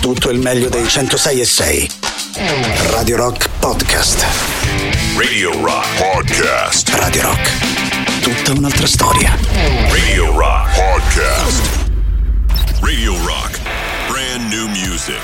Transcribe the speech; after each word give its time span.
tutto 0.00 0.30
il 0.30 0.38
meglio 0.38 0.70
dei 0.70 0.88
106 0.88 1.40
e 1.40 1.44
6. 1.44 1.90
Radio 2.88 3.16
Rock 3.16 3.50
Podcast. 3.58 4.24
Radio 5.16 5.52
Rock 5.62 5.86
Podcast. 5.98 6.88
Radio 6.94 7.22
Rock. 7.22 8.20
Tutta 8.22 8.58
un'altra 8.58 8.86
storia. 8.86 9.36
Radio 9.90 10.36
Rock 10.36 10.74
Podcast. 10.74 11.90
Radio 12.80 13.14
Rock. 13.26 13.60
Brand 14.08 14.50
new 14.50 14.68
music. 14.68 15.20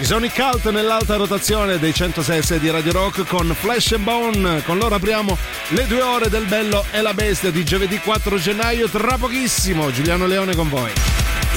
I 0.00 0.04
Sonic 0.04 0.34
Cult 0.34 0.68
nell'alta 0.70 1.14
rotazione 1.14 1.78
dei 1.78 1.94
106 1.94 2.58
di 2.58 2.70
Radio 2.70 2.92
Rock 2.92 3.26
con 3.26 3.54
Flash 3.58 3.92
and 3.92 4.02
Bone. 4.02 4.62
Con 4.64 4.78
loro 4.78 4.96
apriamo 4.96 5.36
le 5.68 5.86
due 5.86 6.02
ore 6.02 6.28
del 6.28 6.46
Bello 6.46 6.84
e 6.90 7.00
la 7.00 7.14
Bestia 7.14 7.52
di 7.52 7.64
giovedì 7.64 7.98
4 8.00 8.38
gennaio. 8.38 8.88
Tra 8.88 9.16
pochissimo, 9.16 9.92
Giuliano 9.92 10.26
Leone 10.26 10.56
con 10.56 10.68
voi. 10.68 10.90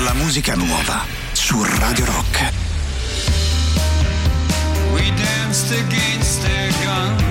La 0.04 0.14
musica 0.14 0.54
nuova 0.54 1.21
su 1.52 1.64
Radio 1.66 2.06
Rock. 2.06 2.36
We 4.94 5.12
danced 5.18 5.72
against 5.72 6.42
their 6.44 6.72
guns, 6.86 7.31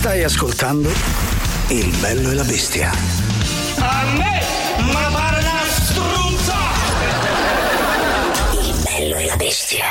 Stai 0.00 0.24
ascoltando 0.24 0.90
Il 1.68 1.94
bello 1.98 2.30
e 2.30 2.34
la 2.34 2.42
bestia. 2.44 2.90
A 3.80 4.04
me, 4.16 4.40
ma 4.90 5.10
pare 5.12 5.40
una 5.40 5.62
struzza! 5.68 6.56
Il 8.62 8.82
bello 8.82 9.16
e 9.16 9.26
la 9.26 9.36
bestia. 9.36 9.84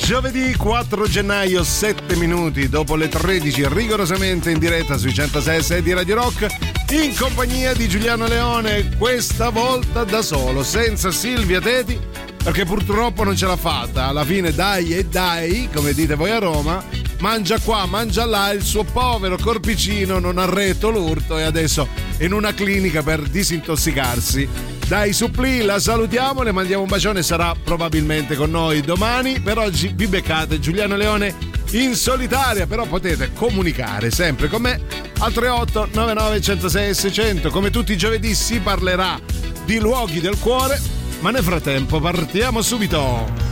Giovedì 0.00 0.54
4 0.56 1.06
gennaio, 1.06 1.62
7 1.64 2.16
minuti 2.16 2.70
dopo 2.70 2.96
le 2.96 3.10
13, 3.10 3.68
rigorosamente 3.68 4.50
in 4.50 4.58
diretta 4.58 4.96
sui 4.96 5.12
106 5.12 5.82
di 5.82 5.92
Radio 5.92 6.14
Rock, 6.14 6.46
in 6.92 7.14
compagnia 7.14 7.74
di 7.74 7.88
Giuliano 7.88 8.26
Leone, 8.26 8.96
questa 8.96 9.50
volta 9.50 10.04
da 10.04 10.22
solo, 10.22 10.64
senza 10.64 11.10
Silvia 11.10 11.60
Teti, 11.60 12.00
perché 12.42 12.64
purtroppo 12.64 13.22
non 13.22 13.36
ce 13.36 13.44
l'ha 13.44 13.56
fatta. 13.56 14.06
Alla 14.06 14.24
fine, 14.24 14.54
dai 14.54 14.96
e 14.96 15.04
dai, 15.04 15.68
come 15.74 15.92
dite 15.92 16.14
voi 16.14 16.30
a 16.30 16.38
Roma, 16.38 16.82
mangia 17.20 17.58
qua, 17.58 17.86
mangia 17.86 18.24
là, 18.24 18.50
il 18.50 18.62
suo 18.62 18.84
povero 18.84 19.36
corpicino 19.36 20.18
non 20.18 20.38
ha 20.38 20.44
retto 20.44 20.90
l'urto 20.90 21.38
e 21.38 21.42
adesso 21.42 21.88
è 22.16 22.24
in 22.24 22.32
una 22.32 22.54
clinica 22.54 23.02
per 23.02 23.22
disintossicarsi. 23.22 24.48
Dai 24.86 25.12
suppli, 25.12 25.62
la 25.62 25.80
salutiamo, 25.80 26.42
le 26.42 26.52
mandiamo 26.52 26.82
un 26.82 26.88
bacione, 26.88 27.22
sarà 27.22 27.54
probabilmente 27.62 28.36
con 28.36 28.50
noi 28.50 28.82
domani. 28.82 29.40
Per 29.40 29.58
oggi 29.58 29.92
vi 29.94 30.06
beccate 30.06 30.60
Giuliano 30.60 30.94
Leone 30.94 31.34
in 31.72 31.96
solitaria, 31.96 32.66
però 32.66 32.86
potete 32.86 33.32
comunicare 33.32 34.12
sempre 34.12 34.48
con 34.48 34.62
me 34.62 34.80
al 35.18 35.32
38 35.32 35.88
99 35.92 36.40
106 36.40 36.94
600. 36.94 37.50
Come 37.50 37.70
tutti 37.70 37.92
i 37.92 37.96
giovedì 37.96 38.34
si 38.34 38.60
parlerà 38.60 39.18
di 39.64 39.78
luoghi 39.78 40.20
del 40.20 40.38
cuore, 40.38 40.80
ma 41.20 41.30
nel 41.30 41.42
frattempo 41.42 41.98
partiamo 41.98 42.62
subito. 42.62 43.45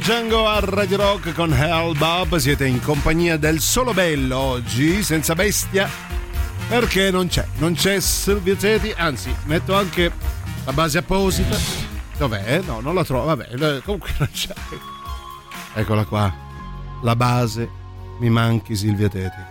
Django 0.00 0.48
a 0.48 0.60
Radio 0.60 0.96
Rock 0.96 1.34
con 1.34 1.52
Hell 1.52 1.94
Bob. 1.96 2.36
Siete 2.36 2.66
in 2.66 2.80
compagnia 2.80 3.36
del 3.36 3.60
solo 3.60 3.92
bello 3.92 4.38
oggi, 4.38 5.02
senza 5.02 5.34
bestia, 5.34 5.90
perché 6.68 7.10
non 7.10 7.28
c'è. 7.28 7.46
Non 7.58 7.74
c'è 7.74 8.00
Silvio 8.00 8.56
Teti, 8.56 8.94
anzi, 8.96 9.30
metto 9.44 9.76
anche 9.76 10.10
la 10.64 10.72
base 10.72 10.96
apposita. 10.98 11.54
Dov'è? 12.16 12.62
No, 12.62 12.80
non 12.80 12.94
la 12.94 13.04
trovo. 13.04 13.26
Vabbè, 13.26 13.82
comunque 13.84 14.14
non 14.16 14.30
c'è. 14.32 14.54
Eccola 15.74 16.04
qua. 16.04 16.34
La 17.02 17.14
base. 17.14 17.68
Mi 18.20 18.30
manchi 18.30 18.74
Silvia 18.76 19.10
Teti. 19.10 19.42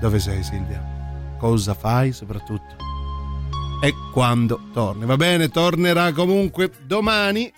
Dove 0.00 0.18
sei 0.18 0.42
Silvia? 0.42 0.84
Cosa 1.38 1.72
fai 1.72 2.12
soprattutto? 2.12 2.76
E 3.80 3.94
quando 4.12 4.68
torni? 4.70 5.06
Va 5.06 5.16
bene, 5.16 5.48
tornerà 5.48 6.12
comunque 6.12 6.70
domani 6.82 7.50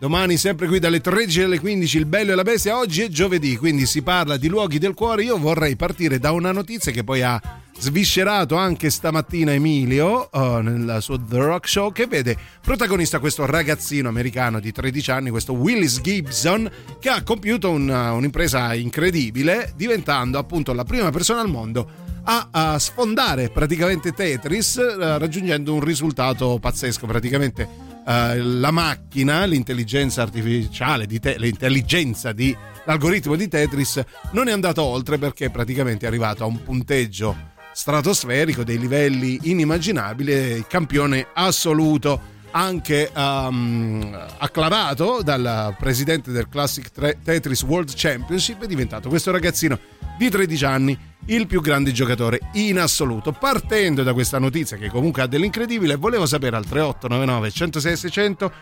Domani 0.00 0.38
sempre 0.38 0.66
qui 0.66 0.78
dalle 0.78 1.02
13 1.02 1.42
alle 1.42 1.60
15 1.60 1.98
il 1.98 2.06
bello 2.06 2.32
e 2.32 2.34
la 2.34 2.40
bestia. 2.42 2.78
Oggi 2.78 3.02
è 3.02 3.08
giovedì, 3.08 3.58
quindi 3.58 3.84
si 3.84 4.00
parla 4.00 4.38
di 4.38 4.48
luoghi 4.48 4.78
del 4.78 4.94
cuore. 4.94 5.24
Io 5.24 5.36
vorrei 5.36 5.76
partire 5.76 6.18
da 6.18 6.32
una 6.32 6.52
notizia 6.52 6.90
che 6.90 7.04
poi 7.04 7.20
ha 7.20 7.38
sviscerato 7.76 8.56
anche 8.56 8.88
stamattina 8.88 9.52
Emilio 9.52 10.30
uh, 10.32 10.60
nel 10.62 10.96
suo 11.00 11.20
The 11.20 11.36
Rock 11.36 11.68
Show 11.68 11.92
che 11.92 12.06
vede 12.06 12.34
protagonista 12.62 13.18
questo 13.18 13.44
ragazzino 13.44 14.08
americano 14.08 14.58
di 14.58 14.72
13 14.72 15.10
anni, 15.10 15.28
questo 15.28 15.52
Willis 15.52 16.00
Gibson, 16.00 16.70
che 16.98 17.10
ha 17.10 17.22
compiuto 17.22 17.68
una, 17.68 18.12
un'impresa 18.12 18.72
incredibile 18.72 19.74
diventando 19.76 20.38
appunto 20.38 20.72
la 20.72 20.84
prima 20.84 21.10
persona 21.10 21.42
al 21.42 21.50
mondo 21.50 22.08
a, 22.24 22.48
a 22.50 22.78
sfondare 22.78 23.50
praticamente 23.50 24.12
Tetris 24.12 24.76
uh, 24.76 25.18
raggiungendo 25.18 25.74
un 25.74 25.80
risultato 25.80 26.58
pazzesco 26.58 27.06
praticamente 27.06 27.89
Uh, 28.04 28.58
la 28.58 28.70
macchina, 28.70 29.44
l'intelligenza 29.44 30.22
artificiale, 30.22 31.06
di 31.06 31.20
te- 31.20 31.36
l'intelligenza 31.38 32.32
di 32.32 32.56
l'algoritmo 32.84 33.36
di 33.36 33.46
Tetris 33.46 34.02
non 34.32 34.48
è 34.48 34.52
andato 34.52 34.82
oltre 34.82 35.18
perché 35.18 35.50
praticamente 35.50 36.06
è 36.06 36.08
arrivato 36.08 36.42
a 36.42 36.46
un 36.46 36.62
punteggio 36.62 37.36
stratosferico 37.72 38.64
dei 38.64 38.78
livelli 38.78 39.38
inimmaginabili, 39.42 40.64
campione 40.68 41.26
assoluto 41.32 42.38
anche 42.52 43.10
um, 43.14 44.26
acclarato 44.38 45.22
dal 45.22 45.76
presidente 45.78 46.32
del 46.32 46.48
Classic 46.48 46.90
Tetris 47.22 47.62
World 47.62 47.92
Championship 47.94 48.64
è 48.64 48.66
diventato 48.66 49.08
questo 49.08 49.30
ragazzino 49.30 49.78
di 50.18 50.28
13 50.28 50.64
anni 50.64 50.98
il 51.26 51.46
più 51.46 51.60
grande 51.60 51.92
giocatore 51.92 52.40
in 52.54 52.78
assoluto. 52.78 53.32
Partendo 53.32 54.02
da 54.02 54.12
questa 54.12 54.38
notizia 54.38 54.76
che 54.76 54.88
comunque 54.88 55.22
ha 55.22 55.26
dell'incredibile, 55.26 55.96
volevo 55.96 56.26
sapere 56.26 56.56
al 56.56 56.64
3899 56.64 57.50
106 57.50 57.96
600 57.96 58.52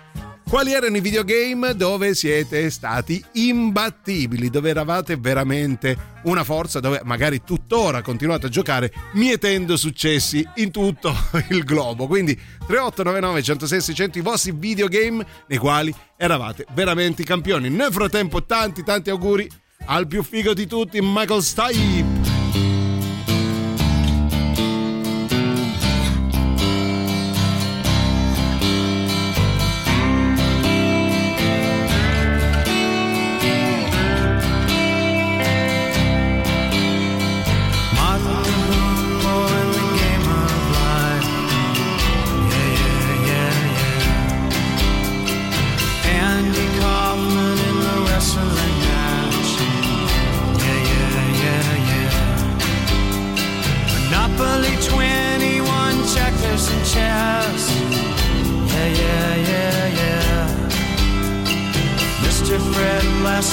quali 0.49 0.73
erano 0.73 0.97
i 0.97 1.01
videogame 1.01 1.75
dove 1.77 2.15
siete 2.15 2.71
stati 2.71 3.23
imbattibili, 3.33 4.49
dove 4.49 4.71
eravate 4.71 5.17
veramente 5.17 6.17
una 6.23 6.43
forza, 6.43 6.81
dove 6.81 7.03
magari 7.05 7.43
tuttora 7.45 8.01
continuate 8.01 8.47
a 8.47 8.49
giocare 8.49 8.91
mietendo 9.13 9.77
successi 9.77 10.47
in 10.57 10.71
tutto 10.71 11.15
il 11.51 11.65
globo. 11.65 12.07
Quindi 12.07 12.35
3899 12.35 13.43
106 13.43 13.81
600 13.81 14.19
i 14.19 14.23
vostri 14.23 14.53
videogame 14.53 15.27
nei 15.49 15.59
quali 15.59 15.95
eravate 16.17 16.65
veramente 16.73 17.25
campioni. 17.25 17.69
Nel 17.69 17.93
frattempo 17.93 18.45
tanti 18.45 18.83
tanti 18.83 19.11
auguri 19.11 19.49
al 19.85 20.07
più 20.07 20.23
figo 20.23 20.55
di 20.55 20.67
tutti, 20.67 20.99
Michael 21.03 21.43
Stipe. 21.43 22.38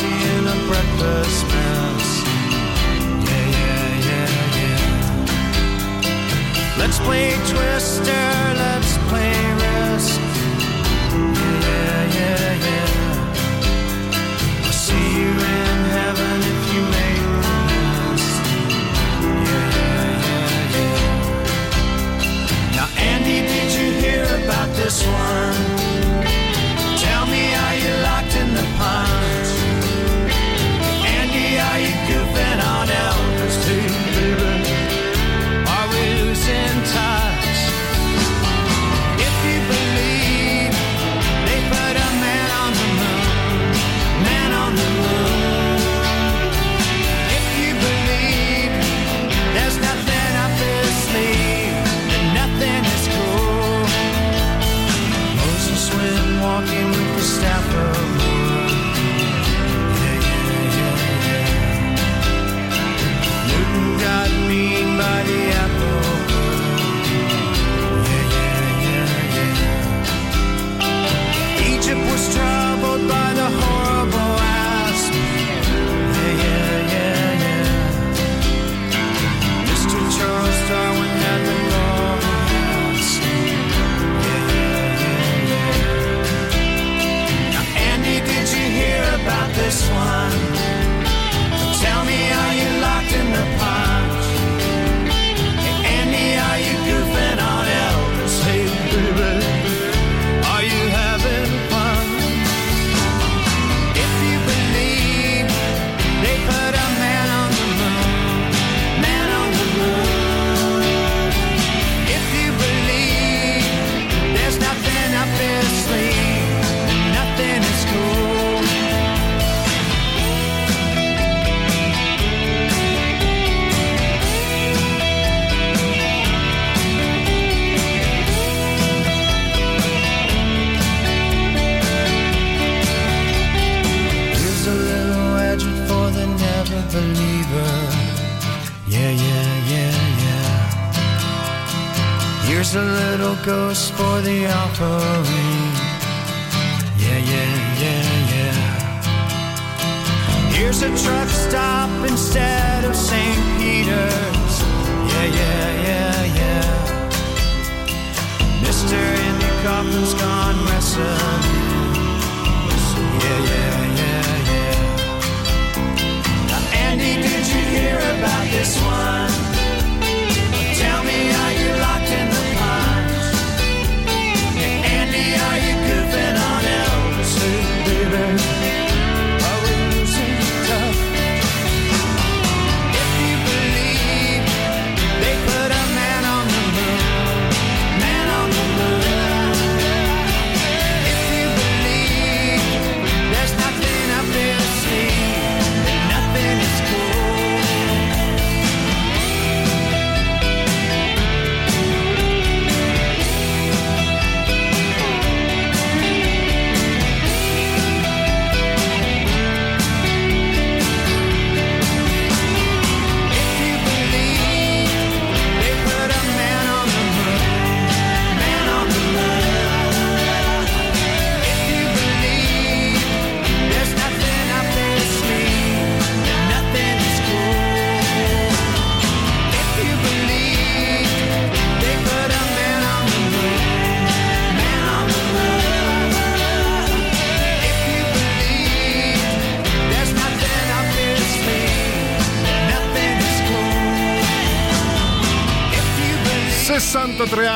in 0.05 0.54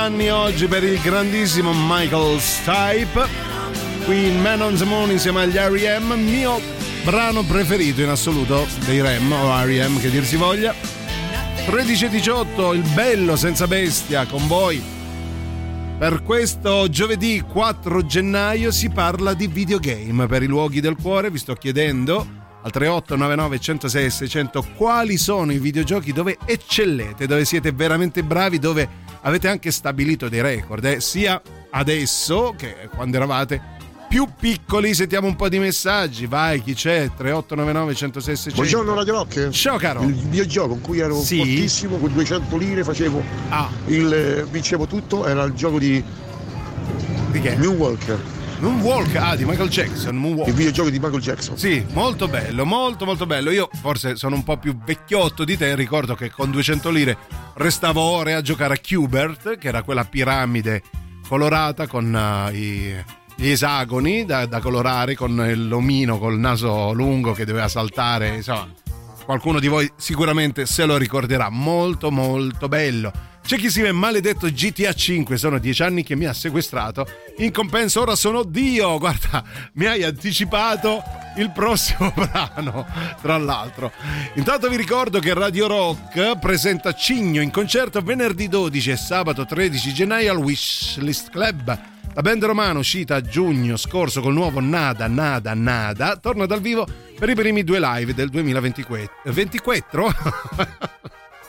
anni 0.09 0.29
oggi 0.29 0.65
per 0.65 0.83
il 0.83 0.99
grandissimo 1.01 1.71
Michael 1.71 2.39
Stipe. 2.39 3.27
Qui 4.05 4.27
in 4.27 4.41
Man 4.41 4.61
on 4.61 4.75
the 4.75 4.83
Moon 4.83 5.11
insieme 5.11 5.43
agli 5.43 5.55
R.E.M. 5.55 6.13
Mio 6.13 6.59
brano 7.03 7.43
preferito 7.43 8.01
in 8.01 8.09
assoluto 8.09 8.65
dei 8.85 9.01
Rem 9.01 9.31
o 9.31 9.63
R.E.M. 9.63 9.99
che 9.99 10.09
dir 10.09 10.25
si 10.25 10.35
voglia. 10.35 10.73
13 11.65 12.05
e 12.05 12.09
18, 12.09 12.73
il 12.73 12.81
bello 12.93 13.35
senza 13.35 13.67
bestia 13.67 14.25
con 14.25 14.47
voi. 14.47 14.81
Per 15.99 16.23
questo 16.23 16.89
giovedì 16.89 17.43
4 17.47 18.05
gennaio 18.05 18.71
si 18.71 18.89
parla 18.89 19.35
di 19.35 19.45
videogame. 19.45 20.25
Per 20.25 20.41
i 20.41 20.47
luoghi 20.47 20.81
del 20.81 20.95
cuore 20.95 21.29
vi 21.29 21.37
sto 21.37 21.53
chiedendo 21.53 22.25
al 22.61 22.71
3899 22.71 23.59
106 23.59 24.09
600 24.09 24.67
quali 24.75 25.17
sono 25.17 25.51
i 25.51 25.59
videogiochi 25.59 26.11
dove 26.11 26.37
eccellete, 26.45 27.27
dove 27.27 27.45
siete 27.45 27.71
veramente 27.71 28.23
bravi, 28.23 28.57
dove 28.57 29.07
avete 29.21 29.47
anche 29.47 29.71
stabilito 29.71 30.29
dei 30.29 30.41
record, 30.41 30.83
eh, 30.85 30.99
sia 31.01 31.41
adesso 31.71 32.53
che 32.57 32.89
quando 32.93 33.17
eravate 33.17 33.77
più 34.09 34.27
piccoli. 34.39 34.93
Sentiamo 34.95 35.27
un 35.27 35.35
po' 35.35 35.49
di 35.49 35.59
messaggi. 35.59 36.25
Vai, 36.25 36.63
chi 36.63 36.73
c'è? 36.73 37.11
3899 37.15 37.93
106 37.95 38.35
600. 38.35 38.55
Buongiorno 38.55 38.93
Radio 38.95 39.13
Rock. 39.13 39.49
Ciao 39.49 39.77
caro. 39.77 40.01
Il 40.01 40.13
videogioco 40.15 40.73
in 40.73 40.81
cui 40.81 40.99
ero 40.99 41.21
Sì. 41.21 41.37
fortissimo, 41.37 41.97
con 41.97 42.11
200 42.13 42.57
lire 42.57 42.83
facevo 42.83 43.21
Ah, 43.49 43.69
il 43.85 44.11
eh, 44.11 44.45
vincevo 44.49 44.87
tutto, 44.87 45.27
era 45.27 45.43
il 45.43 45.53
gioco 45.53 45.77
di 45.77 46.03
di 47.31 47.39
che? 47.41 47.55
Moonwalker, 47.57 48.19
Moonwalk, 48.59 49.15
ah, 49.15 49.37
di 49.37 49.45
Michael 49.45 49.69
Jackson, 49.69 50.17
Moonwalk. 50.17 50.49
il 50.49 50.53
videogioco 50.53 50.89
di 50.89 50.99
Michael 50.99 51.21
Jackson. 51.21 51.57
Sì, 51.57 51.85
molto 51.93 52.27
bello, 52.27 52.65
molto 52.65 53.05
molto 53.05 53.25
bello. 53.25 53.51
Io 53.51 53.69
forse 53.81 54.17
sono 54.17 54.35
un 54.35 54.43
po' 54.43 54.57
più 54.57 54.77
vecchiotto 54.77 55.45
di 55.45 55.55
te, 55.55 55.75
ricordo 55.75 56.13
che 56.13 56.29
con 56.29 56.51
200 56.51 56.89
lire 56.89 57.17
restavo 57.53 58.01
ore 58.01 58.33
a 58.33 58.41
giocare 58.41 58.73
a 58.73 58.79
Cubert, 58.85 59.57
che 59.57 59.67
era 59.69 59.81
quella 59.83 60.03
piramide 60.03 60.83
colorata 61.27 61.87
con 61.87 62.13
eh, 62.13 62.57
i- 62.57 63.03
gli 63.35 63.47
esagoni 63.47 64.25
da, 64.25 64.45
da 64.45 64.59
colorare, 64.59 65.15
con 65.15 65.35
l'omino 65.55 66.17
col 66.17 66.37
naso 66.37 66.91
lungo 66.91 67.31
che 67.31 67.45
doveva 67.45 67.69
saltare, 67.69 68.35
insomma. 68.35 68.67
Qualcuno 69.23 69.59
di 69.59 69.67
voi 69.67 69.89
sicuramente 69.95 70.65
se 70.65 70.85
lo 70.85 70.97
ricorderà, 70.97 71.49
molto 71.49 72.11
molto 72.11 72.67
bello. 72.67 73.13
C'è 73.49 73.57
chi 73.57 73.71
si 73.71 73.81
è 73.81 73.91
maledetto 73.91 74.45
GTA 74.45 74.93
5, 74.93 75.35
sono 75.35 75.57
dieci 75.57 75.81
anni 75.81 76.03
che 76.03 76.15
mi 76.15 76.25
ha 76.25 76.33
sequestrato, 76.33 77.07
in 77.37 77.51
compenso 77.51 78.01
ora 78.01 78.15
sono 78.15 78.43
Dio, 78.43 78.99
guarda, 78.99 79.43
mi 79.73 79.87
hai 79.87 80.03
anticipato 80.03 81.01
il 81.35 81.49
prossimo 81.49 82.13
brano, 82.13 82.85
tra 83.19 83.37
l'altro. 83.37 83.91
Intanto 84.35 84.69
vi 84.69 84.75
ricordo 84.75 85.17
che 85.17 85.33
Radio 85.33 85.65
Rock 85.65 86.37
presenta 86.37 86.93
Cigno 86.93 87.41
in 87.41 87.49
concerto 87.49 88.01
venerdì 88.01 88.47
12 88.47 88.91
e 88.91 88.97
sabato 88.97 89.47
13 89.47 89.93
gennaio 89.95 90.31
al 90.31 90.37
Wishlist 90.37 91.31
Club. 91.31 91.79
La 92.13 92.21
band 92.21 92.45
romana 92.45 92.77
uscita 92.77 93.15
a 93.15 93.21
giugno 93.21 93.77
scorso 93.77 94.21
col 94.21 94.33
nuovo 94.33 94.59
Nada 94.59 95.07
Nada 95.07 95.55
Nada 95.55 96.17
torna 96.17 96.45
dal 96.45 96.61
vivo 96.61 96.85
per 97.17 97.27
i 97.29 97.33
primi 97.33 97.63
due 97.63 97.79
live 97.79 98.13
del 98.13 98.29
2024. 98.29 99.33
24? 99.33 100.13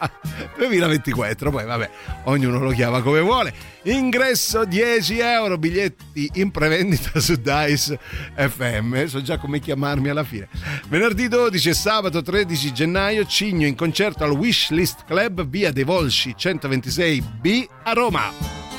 2024, 0.57 1.51
poi 1.51 1.65
vabbè, 1.65 1.91
ognuno 2.25 2.59
lo 2.59 2.71
chiama 2.71 3.03
come 3.03 3.21
vuole. 3.21 3.53
Ingresso 3.83 4.65
10 4.65 5.19
euro, 5.19 5.59
biglietti 5.59 6.31
in 6.35 6.51
prevendita 6.51 7.19
su 7.21 7.37
Dice 7.37 7.99
FM. 8.35 9.07
So 9.07 9.23
già 9.23 9.39
come 9.39 9.59
chiamarmi 9.59 10.09
alla 10.09 10.25
fine. 10.25 10.49
Venerdì 10.89 11.29
12 11.29 11.69
e 11.69 11.75
sabato 11.75 12.23
13 12.23 12.73
gennaio, 12.73 13.25
Cigno 13.25 13.67
in 13.67 13.75
concerto 13.75 14.25
al 14.25 14.33
Wishlist 14.33 15.05
Club, 15.07 15.47
via 15.47 15.73
dei 15.73 15.85
Volsci 15.85 16.35
126B 16.39 17.65
a 17.85 17.93
Roma. 17.93 18.70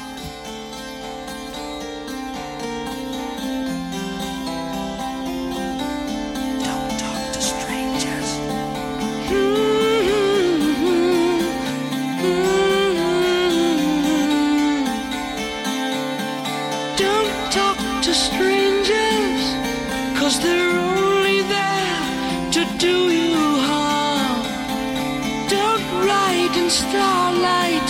Starlight, 26.71 27.89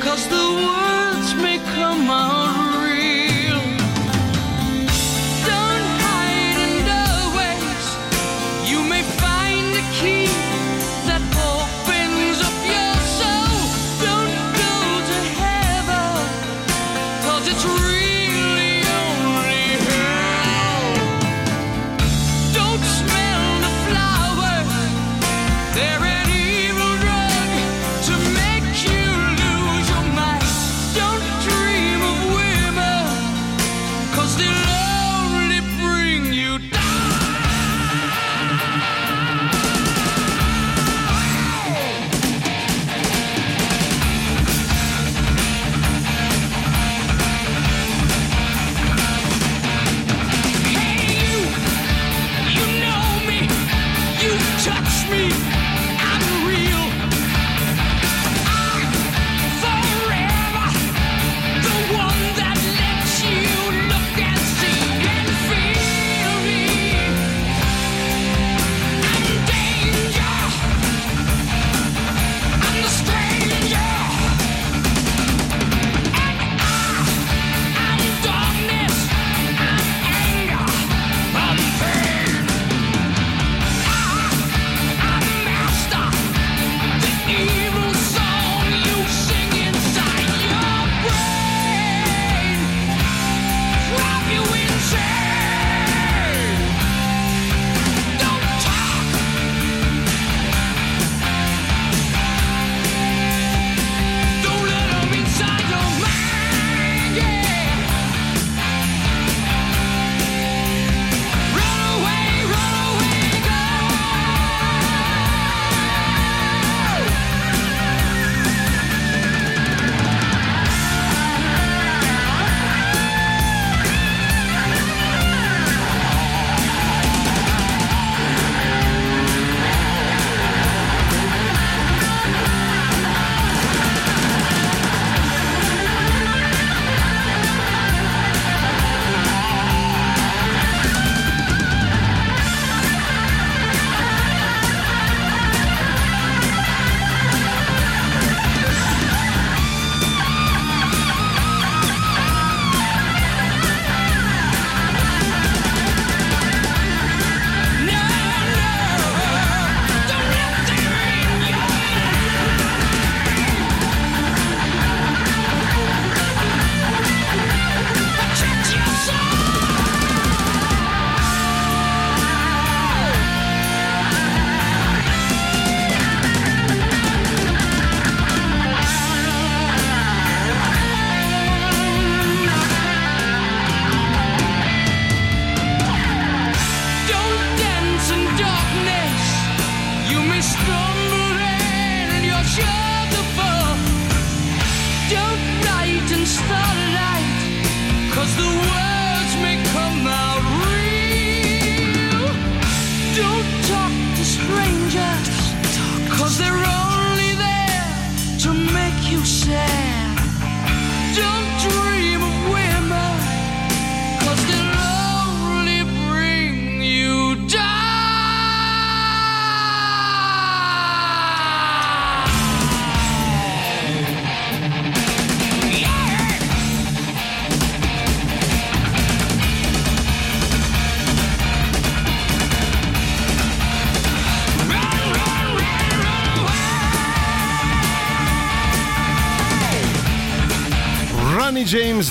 cause 0.00 0.26
the 0.28 0.44
words 0.64 0.97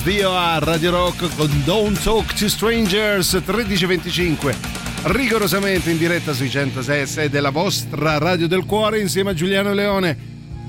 Dio 0.08 0.34
a 0.34 0.58
Radio 0.58 0.90
Rock 0.90 1.36
con 1.36 1.50
Don't 1.66 2.02
Talk 2.02 2.32
to 2.32 2.48
Strangers 2.48 3.34
1325 3.34 4.56
rigorosamente 5.02 5.90
in 5.90 5.98
diretta 5.98 6.32
sui 6.32 6.48
106 6.48 7.28
della 7.28 7.50
vostra 7.50 8.16
Radio 8.16 8.48
del 8.48 8.64
Cuore 8.64 9.00
insieme 9.00 9.32
a 9.32 9.34
Giuliano 9.34 9.74
Leone 9.74 10.16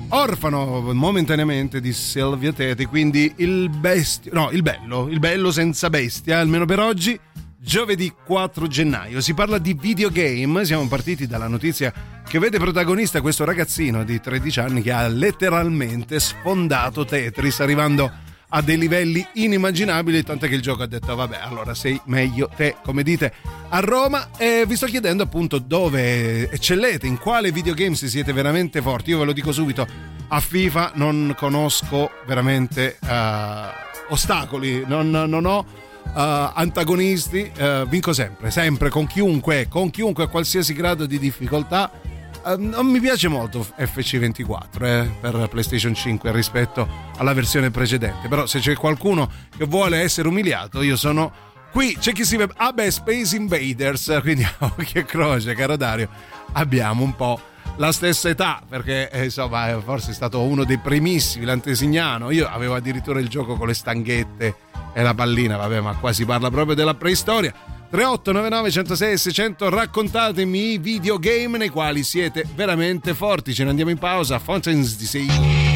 orfano 0.09 0.91
momentaneamente 0.91 1.79
di 1.79 1.93
Silvia 1.93 2.51
Teti 2.51 2.83
quindi 2.83 3.31
il 3.37 3.69
bestio 3.69 4.33
no 4.33 4.49
il 4.51 4.61
bello 4.61 5.07
il 5.07 5.19
bello 5.19 5.51
senza 5.51 5.89
bestia 5.89 6.39
almeno 6.39 6.65
per 6.65 6.79
oggi 6.79 7.17
giovedì 7.61 8.13
4 8.25 8.67
gennaio. 8.67 9.21
Si 9.21 9.33
parla 9.33 9.57
di 9.57 9.73
videogame 9.73 10.65
siamo 10.65 10.85
partiti 10.89 11.27
dalla 11.27 11.47
notizia 11.47 11.93
che 12.27 12.39
vede 12.39 12.57
protagonista 12.57 13.21
questo 13.21 13.45
ragazzino 13.45 14.03
di 14.03 14.19
13 14.19 14.59
anni 14.59 14.81
che 14.81 14.91
ha 14.91 15.07
letteralmente 15.07 16.19
sfondato 16.19 17.05
Tetris 17.05 17.61
arrivando 17.61 18.27
a 18.49 18.61
dei 18.61 18.77
livelli 18.77 19.25
inimmaginabili, 19.33 20.23
tant'è 20.23 20.47
che 20.47 20.55
il 20.55 20.61
gioco 20.61 20.83
ha 20.83 20.87
detto 20.87 21.15
vabbè 21.15 21.39
allora 21.41 21.73
sei 21.73 21.99
meglio 22.05 22.49
te, 22.55 22.75
come 22.83 23.03
dite 23.03 23.31
a 23.69 23.79
Roma 23.79 24.29
e 24.37 24.65
vi 24.67 24.75
sto 24.75 24.87
chiedendo 24.87 25.23
appunto 25.23 25.59
dove 25.59 26.49
eccellete, 26.49 27.05
in 27.05 27.17
quale 27.17 27.51
videogames 27.51 28.05
siete 28.05 28.33
veramente 28.33 28.81
forti, 28.81 29.11
io 29.11 29.19
ve 29.19 29.25
lo 29.25 29.33
dico 29.33 29.51
subito, 29.51 29.87
a 30.27 30.39
FIFA 30.39 30.93
non 30.95 31.35
conosco 31.37 32.11
veramente 32.25 32.97
eh, 32.99 33.87
ostacoli, 34.09 34.83
non, 34.85 35.09
non 35.11 35.45
ho 35.45 35.65
eh, 36.15 36.51
antagonisti, 36.55 37.51
eh, 37.55 37.85
vinco 37.87 38.13
sempre, 38.13 38.49
sempre 38.49 38.89
con 38.89 39.05
chiunque, 39.05 39.67
con 39.67 39.89
chiunque 39.91 40.23
a 40.23 40.27
qualsiasi 40.27 40.73
grado 40.73 41.05
di 41.05 41.19
difficoltà. 41.19 41.91
Eh, 42.45 42.55
non 42.57 42.87
mi 42.87 42.99
piace 42.99 43.27
molto 43.27 43.65
FC24 43.77 44.83
eh, 44.83 45.09
per 45.19 45.47
PlayStation 45.49 45.93
5 45.93 46.31
rispetto 46.31 46.87
alla 47.17 47.33
versione 47.33 47.69
precedente, 47.71 48.27
però 48.27 48.45
se 48.45 48.59
c'è 48.59 48.75
qualcuno 48.75 49.29
che 49.55 49.65
vuole 49.65 49.99
essere 49.99 50.27
umiliato, 50.27 50.81
io 50.81 50.95
sono 50.95 51.31
qui. 51.71 51.97
C'è 51.99 52.13
chi 52.13 52.23
si 52.23 52.37
vede, 52.37 52.53
ah 52.57 52.71
beh, 52.71 52.91
Space 52.91 53.35
Invaders, 53.35 54.19
quindi 54.21 54.47
occhio 54.59 55.01
e 55.01 55.05
croce, 55.05 55.53
caro 55.53 55.75
Dario, 55.75 56.09
abbiamo 56.53 57.03
un 57.03 57.15
po' 57.15 57.39
la 57.75 57.91
stessa 57.91 58.29
età, 58.29 58.61
perché 58.67 59.09
eh, 59.09 59.25
insomma, 59.25 59.79
forse 59.81 60.11
è 60.11 60.13
stato 60.13 60.41
uno 60.41 60.63
dei 60.63 60.77
primissimi, 60.77 61.45
l'antesignano. 61.45 62.31
Io 62.31 62.47
avevo 62.47 62.75
addirittura 62.75 63.19
il 63.19 63.27
gioco 63.27 63.55
con 63.55 63.67
le 63.67 63.73
stanghette 63.73 64.55
e 64.93 65.01
la 65.01 65.13
pallina, 65.13 65.57
vabbè, 65.57 65.81
ma 65.81 65.95
qua 65.95 66.13
si 66.13 66.25
parla 66.25 66.49
proprio 66.49 66.75
della 66.75 66.95
preistoria. 66.95 67.53
3899 67.89 68.71
106 68.71 69.17
600 69.17 69.69
raccontatemi 69.69 70.73
i 70.73 70.77
videogame 70.77 71.57
nei 71.57 71.69
quali 71.69 72.03
siete 72.03 72.45
veramente 72.53 73.13
forti. 73.13 73.53
Ce 73.53 73.63
ne 73.63 73.71
andiamo 73.71 73.91
in 73.91 73.97
pausa. 73.97 74.37
Fountains 74.39 74.95
di 74.95 75.05
6. 75.05 75.68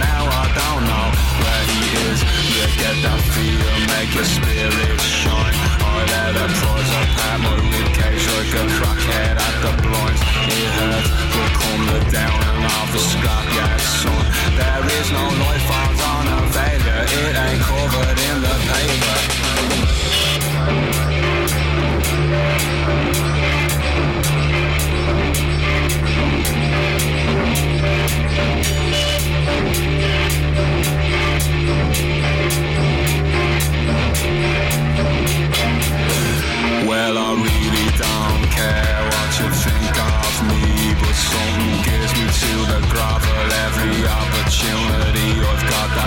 Now 0.00 0.24
I 0.24 0.48
don't 0.48 0.84
know 0.88 1.06
where 1.44 1.64
he 1.68 1.80
is. 2.08 2.18
You 2.56 2.64
get 2.80 2.96
that 3.04 3.20
feel, 3.36 3.68
make 3.92 4.10
your 4.16 4.24
spirit 4.24 5.00
shine. 5.00 5.52
I 5.84 6.08
let 6.08 6.40
her 6.40 6.48
prize 6.56 6.92
apart 7.04 7.38
my 7.44 7.52
ribcage 7.68 8.24
like 8.32 8.54
a 8.56 8.64
crackhead 8.80 9.36
at 9.36 9.56
the 9.60 9.72
blinds 9.84 10.22
It 10.48 10.72
hurts, 10.80 11.10
but 11.36 11.50
come 11.60 11.84
the 11.92 12.00
down 12.08 12.40
and 12.48 12.64
the 12.96 13.00
scrapyard 13.12 13.80
son. 14.00 14.24
There 14.56 14.84
is 14.98 15.08
no 15.12 15.24
life 15.44 15.68
on 15.68 16.24
a 16.32 16.38
failure. 16.48 17.04
It 17.20 17.34
ain't 17.36 17.60
covered 17.60 18.18
in 18.28 18.36
the 18.40 18.56
paper 18.72 19.40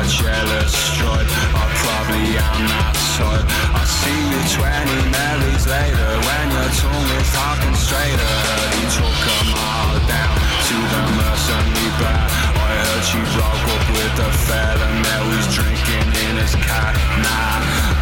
That 0.03 0.11
jealous 0.11 0.75
stripe, 0.75 1.31
I 1.55 1.63
probably 1.79 2.35
am 2.35 2.67
that 2.67 2.91
type. 3.15 3.47
I 3.71 3.87
see 3.87 4.19
you 4.35 4.41
20 4.51 5.15
marries 5.15 5.63
later 5.63 6.11
when 6.19 6.45
your 6.51 6.67
tongue 6.75 7.11
is 7.15 7.31
talking 7.31 7.75
straighter. 7.79 8.35
You 8.83 8.87
took 8.99 9.15
them 9.23 9.47
all 9.55 9.95
down 10.03 10.35
to 10.67 10.75
the 10.91 11.01
mercenary 11.15 11.87
bar. 12.03 12.42
Heard 12.73 13.05
you 13.13 13.21
broke 13.37 13.65
up 13.75 13.85
with 13.93 14.25
a 14.27 14.31
fella, 14.49 14.87
now 15.05 15.21
he's 15.29 15.49
drinking 15.53 16.09
in 16.25 16.33
his 16.41 16.55
car. 16.65 16.91
Nah, 17.21 17.61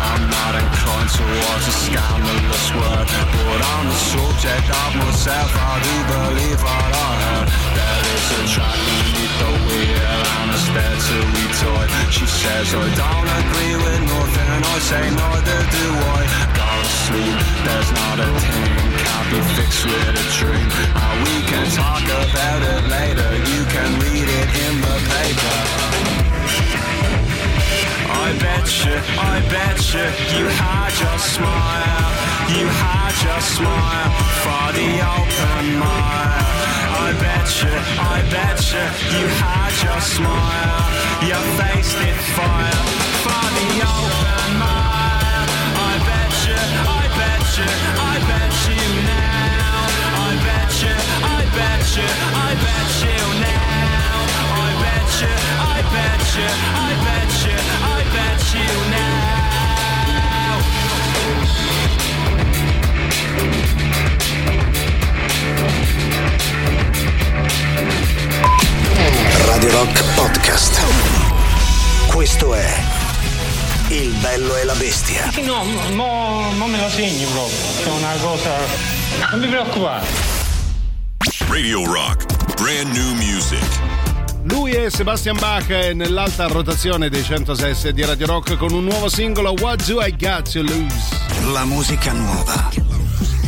I'm 0.10 0.24
not 0.32 0.54
inclined 0.64 1.12
towards 1.12 1.66
a 1.68 1.76
scandalous 1.86 2.68
word, 2.72 3.08
but 3.36 3.62
on 3.76 3.84
the 3.92 4.00
subject 4.16 4.68
of 4.72 4.92
myself, 4.96 5.52
I 5.52 5.74
do 5.84 5.96
believe 6.16 6.60
what 6.64 6.92
I 6.96 7.12
heard. 7.26 7.48
That 7.76 8.02
is 8.16 8.26
a 8.32 8.42
track 8.54 8.80
beneath 8.88 9.36
the 9.44 9.52
wheel. 9.68 10.20
And 10.40 10.50
a 10.56 10.60
statuary 10.68 11.48
toy 11.60 11.92
she 12.12 12.26
says 12.28 12.76
I 12.76 12.88
don't 12.92 13.30
agree 13.40 13.76
with 13.82 14.02
nothing 14.04 14.50
I 14.68 14.78
say 14.84 15.06
neither 15.16 15.60
do 15.72 15.86
I 15.96 16.20
Go 16.60 16.68
to 16.68 16.92
sleep, 17.08 17.40
there's 17.64 17.92
not 17.96 18.18
a 18.20 18.30
thing 18.36 18.78
Can't 19.00 19.28
be 19.32 19.40
fixed 19.56 19.86
with 19.88 20.22
a 20.22 20.28
dream 20.36 20.68
And 20.92 21.16
we 21.24 21.36
can 21.48 21.66
talk 21.72 22.04
about 22.04 22.62
it 22.68 22.84
later 22.92 23.32
You 23.48 23.64
can 23.72 23.90
read 24.04 24.28
it 24.28 24.61
in 24.68 24.76
the 24.82 24.98
paper 25.10 25.82
I 28.14 28.38
bet 28.38 28.68
you, 28.86 28.96
I 29.18 29.36
bet 29.50 29.80
you, 29.94 30.06
you 30.38 30.46
had 30.62 30.94
your 31.02 31.18
smile, 31.20 32.12
you 32.56 32.68
had 32.68 33.16
your 33.26 33.42
smile 33.42 34.12
for 34.44 34.66
the 34.78 34.90
open 35.18 35.66
mile. 35.80 36.52
I 37.06 37.10
bet 37.24 37.48
you, 37.60 37.74
I 38.00 38.18
bet 38.32 38.60
you, 38.72 38.86
you 39.16 39.26
had 39.42 39.74
your 39.84 40.02
smile, 40.16 40.86
your 41.30 41.44
face 41.60 41.92
did 42.00 42.20
fire 42.36 42.84
for 43.24 43.46
the 43.58 43.70
open 43.96 44.52
mile. 44.64 45.48
I 45.90 45.94
bet 46.08 46.36
you, 46.48 46.62
I 47.00 47.04
bet 47.20 47.48
you, 47.58 47.70
I 48.12 48.16
bet 48.30 48.54
you 48.70 48.84
now. 49.12 49.82
I 50.24 50.32
bet 50.48 50.72
you, 50.84 50.96
I 51.36 51.42
bet 51.58 51.84
you, 51.98 52.10
I 52.36 52.52
bet 52.64 52.92
you 53.04 53.21
bet 55.22 55.30
you, 55.30 55.30
I 55.62 55.82
bet 55.94 56.36
you, 56.36 56.50
I 56.74 56.94
bet 57.06 57.32
you, 57.46 57.58
I 57.84 58.02
bet 58.14 58.42
you 58.54 58.70
now. 58.90 59.32
Radio 69.48 69.70
Rock 69.72 70.04
Podcast. 70.16 70.82
Questo 72.08 72.54
è 72.54 72.84
Il 73.90 74.14
bello 74.22 74.56
e 74.56 74.64
la 74.64 74.76
bestia. 74.76 75.30
No, 75.44 75.64
mo, 75.94 76.52
mo 76.56 76.68
me 76.68 76.80
lo 76.80 76.90
segni 76.90 77.26
proprio. 77.26 77.58
C'è 77.84 77.90
una 77.90 78.16
cosa. 78.22 78.58
Non 79.32 79.40
mi 79.40 79.48
preoccupare. 79.48 80.06
Radio 81.48 81.84
Rock. 81.86 82.26
Brand 82.56 82.96
new 82.96 83.14
music. 83.16 84.01
Lui 84.52 84.72
è 84.72 84.90
Sebastian 84.90 85.38
Bach 85.40 85.70
nell'alta 85.94 86.48
rotazione 86.48 87.10
dei 87.10 87.24
106 87.24 87.94
di 87.94 88.04
Radio 88.04 88.28
Rock 88.28 88.58
con 88.58 88.74
un 88.74 88.84
nuovo 88.84 89.08
singolo 89.08 89.54
What 89.60 89.86
Do 89.86 90.02
I 90.02 90.14
Got 90.18 90.52
to 90.52 90.62
Lose? 90.62 91.52
La 91.52 91.64
musica 91.64 92.12
nuova 92.12 92.70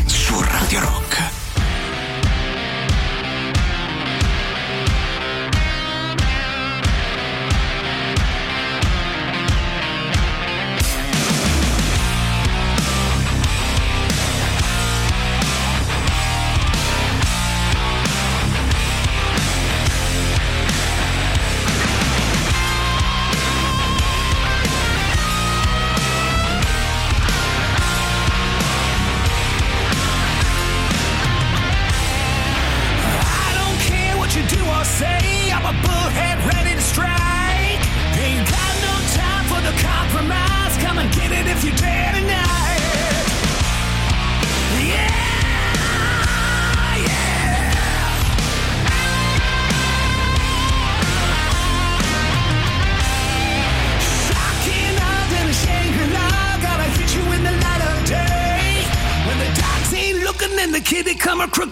su 0.06 0.42
Radio 0.42 0.80
Rock. 0.80 1.23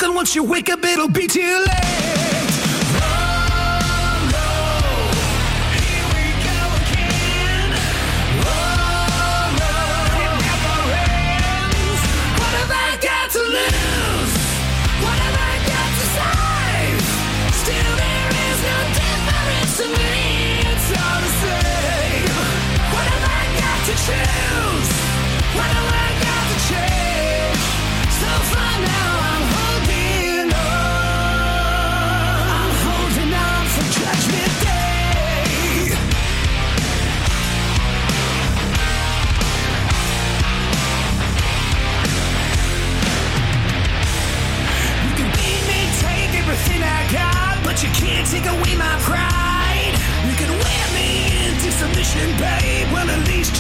Come 0.02 0.12
a 0.12 0.14
crooking. 0.14 0.16
Once 0.16 0.36
you 0.36 0.44
wake 0.44 0.70
up, 0.70 0.84
it'll 0.84 1.08
be 1.08 1.28
too 1.28 1.66
late. 1.68 2.31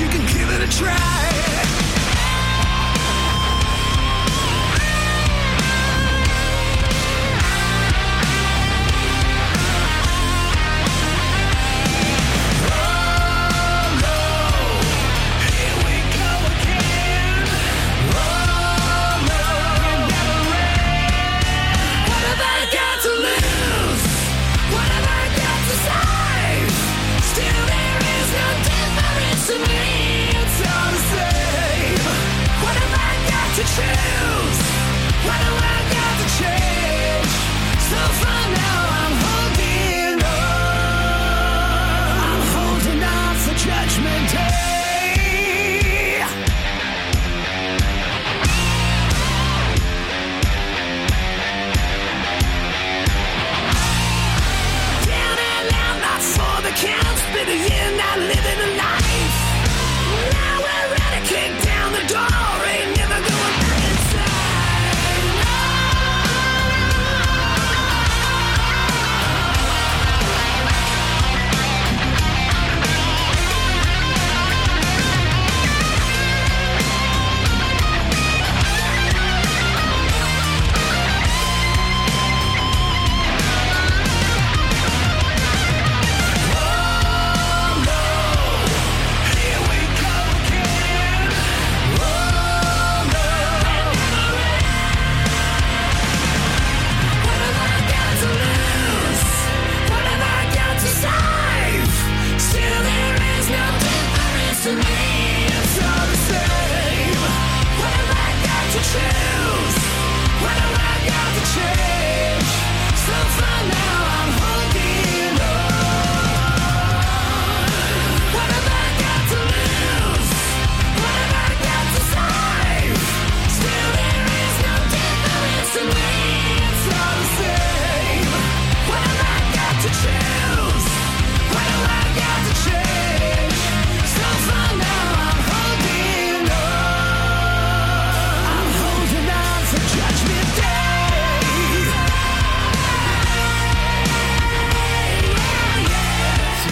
You 0.01 0.09
can 0.09 0.25
give 0.25 0.49
it 0.49 0.61
a 0.61 0.77
try. 0.77 1.30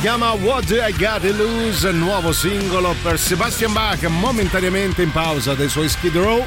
Chiama 0.02 0.32
What 0.32 0.66
Do 0.66 0.76
I 0.76 0.94
Gotta 0.94 1.30
Lose, 1.34 1.92
nuovo 1.92 2.32
singolo 2.32 2.96
per 3.04 3.20
Sebastian 3.20 3.74
Bach, 3.74 4.02
momentaneamente 4.04 5.02
in 5.02 5.12
pausa 5.12 5.56
dai 5.56 5.68
suoi 5.68 5.90
Skid 5.90 6.16
Row. 6.16 6.46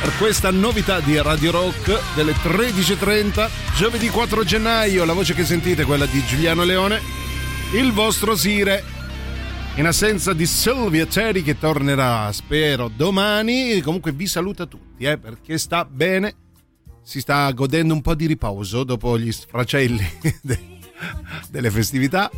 Per 0.00 0.16
questa 0.16 0.50
novità 0.50 1.00
di 1.00 1.20
Radio 1.20 1.50
Rock 1.50 2.14
delle 2.14 2.32
13.30, 2.32 3.50
giovedì 3.74 4.08
4 4.08 4.44
gennaio, 4.44 5.04
la 5.04 5.12
voce 5.12 5.34
che 5.34 5.44
sentite 5.44 5.82
è 5.82 5.84
quella 5.84 6.06
di 6.06 6.24
Giuliano 6.24 6.64
Leone, 6.64 7.00
il 7.74 7.92
vostro 7.92 8.34
Sire. 8.34 8.82
In 9.74 9.86
assenza 9.86 10.32
di 10.32 10.46
Silvia 10.46 11.04
Terry 11.04 11.42
che 11.42 11.58
tornerà, 11.58 12.32
spero, 12.32 12.88
domani, 12.88 13.82
comunque 13.82 14.12
vi 14.12 14.26
saluta 14.26 14.64
tutti, 14.64 15.04
eh, 15.04 15.18
perché 15.18 15.58
sta 15.58 15.84
bene, 15.84 16.34
si 17.02 17.20
sta 17.20 17.50
godendo 17.50 17.92
un 17.92 18.00
po' 18.00 18.14
di 18.14 18.24
riposo 18.24 18.84
dopo 18.84 19.18
gli 19.18 19.30
sfracelli 19.30 20.08
delle 21.50 21.70
festività. 21.70 22.30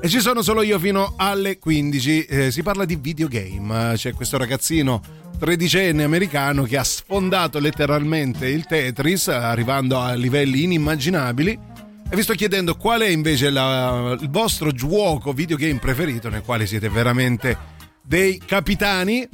E 0.00 0.08
ci 0.08 0.20
sono 0.20 0.42
solo 0.42 0.62
io 0.62 0.78
fino 0.78 1.14
alle 1.16 1.58
15. 1.58 2.24
Eh, 2.24 2.50
si 2.50 2.62
parla 2.62 2.84
di 2.84 2.96
videogame. 2.96 3.94
C'è 3.96 4.12
questo 4.12 4.36
ragazzino 4.38 5.24
tredicenne 5.38 6.02
americano 6.02 6.62
che 6.62 6.78
ha 6.78 6.84
sfondato 6.84 7.58
letteralmente 7.58 8.48
il 8.48 8.64
Tetris, 8.66 9.28
arrivando 9.28 9.98
a 10.00 10.14
livelli 10.14 10.62
inimmaginabili. 10.62 11.58
E 12.08 12.14
vi 12.14 12.22
sto 12.22 12.34
chiedendo 12.34 12.76
qual 12.76 13.00
è 13.00 13.08
invece 13.08 13.50
la- 13.50 14.16
il 14.18 14.30
vostro 14.30 14.70
gioco 14.70 15.32
videogame 15.32 15.78
preferito, 15.78 16.28
nel 16.28 16.42
quale 16.42 16.66
siete 16.66 16.88
veramente 16.88 17.56
dei 18.02 18.40
capitani. 18.44 19.28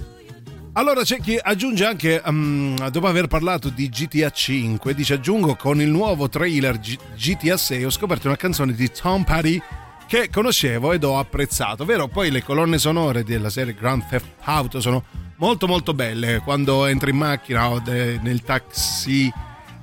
Allora 0.75 1.03
c'è 1.03 1.21
chi 1.21 1.39
aggiunge 1.41 1.85
anche, 1.85 2.23
mm, 2.31 2.87
dopo 2.91 3.07
aver 3.07 3.27
parlato 3.27 3.69
di 3.69 3.91
GTA 3.91 4.31
5, 4.31 4.95
dice 4.95 5.15
aggiungo 5.15 5.55
con 5.55 5.83
il 5.83 5.91
nuovo 5.91 6.31
trailer 6.31 6.79
G- 6.79 6.99
GTA 7.15 7.59
6 7.59 7.85
ho 7.85 7.91
scoperto 7.91 8.27
una 8.27 8.39
canzone 8.39 8.73
di 8.73 8.91
Tom 8.91 9.23
Petty 9.23 9.61
che 10.07 10.31
conoscevo 10.31 10.93
ed 10.93 11.05
ho 11.05 11.19
apprezzato, 11.19 11.85
vero? 11.85 12.09
Poi 12.09 12.31
le 12.31 12.43
colonne 12.43 12.79
sonore 12.79 13.23
della 13.23 13.51
serie 13.51 13.75
Grand 13.75 14.07
Theft 14.09 14.25
Auto 14.45 14.81
sono 14.81 15.05
molto 15.37 15.67
molto 15.67 15.93
belle, 15.93 16.41
quando 16.43 16.87
entri 16.87 17.11
in 17.11 17.19
macchina 17.19 17.69
o 17.69 17.79
de- 17.79 18.19
nel 18.23 18.41
taxi 18.41 19.31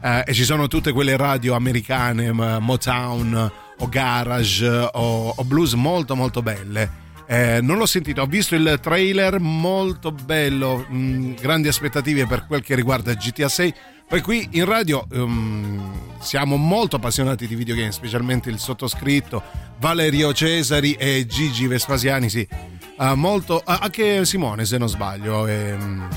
eh, 0.01 0.23
e 0.25 0.33
ci 0.33 0.43
sono 0.43 0.67
tutte 0.67 0.91
quelle 0.91 1.15
radio 1.17 1.53
americane, 1.53 2.31
Motown 2.31 3.51
o 3.77 3.89
Garage 3.89 4.67
o, 4.67 5.33
o 5.35 5.43
blues 5.43 5.73
molto 5.73 6.15
molto 6.15 6.41
belle. 6.41 7.08
Eh, 7.31 7.59
non 7.61 7.77
l'ho 7.77 7.85
sentito, 7.85 8.23
ho 8.23 8.25
visto 8.25 8.55
il 8.55 8.79
trailer 8.81 9.39
molto 9.39 10.11
bello, 10.11 10.77
mh, 10.89 11.35
grandi 11.35 11.67
aspettative 11.67 12.25
per 12.25 12.47
quel 12.47 12.63
che 12.63 12.73
riguarda 12.73 13.13
GTA 13.13 13.47
6. 13.47 13.73
Poi 14.07 14.21
qui 14.21 14.47
in 14.53 14.65
radio 14.65 15.05
ehm, 15.11 16.17
siamo 16.21 16.55
molto 16.55 16.95
appassionati 16.95 17.45
di 17.45 17.53
videogame, 17.53 17.91
specialmente 17.91 18.49
il 18.49 18.57
sottoscritto, 18.57 19.43
Valerio 19.77 20.33
Cesari 20.33 20.93
e 20.93 21.27
Gigi 21.27 21.67
Vespasiani, 21.67 22.29
sì. 22.31 22.47
Ah, 22.95 23.13
molto, 23.13 23.61
ah, 23.63 23.77
anche 23.83 24.25
Simone 24.25 24.65
se 24.65 24.79
non 24.79 24.89
sbaglio. 24.89 25.45
ehm, 25.45 26.07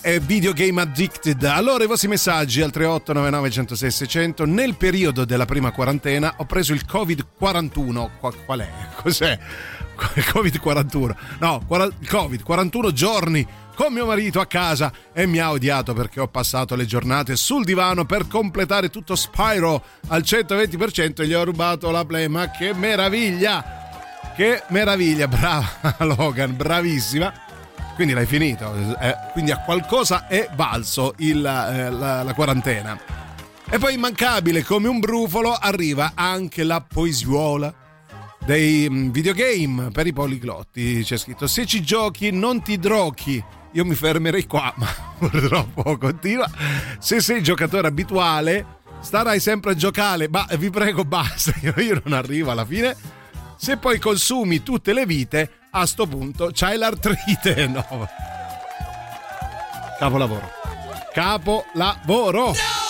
è 0.00 0.18
videogame 0.20 0.80
addicted. 0.80 1.42
Allora 1.44 1.84
i 1.84 1.86
vostri 1.86 2.08
messaggi 2.08 2.60
al 2.62 2.70
3899 2.70 3.50
106 3.50 3.90
600. 3.90 4.46
Nel 4.46 4.76
periodo 4.76 5.24
della 5.24 5.44
prima 5.44 5.72
quarantena 5.72 6.34
ho 6.38 6.44
preso 6.44 6.72
il 6.72 6.84
Covid-41. 6.88 8.10
Qua- 8.18 8.32
qual 8.44 8.60
è? 8.60 8.70
Cos'è? 9.02 9.38
Il 10.14 10.24
Covid-41. 10.24 11.16
No, 11.38 11.62
quara- 11.66 11.84
il 11.84 12.08
Covid, 12.08 12.42
41 12.42 12.92
giorni 12.92 13.46
con 13.74 13.92
mio 13.92 14.06
marito 14.06 14.40
a 14.40 14.46
casa 14.46 14.90
e 15.12 15.26
mi 15.26 15.38
ha 15.38 15.50
odiato 15.50 15.92
perché 15.92 16.20
ho 16.20 16.28
passato 16.28 16.74
le 16.74 16.86
giornate 16.86 17.36
sul 17.36 17.64
divano 17.64 18.06
per 18.06 18.26
completare 18.26 18.88
tutto 18.88 19.14
Spyro 19.14 19.82
al 20.08 20.22
120% 20.22 21.20
e 21.20 21.26
gli 21.26 21.34
ho 21.34 21.44
rubato 21.44 21.90
la 21.90 22.04
play. 22.04 22.26
Ma 22.28 22.50
che 22.50 22.72
meraviglia! 22.72 23.84
Che 24.34 24.64
meraviglia, 24.68 25.28
brava 25.28 25.96
Logan, 26.04 26.56
bravissima. 26.56 27.32
Quindi 27.94 28.12
l'hai 28.12 28.26
finito, 28.26 28.74
eh, 29.00 29.16
quindi 29.32 29.50
a 29.50 29.60
qualcosa 29.60 30.26
è 30.26 30.50
valso 30.54 31.14
il, 31.18 31.38
eh, 31.38 31.90
la, 31.90 32.22
la 32.22 32.34
quarantena. 32.34 32.98
E 33.70 33.78
poi 33.78 33.94
immancabile 33.94 34.62
come 34.62 34.88
un 34.88 35.00
brufolo 35.00 35.54
arriva 35.54 36.12
anche 36.14 36.62
la 36.62 36.82
poesiola 36.82 37.72
dei 38.46 38.88
mm, 38.88 39.10
videogame 39.10 39.90
per 39.90 40.06
i 40.06 40.12
poliglotti. 40.12 41.02
C'è 41.02 41.18
scritto 41.18 41.46
se 41.46 41.66
ci 41.66 41.82
giochi 41.82 42.30
non 42.30 42.62
ti 42.62 42.78
droghi. 42.78 43.42
Io 43.72 43.84
mi 43.84 43.94
fermerei 43.94 44.46
qua, 44.46 44.72
ma 44.78 44.88
purtroppo 45.18 45.98
continua. 45.98 46.48
Se 46.98 47.20
sei 47.20 47.42
giocatore 47.42 47.88
abituale 47.88 48.74
starai 49.00 49.40
sempre 49.40 49.72
a 49.72 49.74
giocare, 49.74 50.28
ma 50.28 50.46
vi 50.56 50.70
prego 50.70 51.04
basta, 51.04 51.52
io 51.60 52.00
non 52.04 52.14
arrivo 52.14 52.52
alla 52.52 52.64
fine. 52.64 52.96
Se 53.56 53.76
poi 53.76 53.98
consumi 53.98 54.62
tutte 54.62 54.92
le 54.92 55.04
vite, 55.06 55.50
a 55.70 55.84
sto 55.84 56.06
punto 56.06 56.50
c'hai 56.52 56.78
l'artrite. 56.78 57.66
No. 57.68 58.08
Capolavoro. 59.98 60.50
Capolavoro. 61.12 62.52
Foot 62.52 62.85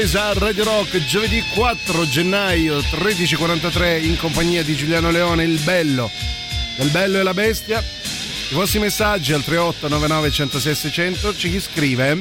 Boys 0.00 0.14
a 0.14 0.32
Radio 0.32 0.64
Rock 0.64 1.04
giovedì 1.04 1.42
4 1.54 2.08
gennaio 2.08 2.78
13.43 2.78 4.02
in 4.02 4.16
compagnia 4.16 4.62
di 4.62 4.74
Giuliano 4.74 5.10
Leone, 5.10 5.44
il 5.44 5.60
bello 5.62 6.10
del 6.78 6.88
bello 6.88 7.18
e 7.18 7.22
la 7.22 7.34
bestia. 7.34 7.80
I 7.80 8.54
vostri 8.54 8.78
messaggi 8.78 9.34
al 9.34 9.44
3899 9.44 10.30
106 10.30 10.74
600 10.74 11.36
ci 11.36 11.60
scrive 11.60 12.16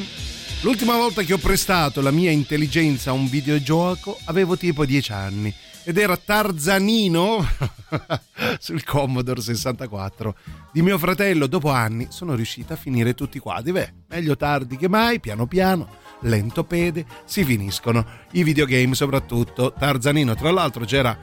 L'ultima 0.59 0.97
volta 0.97 1.21
che 1.21 1.31
ho 1.31 1.37
prestato 1.37 2.01
la 2.01 2.11
mia 2.11 2.31
intelligenza 2.31 3.11
a 3.11 3.13
un 3.13 3.29
videogioco 3.29 4.19
avevo 4.25 4.57
tipo 4.57 4.83
10 4.83 5.11
anni 5.13 5.53
ed 5.85 5.97
era 5.97 6.17
Tarzanino 6.17 7.47
sul 8.59 8.83
Commodore 8.83 9.41
64 9.41 10.35
di 10.71 10.83
mio 10.83 10.99
fratello. 10.99 11.47
Dopo 11.47 11.71
anni 11.71 12.07
sono 12.09 12.35
riuscita 12.35 12.75
a 12.75 12.77
finire 12.77 13.15
tutti 13.15 13.37
i 13.37 13.39
quadri. 13.39 13.71
Beh, 13.71 13.93
meglio 14.09 14.37
tardi 14.37 14.77
che 14.77 14.87
mai, 14.87 15.19
piano 15.19 15.47
piano, 15.47 15.87
lento 16.21 16.63
pede, 16.63 17.05
si 17.25 17.43
finiscono 17.43 18.05
i 18.33 18.43
videogame, 18.43 18.93
soprattutto 18.93 19.73
Tarzanino. 19.73 20.35
Tra 20.35 20.51
l'altro 20.51 20.85
c'era 20.85 21.17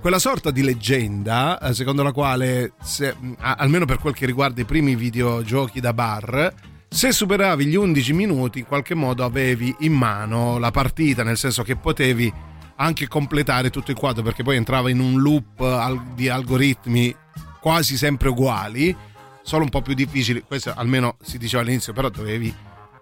quella 0.00 0.18
sorta 0.18 0.50
di 0.50 0.62
leggenda 0.62 1.58
eh, 1.60 1.74
secondo 1.74 2.02
la 2.02 2.12
quale, 2.12 2.74
se, 2.82 3.16
a- 3.38 3.54
almeno 3.54 3.84
per 3.84 3.98
quel 3.98 4.14
che 4.14 4.26
riguarda 4.26 4.60
i 4.60 4.64
primi 4.64 4.94
videogiochi 4.94 5.80
da 5.80 5.92
bar, 5.92 6.54
se 6.88 7.10
superavi 7.10 7.64
gli 7.64 7.74
11 7.74 8.12
minuti 8.12 8.58
in 8.58 8.66
qualche 8.66 8.94
modo 8.94 9.24
avevi 9.24 9.74
in 9.80 9.94
mano 9.94 10.58
la 10.58 10.70
partita, 10.70 11.22
nel 11.22 11.38
senso 11.38 11.62
che 11.62 11.76
potevi 11.76 12.50
anche 12.82 13.06
completare 13.06 13.70
tutto 13.70 13.92
il 13.92 13.96
quadro 13.96 14.22
perché 14.22 14.42
poi 14.42 14.56
entrava 14.56 14.90
in 14.90 14.98
un 14.98 15.20
loop 15.20 16.14
di 16.14 16.28
algoritmi 16.28 17.14
quasi 17.60 17.96
sempre 17.96 18.28
uguali, 18.28 18.94
solo 19.42 19.62
un 19.62 19.70
po' 19.70 19.82
più 19.82 19.94
difficili, 19.94 20.42
questo 20.42 20.72
almeno 20.74 21.16
si 21.22 21.38
diceva 21.38 21.62
all'inizio, 21.62 21.92
però 21.92 22.08
dovevi 22.08 22.52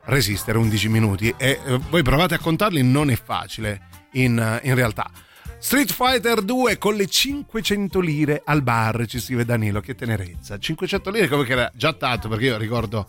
resistere 0.05 0.59
11 0.59 0.89
minuti 0.89 1.35
e 1.37 1.61
eh, 1.65 1.79
voi 1.89 2.03
provate 2.03 2.35
a 2.35 2.39
contarli, 2.39 2.83
non 2.83 3.11
è 3.11 3.17
facile 3.17 4.09
in, 4.13 4.39
eh, 4.39 4.69
in 4.69 4.75
realtà. 4.75 5.11
Street 5.59 5.93
Fighter 5.93 6.43
2 6.43 6.77
con 6.77 6.95
le 6.95 7.07
500 7.07 8.01
lire 8.01 8.43
al 8.45 8.63
bar, 8.63 9.07
ci 9.07 9.19
scrive 9.19 9.47
Danilo, 9.47 9.81
che 9.81 9.95
tenerezza. 9.95 10.59
500 10.59 11.11
lire 11.11 11.29
come 11.29 11.45
che 11.45 11.53
era 11.53 11.71
già 11.75 11.93
tanto 11.95 12.29
perché 12.29 12.47
io 12.47 12.57
ricordo 12.59 13.07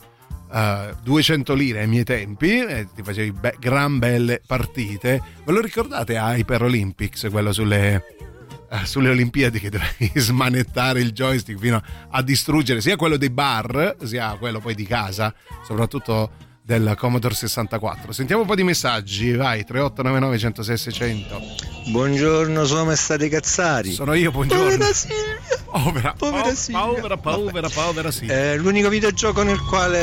eh, 0.53 0.95
200 1.03 1.53
lire 1.53 1.81
ai 1.81 1.87
miei 1.87 2.03
tempi 2.03 2.59
e 2.59 2.87
ti 2.93 3.03
facevi 3.03 3.31
be- 3.31 3.55
gran 3.59 3.99
belle 3.99 4.41
partite. 4.45 5.21
Ve 5.45 5.51
lo 5.51 5.61
ricordate 5.61 6.17
a 6.17 6.35
Hyper 6.35 6.63
Olympics, 6.63 7.27
quello 7.31 7.53
sulle, 7.53 8.03
eh, 8.69 8.85
sulle 8.85 9.09
Olimpiadi 9.09 9.59
che 9.59 9.69
dovevi 9.69 10.11
smanettare 10.19 11.01
il 11.01 11.11
joystick 11.11 11.59
fino 11.59 11.81
a 12.09 12.21
distruggere 12.21 12.81
sia 12.81 12.95
quello 12.95 13.17
dei 13.17 13.29
bar 13.29 13.95
sia 14.03 14.35
quello 14.37 14.59
poi 14.59 14.75
di 14.75 14.85
casa, 14.85 15.33
soprattutto 15.65 16.49
del 16.80 16.95
Commodore 16.97 17.34
64. 17.34 18.13
Sentiamo 18.13 18.43
un 18.43 18.47
po' 18.47 18.55
di 18.55 18.63
messaggi, 18.63 19.34
vai 19.34 19.65
3899 19.65 20.38
106 20.38 20.78
600. 20.78 21.41
Buongiorno, 21.88 22.63
sono 22.65 22.95
stati 22.95 23.28
cazzari. 23.28 23.91
Sono 23.91 24.13
io, 24.13 24.32
buongiorno. 24.32 24.63
Povera 24.69 24.93
Silvia. 24.93 25.59
Povera, 25.69 26.13
Povera 26.17 26.43
pau- 26.43 26.55
Silvia. 26.55 26.82
povera, 26.86 27.17
povera, 27.17 27.69
povera 27.69 28.11
sì. 28.11 28.26
Eh, 28.26 28.55
l'unico 28.57 28.88
videogioco 28.88 29.43
nel 29.43 29.59
quale 29.61 29.99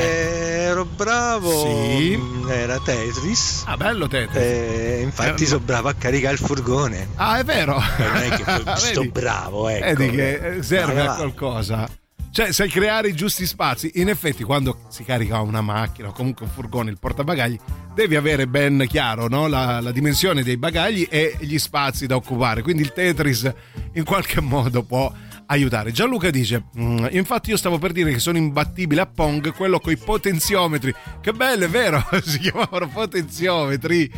ero 0.65 0.85
bravo 0.85 1.51
Sì. 1.63 2.17
mm, 2.19 2.49
era 2.51 2.79
Tetris. 2.81 3.63
Ah, 3.67 3.77
bello 3.79 4.07
Tetris. 4.07 4.37
Eh, 4.43 5.01
infatti 5.03 5.45
Eh, 5.45 5.47
sono 5.47 5.61
bravo 5.61 5.89
a 5.89 5.95
caricare 5.95 6.35
il 6.35 6.41
furgone. 6.41 7.09
Ah, 7.17 7.39
è 7.39 7.45
vero. 7.45 7.79
Non 7.79 8.17
è 8.17 8.29
che 8.29 8.63
sto 8.77 9.05
bravo, 9.05 9.69
ecco. 9.69 9.97
Vedi 9.97 10.17
che 10.17 10.59
serve 10.61 11.01
a 11.01 11.15
qualcosa. 11.15 11.89
Cioè, 12.39 12.53
sai 12.53 12.69
creare 12.69 13.09
i 13.09 13.15
giusti 13.15 13.45
spazi. 13.47 13.91
In 13.95 14.09
effetti, 14.09 14.45
quando 14.45 14.83
si 14.91 15.03
carica 15.03 15.41
una 15.41 15.61
macchina 15.61 16.11
o 16.11 16.13
comunque 16.13 16.47
un 16.47 16.53
furgone, 16.53 16.89
il 16.89 16.97
portabagagli, 16.97 17.59
devi 17.93 18.15
avere 18.15 18.47
ben 18.47 18.85
chiaro 18.87 19.27
no? 19.27 19.49
la, 19.49 19.81
la 19.81 19.91
dimensione 19.91 20.45
dei 20.45 20.57
bagagli 20.57 21.09
e 21.11 21.37
gli 21.41 21.59
spazi 21.59 22.07
da 22.07 22.15
occupare. 22.15 22.63
Quindi 22.63 22.83
il 22.83 22.93
Tetris 22.93 23.53
in 23.95 24.05
qualche 24.05 24.41
modo 24.41 24.85
può 24.85 25.13
aiutare. 25.47 25.91
Gianluca 25.91 26.31
dice: 26.31 26.67
"Mm, 26.79 27.07
Infatti, 27.11 27.51
io 27.51 27.57
stavo 27.57 27.79
per 27.79 27.91
dire 27.91 28.13
che 28.13 28.21
sono 28.21 28.39
imbattibile 28.39 29.01
a 29.01 29.07
Pong, 29.07 29.53
quello 29.53 29.81
con 29.81 29.91
i 29.91 29.97
potenziometri. 29.97 30.95
Che 31.21 31.33
bello, 31.33 31.65
è 31.65 31.69
vero? 31.69 32.07
si 32.23 32.39
chiamavano 32.39 32.87
potenziometri. 32.87 34.09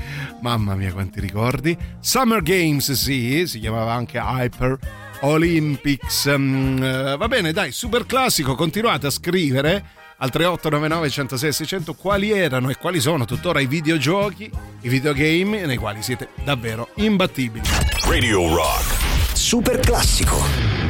Mamma 0.42 0.74
mia, 0.74 0.92
quanti 0.92 1.20
ricordi. 1.20 1.74
Summer 2.00 2.42
Games, 2.42 2.92
sì, 2.92 3.46
si 3.46 3.58
chiamava 3.60 3.94
anche 3.94 4.18
Hyper. 4.18 4.78
Olympics. 5.20 6.28
Mm, 6.36 6.82
eh, 6.82 7.16
va 7.16 7.28
bene, 7.28 7.52
dai, 7.52 7.72
super 7.72 8.06
classico. 8.06 8.54
Continuate 8.54 9.06
a 9.06 9.10
scrivere 9.10 9.84
al 10.18 10.30
3899 10.30 11.10
106 11.10 11.52
600 11.52 11.94
quali 11.94 12.30
erano 12.30 12.70
e 12.70 12.76
quali 12.76 13.00
sono 13.00 13.24
tuttora 13.24 13.60
i 13.60 13.66
videogiochi, 13.66 14.50
i 14.82 14.88
videogame 14.88 15.64
nei 15.64 15.76
quali 15.76 16.02
siete 16.02 16.28
davvero 16.44 16.90
imbattibili. 16.96 17.66
Radio 18.06 18.54
Rock. 18.54 19.34
Super 19.34 19.80
classico. 19.80 20.89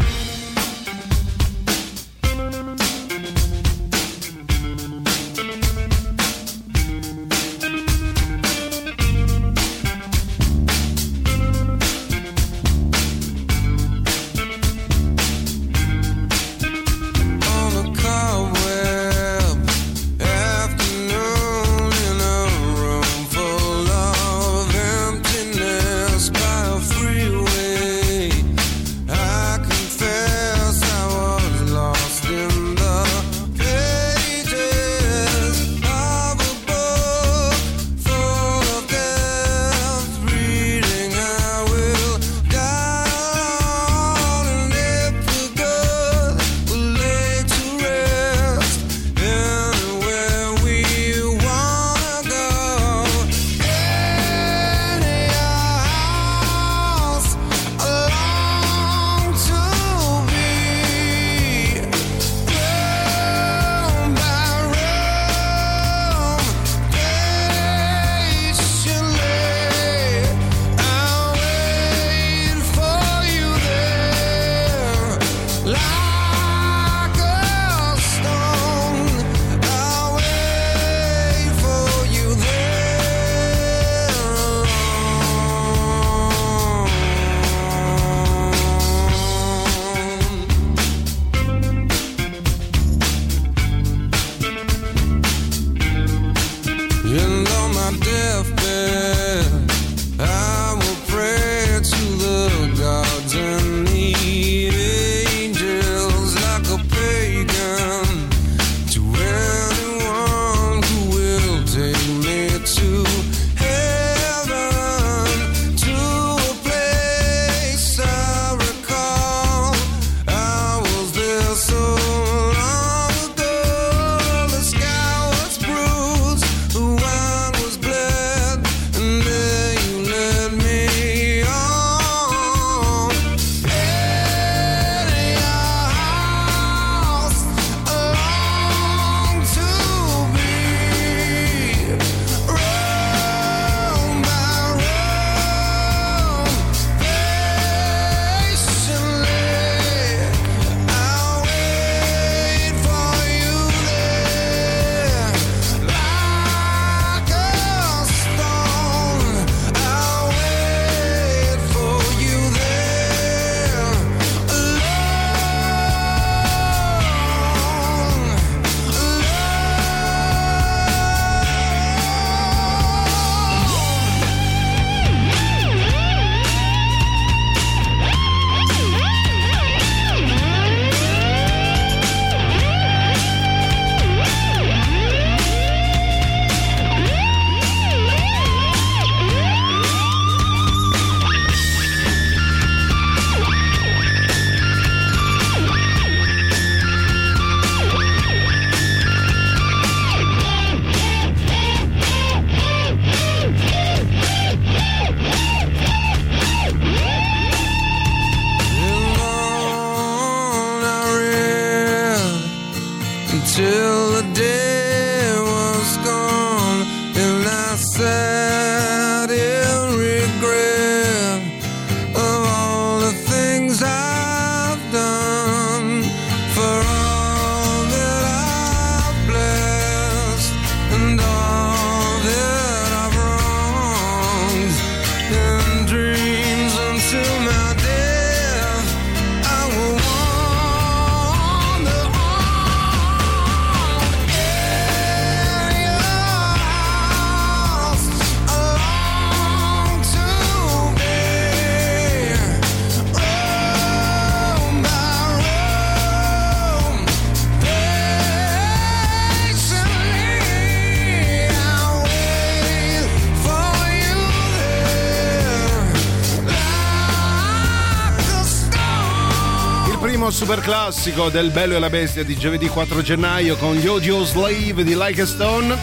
Classico 270.70 271.30
del 271.30 271.50
Bello 271.50 271.74
e 271.74 271.80
la 271.80 271.90
Bestia 271.90 272.22
di 272.22 272.36
giovedì 272.36 272.68
4 272.68 273.02
gennaio 273.02 273.56
con 273.56 273.74
gli 273.74 273.88
Audio 273.88 274.24
Slave 274.24 274.84
di 274.84 274.94
Like 274.96 275.22
a 275.22 275.26
Stone. 275.26 275.76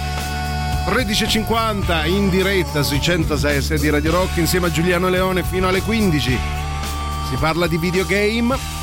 13.50 0.85 2.07
in 2.07 2.29
diretta 2.29 2.83
sui 2.83 3.01
106 3.01 3.79
di 3.79 3.89
Radio 3.89 4.11
Rock 4.11 4.37
insieme 4.37 4.67
a 4.67 4.71
Giuliano 4.71 5.09
Leone 5.09 5.43
fino 5.43 5.67
alle 5.67 5.81
15. 5.81 6.39
Si 7.29 7.35
parla 7.37 7.67
di 7.67 7.77
videogame. 7.77 8.76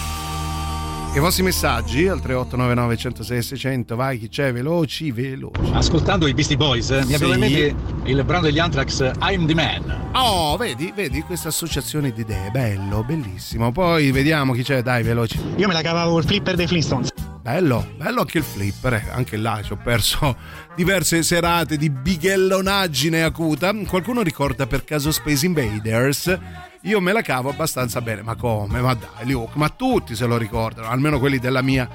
I 1.14 1.20
vostri 1.20 1.44
messaggi 1.44 2.08
al 2.08 2.20
3899 2.20 2.96
106 2.96 3.42
600. 3.42 3.94
Vai, 3.94 4.18
chi 4.18 4.28
c'è? 4.28 4.52
Veloci, 4.52 5.12
veloci. 5.12 5.60
Ascoltando 5.72 6.26
i 6.26 6.34
Beastie 6.34 6.56
Boys 6.56 6.90
eh, 6.90 7.04
mi 7.04 7.12
è 7.12 7.18
venuto 7.18 7.34
in 7.34 7.40
mente 7.40 7.74
il 8.10 8.24
brano 8.24 8.42
degli 8.42 8.58
Anthrax 8.58 9.12
I'm 9.20 9.46
the 9.46 9.54
Man. 9.54 10.10
Oh, 10.14 10.56
vedi, 10.56 10.92
vedi 10.92 11.20
questa 11.22 11.48
associazione 11.48 12.10
di 12.10 12.22
idee. 12.22 12.50
Bello, 12.50 13.04
bellissimo. 13.04 13.70
Poi 13.70 14.10
vediamo 14.10 14.54
chi 14.54 14.64
c'è. 14.64 14.82
Dai, 14.82 15.04
veloci. 15.04 15.38
Io 15.54 15.68
me 15.68 15.72
la 15.72 15.82
cavavo 15.82 16.18
il 16.18 16.24
flipper 16.24 16.56
dei 16.56 16.66
Flintstones. 16.66 17.12
Bello, 17.40 17.86
bello 17.96 18.20
anche 18.22 18.38
il 18.38 18.44
flipper, 18.44 18.94
eh, 18.94 19.04
anche 19.12 19.36
là 19.36 19.60
ci 19.62 19.72
ho 19.72 19.76
perso 19.76 20.34
diverse 20.74 21.22
serate 21.22 21.76
di 21.76 21.90
bighellonaggine 21.90 23.22
acuta. 23.22 23.72
Qualcuno 23.86 24.22
ricorda 24.22 24.66
per 24.66 24.82
caso 24.82 25.12
Space 25.12 25.46
Invaders? 25.46 26.38
Io 26.84 27.00
me 27.00 27.12
la 27.12 27.22
cavo 27.22 27.48
abbastanza 27.48 28.00
bene, 28.02 28.20
ma 28.22 28.34
come? 28.34 28.80
Ma 28.80 28.92
dai, 28.94 29.30
Luke, 29.30 29.52
ma 29.54 29.70
tutti 29.70 30.14
se 30.14 30.26
lo 30.26 30.36
ricordano, 30.36 30.88
almeno 30.88 31.18
quelli 31.18 31.38
della 31.38 31.62
mia 31.62 31.88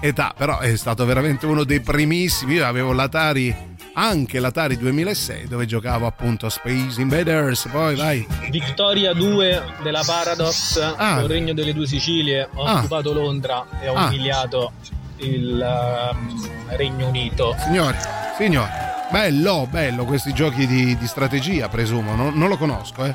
età, 0.00 0.34
però 0.36 0.58
è 0.58 0.76
stato 0.76 1.06
veramente 1.06 1.46
uno 1.46 1.64
dei 1.64 1.80
primissimi. 1.80 2.54
Io 2.54 2.66
avevo 2.66 2.92
l'Atari, 2.92 3.56
anche 3.94 4.38
l'Atari 4.40 4.76
2006, 4.76 5.48
dove 5.48 5.64
giocavo 5.64 6.04
appunto 6.06 6.50
Space 6.50 7.00
Invaders, 7.00 7.68
poi 7.70 7.94
vai. 7.96 8.26
Victoria 8.50 9.14
2 9.14 9.62
della 9.82 10.02
Paradox, 10.04 10.76
Ah. 10.98 11.20
col 11.20 11.28
regno 11.28 11.54
delle 11.54 11.72
due 11.72 11.86
Sicilie, 11.86 12.46
ho 12.52 12.64
Ah. 12.64 12.78
occupato 12.80 13.14
Londra 13.14 13.64
e 13.80 13.88
ho 13.88 13.94
Ah. 13.94 14.08
umiliato 14.08 14.72
il 15.18 15.58
ehm, 15.58 16.76
Regno 16.76 17.08
Unito. 17.08 17.56
Signori, 17.60 17.96
signori, 18.36 18.70
bello, 19.10 19.66
bello 19.70 20.04
questi 20.04 20.34
giochi 20.34 20.66
di, 20.66 20.98
di 20.98 21.06
strategia, 21.06 21.68
presumo. 21.70 22.14
Non, 22.14 22.34
non 22.34 22.48
lo 22.50 22.58
conosco, 22.58 23.06
eh. 23.06 23.14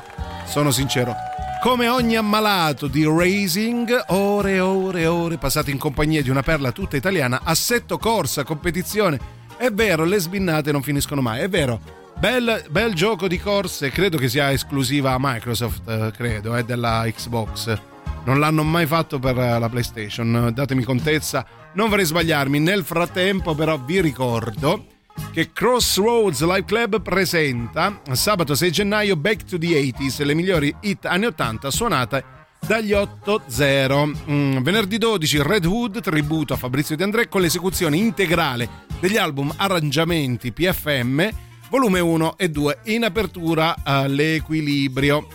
Sono 0.50 0.72
sincero. 0.72 1.14
Come 1.62 1.86
ogni 1.86 2.16
ammalato 2.16 2.88
di 2.88 3.04
racing, 3.04 4.06
ore 4.08 4.54
e 4.54 4.60
ore 4.60 5.02
e 5.02 5.06
ore 5.06 5.38
passate 5.38 5.70
in 5.70 5.78
compagnia 5.78 6.22
di 6.22 6.28
una 6.28 6.42
perla 6.42 6.72
tutta 6.72 6.96
italiana, 6.96 7.42
assetto 7.44 7.98
corsa, 7.98 8.42
competizione. 8.42 9.20
È 9.56 9.70
vero, 9.70 10.02
le 10.04 10.18
sbinnate 10.18 10.72
non 10.72 10.82
finiscono 10.82 11.20
mai, 11.20 11.42
è 11.42 11.48
vero. 11.48 11.80
Bel, 12.18 12.64
bel 12.68 12.94
gioco 12.94 13.28
di 13.28 13.38
corse, 13.38 13.90
credo 13.90 14.18
che 14.18 14.28
sia 14.28 14.50
esclusiva 14.50 15.12
a 15.12 15.18
Microsoft, 15.20 15.88
eh, 15.88 16.10
credo, 16.16 16.56
è 16.56 16.64
della 16.64 17.04
Xbox. 17.06 17.80
Non 18.24 18.40
l'hanno 18.40 18.64
mai 18.64 18.86
fatto 18.86 19.20
per 19.20 19.38
eh, 19.38 19.56
la 19.56 19.68
PlayStation, 19.68 20.50
datemi 20.52 20.82
contezza, 20.82 21.46
non 21.74 21.88
vorrei 21.88 22.06
sbagliarmi. 22.06 22.58
Nel 22.58 22.82
frattempo, 22.82 23.54
però, 23.54 23.78
vi 23.78 24.00
ricordo 24.00 24.84
che 25.32 25.52
Crossroads 25.52 26.42
Live 26.42 26.64
Club 26.64 27.00
presenta 27.02 28.00
sabato 28.12 28.54
6 28.54 28.70
gennaio 28.70 29.16
Back 29.16 29.44
to 29.44 29.58
the 29.58 29.68
80s, 29.68 30.24
le 30.24 30.34
migliori 30.34 30.74
hit 30.80 31.04
anni 31.04 31.26
80 31.26 31.70
suonate 31.70 32.24
dagli 32.66 32.92
8-0. 32.92 34.30
Mm, 34.30 34.58
venerdì 34.58 34.98
12 34.98 35.42
Red 35.42 35.64
Hood, 35.64 36.00
tributo 36.00 36.54
a 36.54 36.56
Fabrizio 36.56 36.96
De 36.96 37.04
André 37.04 37.28
con 37.28 37.40
l'esecuzione 37.40 37.96
integrale 37.96 38.68
degli 39.00 39.16
album 39.16 39.52
Arrangiamenti 39.56 40.52
PFM, 40.52 41.28
volume 41.70 42.00
1 42.00 42.38
e 42.38 42.50
2, 42.50 42.78
in 42.84 43.04
apertura 43.04 43.76
all'equilibrio. 43.82 45.26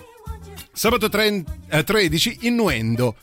Sabato 0.72 1.10
tre- 1.10 1.44
eh, 1.70 1.84
13 1.84 2.40
Innuendo, 2.42 3.16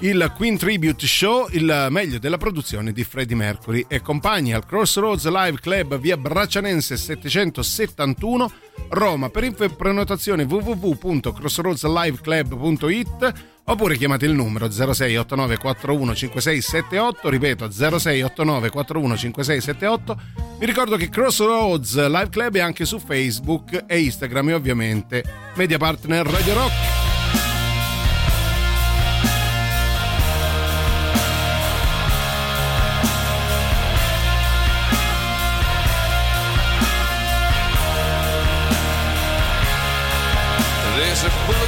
il 0.00 0.32
Queen 0.34 0.56
Tribute 0.56 1.06
Show, 1.06 1.48
il 1.50 1.88
meglio 1.90 2.18
della 2.18 2.38
produzione 2.38 2.92
di 2.92 3.04
Freddie 3.04 3.36
Mercury 3.36 3.84
e 3.88 4.00
compagni 4.00 4.54
al 4.54 4.64
Crossroads 4.64 5.28
Live 5.28 5.60
Club 5.60 5.98
via 5.98 6.16
Braccianense 6.16 6.96
771 6.96 8.50
Roma. 8.88 9.28
Per 9.28 9.74
prenotazione 9.76 10.44
www.crossroadsliveclub.it 10.44 13.32
oppure 13.64 13.96
chiamate 13.96 14.26
il 14.26 14.32
numero 14.32 14.70
0689 14.70 15.58
41 15.58 16.14
5678 16.14 17.28
ripeto 17.28 17.70
0689 17.70 18.70
41 18.70 19.16
5678 19.16 20.20
vi 20.58 20.66
ricordo 20.66 20.96
che 20.96 21.08
Crossroads 21.08 22.08
Live 22.08 22.30
Club 22.30 22.56
è 22.56 22.60
anche 22.60 22.84
su 22.84 22.98
Facebook 22.98 23.84
e 23.86 24.00
Instagram 24.00 24.48
e 24.48 24.54
ovviamente 24.54 25.22
media 25.54 25.78
partner 25.78 26.26
Radio 26.26 26.54
Rock 26.54 26.99
There's 41.22 41.34
a 41.34 41.59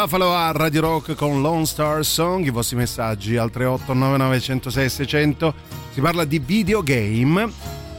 Buffalo 0.00 0.32
a 0.32 0.52
Radio 0.52 0.80
Rock 0.82 1.16
con 1.16 1.42
Lone 1.42 1.66
Star 1.66 2.04
Song, 2.04 2.46
i 2.46 2.50
vostri 2.50 2.76
messaggi 2.76 3.36
al 3.36 3.50
3899 3.50 4.40
106 4.40 4.88
600. 4.90 5.54
Si 5.92 6.00
parla 6.00 6.24
di 6.24 6.38
videogame. 6.38 7.50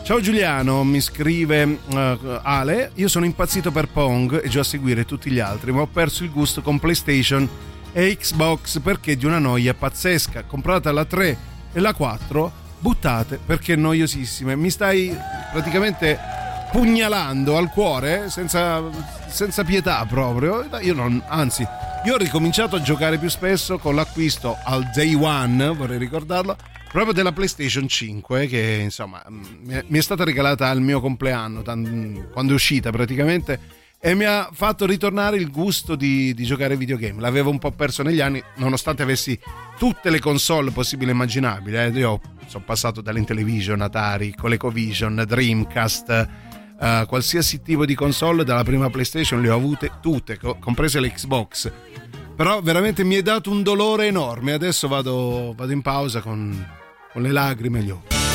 Ciao 0.04 0.22
Giuliano, 0.22 0.86
mi 0.86 1.02
scrive 1.02 1.80
eh, 1.92 2.40
Ale, 2.42 2.92
io 2.94 3.10
sono 3.10 3.26
impazzito 3.26 3.72
per 3.72 3.90
Pong 3.90 4.42
e 4.42 4.48
già 4.48 4.62
a 4.62 4.64
seguire 4.64 5.04
tutti 5.04 5.30
gli 5.30 5.40
altri, 5.40 5.74
ma 5.74 5.82
ho 5.82 5.88
perso 5.88 6.24
il 6.24 6.32
gusto 6.32 6.62
con 6.62 6.80
PlayStation 6.80 7.48
e 7.92 8.16
Xbox 8.16 8.80
perché 8.80 9.18
di 9.18 9.26
una 9.26 9.40
noia 9.40 9.74
pazzesca. 9.74 10.46
Comprate 10.46 10.94
la 10.94 11.04
3 11.04 11.38
e 11.74 11.80
la 11.82 11.94
4, 11.94 12.52
buttate 12.80 13.42
perché 13.46 13.76
noiosissime. 13.76 14.56
Mi 14.56 14.70
stai 14.70 15.14
praticamente 15.52 16.18
pugnalando 16.72 17.58
al 17.58 17.70
cuore 17.70 18.30
senza, 18.30 18.82
senza 19.28 19.66
pietà 19.66 20.06
proprio. 20.08 20.66
Io 20.80 20.94
non, 20.94 21.22
anzi, 21.28 21.68
io 22.06 22.14
ho 22.14 22.18
ricominciato 22.18 22.76
a 22.76 22.82
giocare 22.82 23.18
più 23.18 23.30
spesso 23.30 23.78
con 23.78 23.96
l'acquisto 23.96 24.58
al 24.64 24.90
day 24.94 25.14
one, 25.14 25.68
vorrei 25.70 25.98
ricordarlo, 25.98 26.56
proprio 26.92 27.14
della 27.14 27.32
PlayStation 27.32 27.88
5 27.88 28.48
che 28.48 28.80
insomma 28.84 29.24
mm, 29.30 29.44
mi 29.88 29.98
è- 29.98 30.02
stata 30.02 30.24
regalata 30.24 30.68
al 30.70 30.82
mio 30.82 31.02
compleanno 31.02 31.62
tan- 31.62 32.30
quando 32.32 32.54
è 32.54 32.56
uscita 32.56 32.90
praticamente 32.92 33.60
e 34.00 34.16
mi 34.16 34.24
ha 34.24 34.50
fatto 34.54 34.86
ritornare 34.86 35.36
il 35.38 35.52
gusto 35.52 35.96
di, 35.96 36.34
di 36.34 36.46
giocare 36.46 36.72
ai 36.74 36.80
videogame. 36.80 37.20
L'avevo 37.20 37.50
un 37.50 37.60
po' 37.60 37.72
perso 37.72 38.02
negli 38.02 38.22
anni, 38.22 38.42
nonostante 38.56 39.04
avessi 39.04 39.38
tutte 39.78 40.10
le 40.10 40.20
console 40.22 40.72
possibili 40.72 41.12
e 41.12 41.14
immaginabili. 41.14 41.78
eh. 41.78 41.88
Io 41.90 42.22
sono 42.48 42.64
passato 42.66 43.02
dall'Intellivision, 43.02 43.82
Atari, 43.82 44.34
ColecoVision, 44.34 45.26
Dreamcast, 45.28 46.30
eh, 46.80 47.06
qualsiasi 47.08 47.62
tipo 47.62 47.86
di 47.86 47.96
console, 47.96 48.44
dalla 48.44 48.64
prima 48.64 48.90
PlayStation 48.90 49.42
le 49.42 49.50
ho 49.50 49.56
avute 49.56 49.92
tutte, 50.02 50.38
co- 50.38 50.58
comprese 50.60 51.00
le 51.00 51.12
Xbox. 51.12 51.72
Però 52.36 52.62
veramente 52.62 53.04
mi 53.04 53.16
è 53.16 53.22
dato 53.22 53.52
un 53.52 53.64
dolore 53.64 54.08
enorme. 54.08 54.54
Adesso 54.54 54.88
vado, 54.88 55.54
vado 55.58 55.74
in 55.74 55.82
pausa 55.82 56.22
con, 56.22 56.66
con 57.12 57.22
le 57.22 57.32
lacrime 57.32 57.80
agli 57.80 57.90
occhi. 57.90 58.29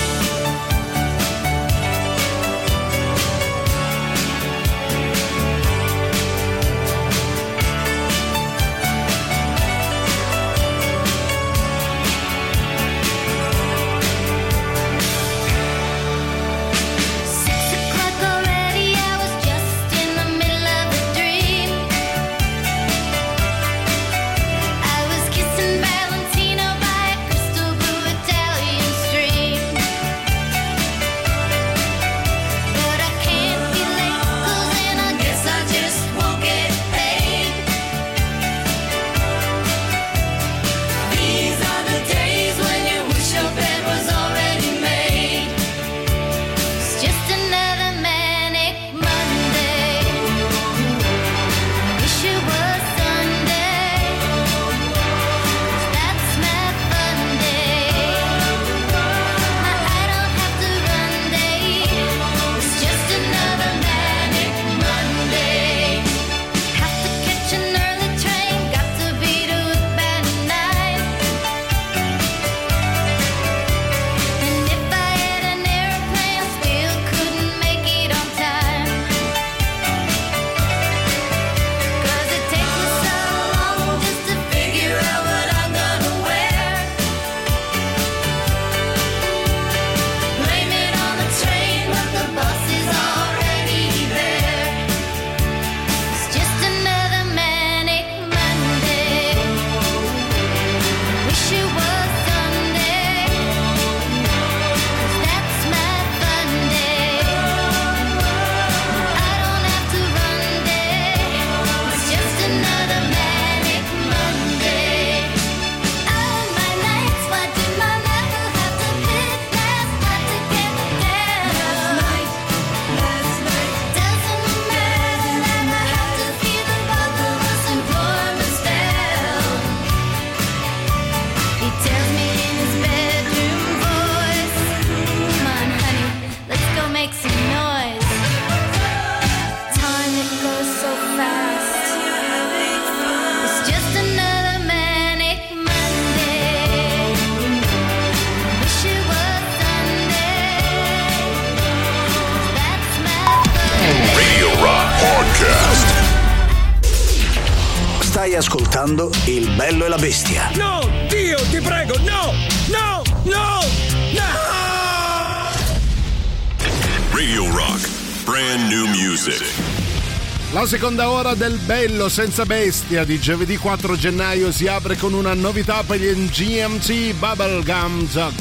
Del 171.35 171.59
Bello 171.59 172.09
senza 172.09 172.45
bestia 172.45 173.05
di 173.05 173.19
giovedì 173.19 173.57
4 173.57 173.97
gennaio 173.97 174.53
si 174.53 174.67
apre 174.67 174.97
con 174.97 175.13
una 175.15 175.35
novità 175.35 175.83
per 175.83 175.99
gli 176.01 176.29
GMT 176.29 177.15
Bubblegum 177.15 178.09
Zug. 178.09 178.35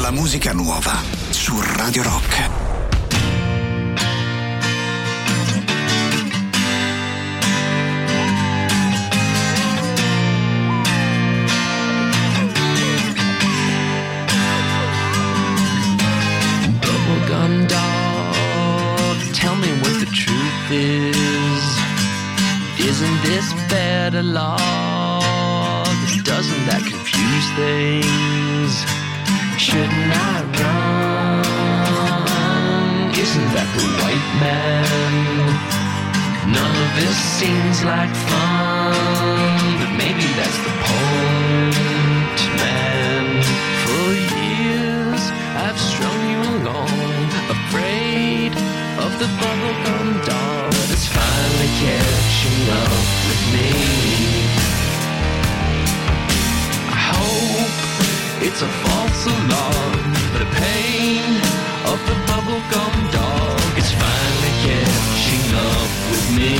La 0.00 0.10
musica 0.10 0.52
nuova 0.52 1.00
su 1.30 1.60
Radio 1.76 2.02
Rock. 2.02 2.69
This 23.40 23.52
better 23.70 24.22
love? 24.22 24.60
Doesn't 26.24 26.64
that 26.68 26.82
confuse 26.84 27.48
things? 27.56 28.72
Shouldn't 29.56 30.12
I 30.12 30.44
run? 30.60 31.40
Isn't 33.16 33.50
that 33.56 33.68
the 33.76 33.84
white 34.00 34.28
man? 34.44 35.56
None 36.52 36.76
of 36.84 36.90
this 37.00 37.16
seems 37.40 37.80
like 37.84 38.12
fun, 38.28 38.92
but 39.80 39.92
maybe 39.96 40.26
that's 40.36 40.60
the 40.66 40.74
point, 40.84 42.40
man. 42.60 43.24
For 43.84 44.08
years 44.36 45.22
I've 45.64 45.80
strung 45.80 46.20
you 46.28 46.40
along, 46.60 47.24
afraid 47.56 48.52
of 49.00 49.10
the 49.16 49.28
bubblegum 49.40 50.08
doll 50.28 50.68
that's 50.92 51.08
finally 51.08 51.70
catching 51.80 52.68
up 52.84 52.99
that's 58.50 58.62
a 58.62 58.68
false 58.82 59.26
alarm. 59.26 60.10
But 60.32 60.40
the 60.42 60.50
pain 60.58 61.30
of 61.86 61.98
the 62.08 62.16
bubblegum 62.26 62.94
dog 63.14 63.78
is 63.78 63.92
finally 63.94 64.54
catching 64.66 65.46
up 65.54 65.90
with 66.10 66.26
me. 66.34 66.54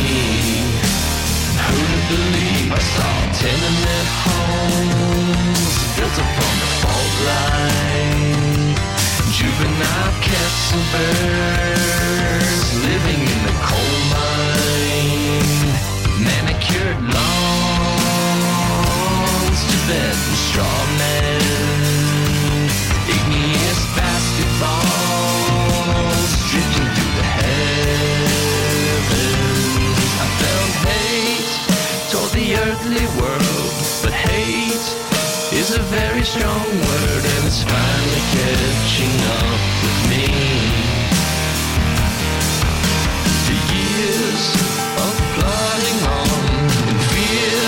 Who'd 1.67 2.03
believe 2.15 2.71
I 2.71 2.81
saw 2.95 3.15
tenement 3.43 4.09
homes 4.23 5.71
built 5.97 6.17
upon 6.27 6.55
the 6.63 6.71
fault 6.81 7.15
line? 7.31 8.75
Juvenile 9.35 10.15
castle 10.23 10.87
birds 10.95 12.71
living 12.87 13.21
in 13.35 13.39
the 13.49 13.55
coal 13.67 13.97
mine. 14.15 15.75
Manicured 16.23 17.01
lawns 17.15 18.01
to 19.71 19.77
bed 19.91 20.15
and 20.15 20.39
straw 20.47 20.79
very 35.91 36.23
strong 36.23 36.67
word 36.87 37.25
and 37.35 37.47
it's 37.47 37.65
finally 37.65 38.23
catching 38.31 39.17
up 39.27 39.61
with 39.83 40.01
me. 40.11 40.27
The 43.49 43.59
years 43.75 44.45
of 45.05 45.15
plodding 45.35 46.01
on 46.19 46.43
in 46.91 46.99
fear 47.11 47.67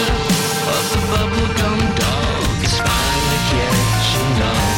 of 0.76 0.84
the 0.92 1.02
bubblegum 1.10 1.80
dog 1.98 2.62
is 2.62 2.78
finally 2.78 3.40
catching 3.50 4.42
up 4.42 4.71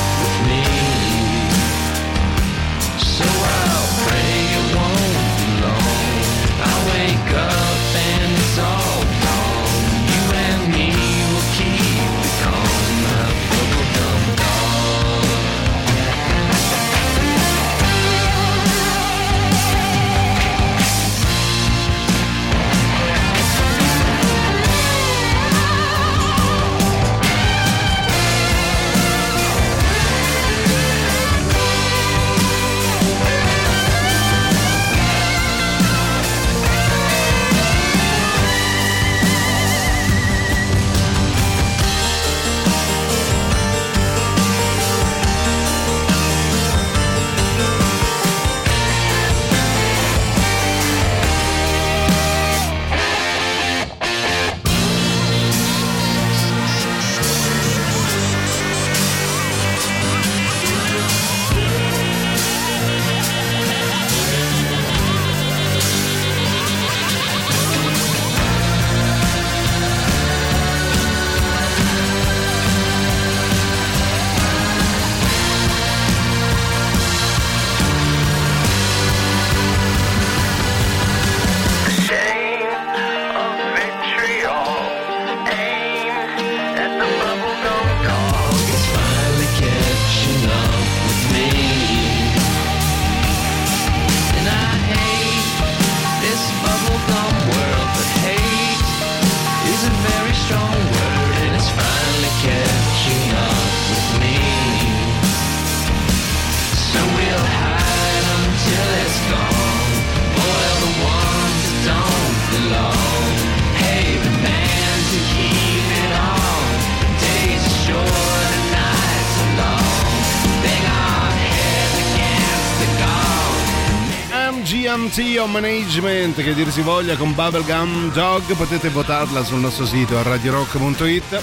gong. 125.05 125.11
MGMT 125.11 125.39
o 125.39 125.47
Management, 125.47 126.43
che 126.43 126.55
dir 126.55 126.71
si 126.71 126.81
voglia, 126.81 127.17
con 127.17 127.35
Bubblegum 127.35 128.13
Dog. 128.13 128.55
Potete 128.55 128.89
votarla 128.89 129.45
sul 129.45 129.61
nostro 129.61 129.85
sito 129.85 130.17
a 130.17 130.23
radiorock.it. 130.23 131.43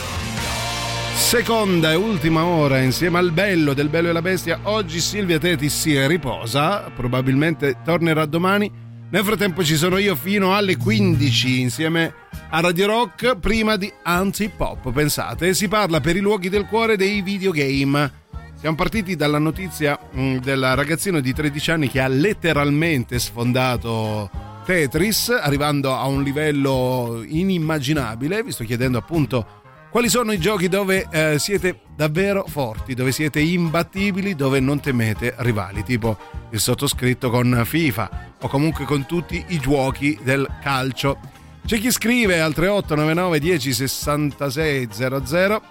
Seconda 1.15 1.91
e 1.91 1.95
ultima 1.95 2.43
ora 2.43 2.79
insieme 2.79 3.19
al 3.19 3.31
bello 3.31 3.73
del 3.73 3.89
bello 3.89 4.09
e 4.09 4.11
la 4.13 4.21
bestia. 4.21 4.59
Oggi 4.63 4.99
Silvia 4.99 5.37
Teti 5.37 5.69
si 5.69 6.05
riposa, 6.07 6.91
probabilmente 6.95 7.77
tornerà 7.83 8.25
domani. 8.25 8.71
Nel 9.09 9.23
frattempo 9.23 9.63
ci 9.63 9.75
sono 9.75 9.97
io 9.97 10.15
fino 10.15 10.55
alle 10.55 10.77
15 10.77 11.59
insieme 11.59 12.13
a 12.49 12.61
Radio 12.61 12.87
Rock 12.87 13.37
prima 13.37 13.75
di 13.75 13.91
Antipop. 14.03 14.91
Pensate, 14.91 15.53
si 15.53 15.67
parla 15.67 15.99
per 15.99 16.15
i 16.15 16.19
luoghi 16.19 16.49
del 16.49 16.65
cuore 16.65 16.95
dei 16.95 17.21
videogame. 17.21 18.20
Siamo 18.61 18.75
partiti 18.75 19.15
dalla 19.15 19.39
notizia 19.39 19.97
mh, 20.11 20.35
del 20.35 20.75
ragazzino 20.75 21.19
di 21.19 21.33
13 21.33 21.71
anni 21.71 21.89
che 21.89 21.99
ha 21.99 22.07
letteralmente 22.07 23.17
sfondato 23.17 24.29
Tetris, 24.63 25.29
arrivando 25.29 25.95
a 25.95 26.05
un 26.05 26.21
livello 26.21 27.23
inimmaginabile. 27.25 28.43
Vi 28.43 28.51
sto 28.51 28.63
chiedendo 28.63 28.99
appunto 28.99 29.61
quali 29.89 30.09
sono 30.09 30.31
i 30.31 30.37
giochi 30.37 30.67
dove 30.67 31.07
eh, 31.09 31.39
siete 31.39 31.79
davvero 31.95 32.45
forti, 32.47 32.93
dove 32.93 33.11
siete 33.11 33.39
imbattibili, 33.39 34.35
dove 34.35 34.59
non 34.59 34.79
temete 34.79 35.33
rivali, 35.39 35.83
tipo 35.83 36.15
il 36.51 36.59
sottoscritto 36.59 37.31
con 37.31 37.63
FIFA 37.65 38.35
o 38.41 38.47
comunque 38.47 38.85
con 38.85 39.07
tutti 39.07 39.43
i 39.47 39.57
giochi 39.57 40.19
del 40.21 40.47
calcio. 40.61 41.17
C'è 41.65 41.79
chi 41.79 41.89
scrive 41.89 42.39
al 42.39 42.53
3899 42.53 43.39
10 43.39 43.73
66 43.73 44.87
00 44.91 45.61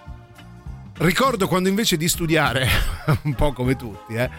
Ricordo 1.01 1.47
quando 1.47 1.67
invece 1.67 1.97
di 1.97 2.07
studiare, 2.07 2.67
un 3.23 3.33
po' 3.33 3.53
come 3.53 3.75
tutti, 3.75 4.13
eh, 4.13 4.29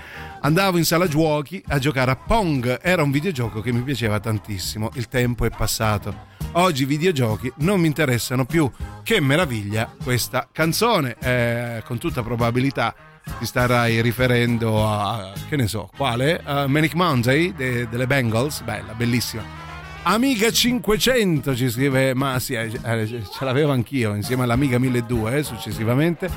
andavo 0.42 0.78
in 0.78 0.84
sala 0.84 1.08
giochi 1.08 1.60
a 1.66 1.80
giocare 1.80 2.12
a 2.12 2.16
Pong. 2.16 2.78
Era 2.80 3.02
un 3.02 3.10
videogioco 3.10 3.60
che 3.60 3.72
mi 3.72 3.80
piaceva 3.80 4.20
tantissimo. 4.20 4.90
Il 4.94 5.08
tempo 5.08 5.44
è 5.44 5.50
passato. 5.50 6.14
Oggi 6.52 6.84
i 6.84 6.86
videogiochi 6.86 7.52
non 7.56 7.80
mi 7.80 7.88
interessano 7.88 8.44
più. 8.44 8.70
Che 9.02 9.20
meraviglia 9.20 9.92
questa 10.04 10.46
canzone. 10.52 11.16
Eh, 11.18 11.82
con 11.84 11.98
tutta 11.98 12.22
probabilità 12.22 12.94
ti 13.40 13.44
starai 13.44 14.00
riferendo 14.00 14.88
a, 14.88 15.32
che 15.48 15.56
ne 15.56 15.66
so, 15.66 15.90
quale? 15.96 16.40
A 16.44 16.68
Manic 16.68 16.94
Monday 16.94 17.52
de- 17.52 17.88
delle 17.88 18.06
Bengals. 18.06 18.60
Bella, 18.60 18.92
bellissima. 18.92 19.71
Amiga 20.05 20.50
500 20.50 21.55
ci 21.55 21.70
scrive 21.70 22.12
Masi, 22.12 22.55
eh, 22.55 22.72
eh, 22.84 23.07
ce 23.07 23.44
l'avevo 23.44 23.70
anch'io 23.70 24.14
insieme 24.14 24.42
all'Amiga 24.42 24.76
1200 24.80 25.36
eh, 25.36 25.42
successivamente. 25.44 26.30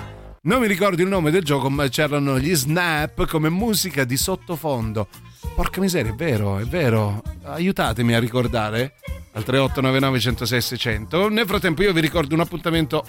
Non 0.43 0.61
mi 0.61 0.68
ricordo 0.68 1.01
il 1.01 1.07
nome 1.07 1.32
del 1.32 1.43
gioco, 1.43 1.68
ma 1.72 1.88
c'erano 1.88 2.38
gli 2.38 2.53
snap 2.53 3.26
come 3.26 3.49
musica 3.49 4.03
di 4.03 4.18
sottofondo. 4.18 5.07
Porca 5.55 5.82
miseria, 5.82 6.11
è 6.11 6.16
vero, 6.16 6.59
è 6.59 6.66
vero. 6.66 7.24
Aiutatemi 7.43 8.13
a 8.13 8.20
ricordare 8.20 8.97
al 9.34 9.43
3899 9.43 10.20
106 10.20 10.61
600. 10.61 11.30
Nel 11.30 11.47
frattempo 11.47 11.82
io 11.82 11.91
vi 11.91 12.01
ricordo 12.01 12.36
un 12.36 12.41
appuntamento 12.41 13.03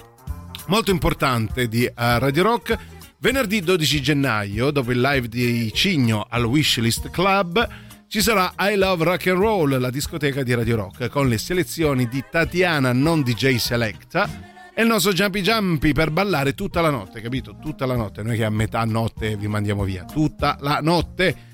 molto 0.67 0.89
importante 0.89 1.67
di 1.67 1.85
eh, 1.85 1.93
Radio 1.95 2.41
Rock. 2.41 2.77
Venerdì 3.19 3.61
12 3.61 4.01
gennaio, 4.01 4.71
dopo 4.71 4.91
il 4.91 5.01
live 5.01 5.27
di 5.27 5.71
Cigno 5.71 6.25
al 6.27 6.45
Wishlist 6.45 7.11
Club, 7.11 7.67
ci 8.07 8.21
sarà 8.21 8.53
I 8.57 8.75
Love 8.75 9.03
Rock 9.03 9.27
and 9.27 9.39
Roll, 9.39 9.79
la 9.79 9.89
discoteca 9.89 10.41
di 10.41 10.53
Radio 10.53 10.77
Rock, 10.77 11.09
con 11.09 11.27
le 11.27 11.37
selezioni 11.37 12.07
di 12.07 12.23
Tatiana 12.29 12.93
Non 12.93 13.21
DJ 13.21 13.55
Selecta 13.57 14.55
è 14.77 14.81
il 14.81 14.87
nostro 14.87 15.11
Jumpy 15.11 15.41
Jumpy 15.41 15.91
per 15.91 16.11
ballare 16.11 16.53
tutta 16.53 16.81
la 16.81 16.91
notte, 16.91 17.19
capito? 17.19 17.57
Tutta 17.59 17.87
la 17.87 17.95
notte, 17.95 18.21
noi 18.21 18.37
che 18.37 18.45
a 18.45 18.51
metà 18.51 18.85
notte 18.85 19.35
vi 19.35 19.47
mandiamo 19.47 19.83
via, 19.83 20.05
tutta 20.05 20.55
la 20.59 20.81
notte. 20.83 21.46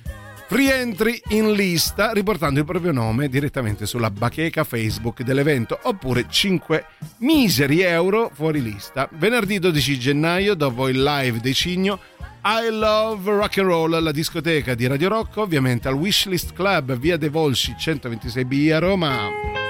Rientri 0.49 1.19
in 1.29 1.53
lista 1.53 2.11
riportando 2.11 2.59
il 2.59 2.65
proprio 2.65 2.91
nome 2.91 3.27
direttamente 3.27 3.85
sulla 3.85 4.11
bacheca 4.11 4.63
Facebook 4.63 5.23
dell'evento 5.23 5.79
oppure 5.83 6.25
5 6.29 6.85
miseri 7.19 7.81
euro 7.81 8.29
fuori 8.31 8.61
lista. 8.61 9.09
Venerdì 9.13 9.57
12 9.57 9.99
gennaio, 9.99 10.53
dopo 10.53 10.89
il 10.89 11.01
live 11.01 11.39
dei 11.39 11.53
Cigno, 11.53 11.99
I 12.43 12.69
Love 12.69 13.31
Rock 13.31 13.57
and 13.59 13.67
Roll, 13.67 14.03
la 14.03 14.11
discoteca 14.11 14.75
di 14.75 14.85
Radio 14.85 15.09
Rock, 15.09 15.37
ovviamente 15.37 15.87
al 15.87 15.95
Wishlist 15.95 16.53
Club, 16.53 16.97
via 16.97 17.17
dei 17.17 17.29
Volsci 17.29 17.73
126B 17.79 18.73
a 18.73 18.79
Roma. 18.79 19.62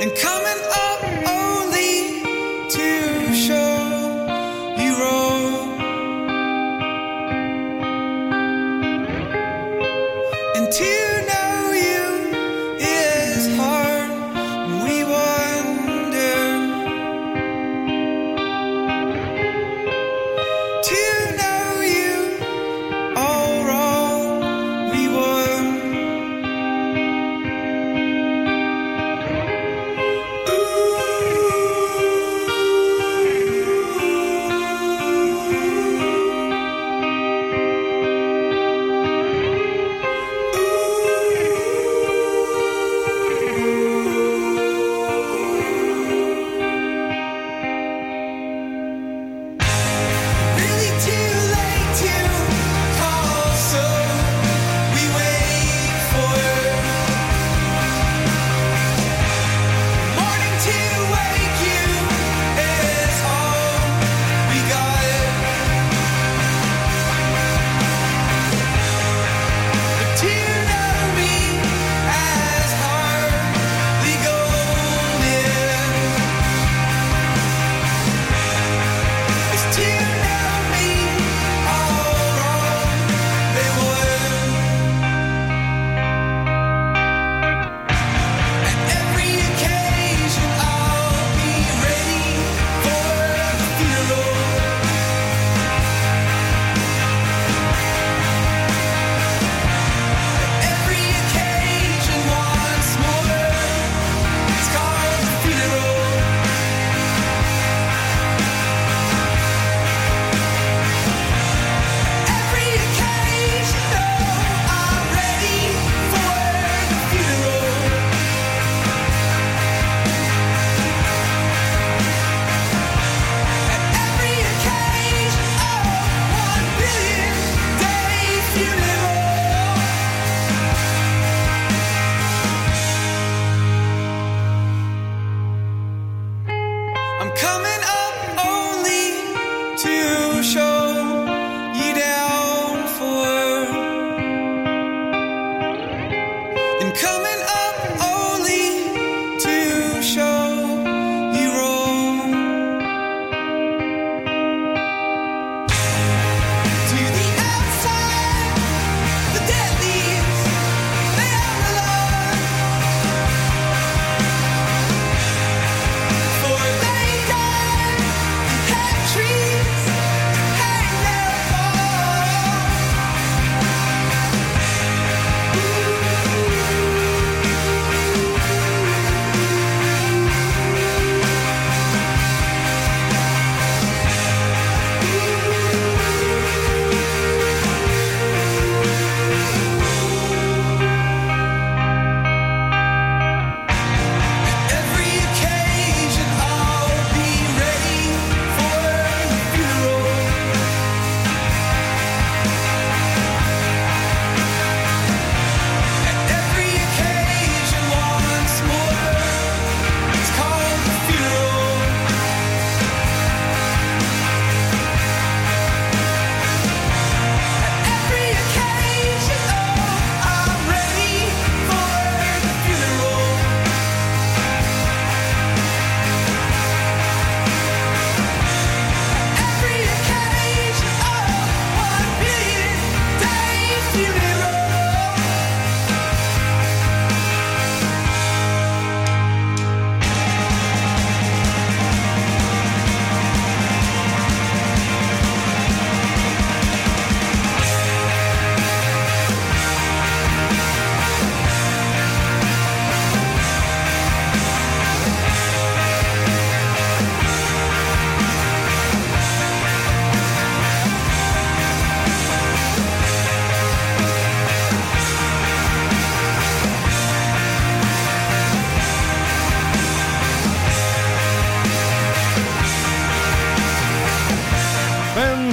And 0.00 0.14
coming 0.16 0.69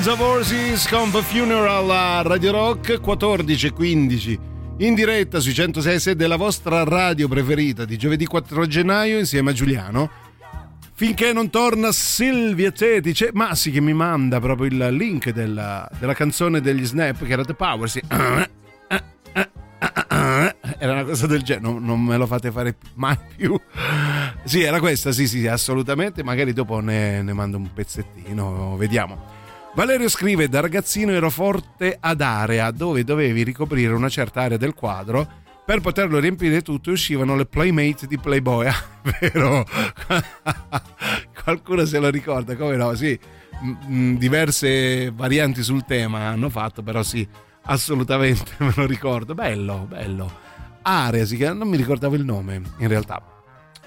of 0.09 0.19
Horses 0.21 0.85
The 0.85 1.21
Funeral 1.21 1.89
a 1.89 2.21
Radio 2.21 2.51
Rock 2.51 3.01
14.15 3.01 4.37
in 4.77 4.93
diretta 4.93 5.39
sui 5.39 5.53
106 5.53 6.15
della 6.15 6.35
vostra 6.37 6.83
radio 6.83 7.27
preferita 7.27 7.83
di 7.83 7.97
giovedì 7.97 8.25
4 8.25 8.67
gennaio 8.67 9.17
insieme 9.17 9.49
a 9.49 9.53
Giuliano. 9.53 10.09
Finché 10.93 11.33
non 11.33 11.49
torna 11.49 11.91
Silvia 11.91 12.71
Tetice 12.71 13.31
Massi 13.33 13.69
che 13.71 13.81
mi 13.81 13.93
manda 13.93 14.39
proprio 14.39 14.67
il 14.67 14.95
link 14.95 15.31
della, 15.31 15.89
della 15.99 16.13
canzone 16.13 16.61
degli 16.61 16.85
Snap 16.85 17.25
che 17.25 17.31
era 17.31 17.43
The 17.43 17.53
Power 17.53 17.89
sì. 17.89 18.01
era 20.79 20.91
una 20.91 21.03
cosa 21.03 21.27
del 21.27 21.41
genere 21.41 21.65
non, 21.65 21.83
non 21.83 22.01
me 22.01 22.17
lo 22.17 22.27
fate 22.27 22.51
fare 22.51 22.77
mai 22.95 23.17
più. 23.35 23.59
Sì 24.43 24.61
era 24.61 24.79
questa 24.79 25.11
sì 25.11 25.27
sì 25.27 25.47
assolutamente 25.47 26.23
magari 26.23 26.53
dopo 26.53 26.79
ne, 26.79 27.21
ne 27.21 27.33
mando 27.33 27.57
un 27.57 27.73
pezzettino 27.73 28.77
vediamo 28.77 29.36
Valerio 29.77 30.09
scrive 30.09 30.49
da 30.49 30.59
ragazzino 30.59 31.11
ero 31.11 31.29
forte 31.29 31.95
ad 31.99 32.21
area 32.21 32.71
dove 32.71 33.03
dovevi 33.03 33.43
ricoprire 33.43 33.93
una 33.93 34.09
certa 34.09 34.41
area 34.41 34.57
del 34.57 34.73
quadro. 34.73 35.29
Per 35.63 35.81
poterlo 35.81 36.17
riempire 36.17 36.63
tutto 36.63 36.89
uscivano 36.89 37.35
le 37.35 37.45
playmate 37.45 38.07
di 38.07 38.17
Playboy. 38.17 38.65
Ah, 38.73 39.17
vero? 39.19 39.63
Qualcuno 41.43 41.85
se 41.85 41.99
lo 41.99 42.09
ricorda 42.09 42.55
come 42.55 42.75
no? 42.75 42.95
Sì 42.95 43.17
diverse 44.17 45.11
varianti 45.11 45.61
sul 45.61 45.85
tema 45.85 46.27
hanno 46.27 46.49
fatto 46.49 46.81
però 46.81 47.03
sì 47.03 47.27
assolutamente 47.65 48.53
me 48.65 48.73
lo 48.75 48.87
ricordo. 48.87 49.35
Bello 49.35 49.85
bello. 49.87 50.39
Area 50.81 51.53
non 51.53 51.67
mi 51.67 51.77
ricordavo 51.77 52.15
il 52.15 52.25
nome 52.25 52.61
in 52.79 52.87
realtà 52.87 53.36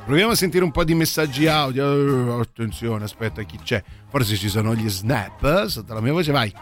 proviamo 0.05 0.33
a 0.33 0.35
sentire 0.35 0.65
un 0.65 0.71
po' 0.71 0.85
di 0.85 0.95
messaggi 0.95 1.47
audio 1.47 2.39
Eh, 2.39 2.41
attenzione 2.41 3.05
aspetta 3.05 3.43
chi 3.43 3.59
c'è 3.63 3.83
forse 4.09 4.37
ci 4.37 4.49
sono 4.49 4.75
gli 4.75 4.89
snap 4.89 5.67
sotto 5.67 5.95
la 5.95 6.01
mia 6.01 6.13
voce 6.13 6.33
vai 6.33 6.53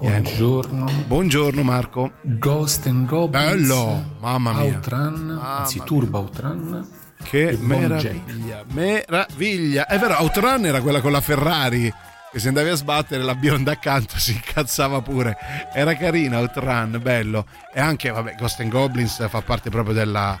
Buongiorno. 0.00 0.90
Buongiorno 1.06 1.62
Marco. 1.62 2.12
Ghost 2.22 2.86
and 2.86 3.06
Goblins. 3.06 3.44
Bello, 3.44 4.16
mamma 4.20 4.54
mia. 4.54 4.62
Outrun, 4.76 5.38
anzi 5.38 5.82
Turbo 5.84 6.20
Outrun. 6.20 6.88
Che 7.22 7.58
meraviglia, 7.60 8.64
meraviglia. 8.72 9.86
È 9.86 9.98
vero, 9.98 10.14
Outrun 10.20 10.64
era 10.64 10.80
quella 10.80 11.02
con 11.02 11.12
la 11.12 11.20
Ferrari 11.20 11.92
che 12.32 12.38
se 12.38 12.48
andavi 12.48 12.70
a 12.70 12.76
sbattere 12.76 13.22
la 13.22 13.34
bionda 13.34 13.72
accanto 13.72 14.16
si 14.18 14.32
incazzava 14.32 15.02
pure. 15.02 15.36
Era 15.74 15.94
carina 15.94 16.38
Outrun, 16.38 16.98
bello. 17.02 17.44
E 17.74 17.78
anche, 17.80 18.08
vabbè, 18.08 18.36
Ghost 18.38 18.60
and 18.60 18.70
Goblins 18.70 19.28
fa 19.28 19.42
parte 19.42 19.68
proprio 19.68 19.92
della, 19.92 20.38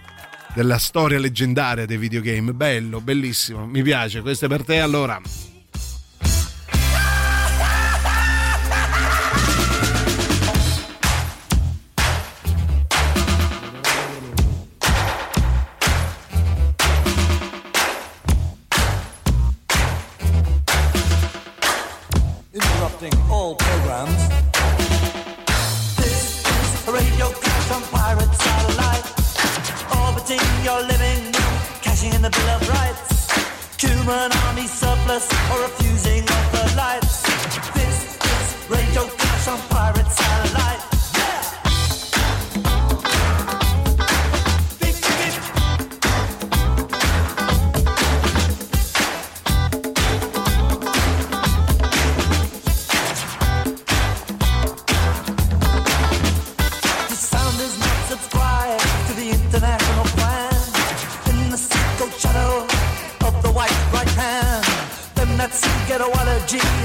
della 0.54 0.78
storia 0.78 1.18
leggendaria 1.18 1.86
dei 1.86 1.96
videogame. 1.96 2.52
Bello, 2.52 3.00
bellissimo, 3.00 3.66
mi 3.66 3.82
piace. 3.82 4.20
Questo 4.20 4.46
è 4.46 4.48
per 4.48 4.64
te 4.64 4.80
allora. 4.80 5.20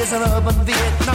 Is 0.05 0.13
an 0.13 0.21
Vietnam, 0.65 1.14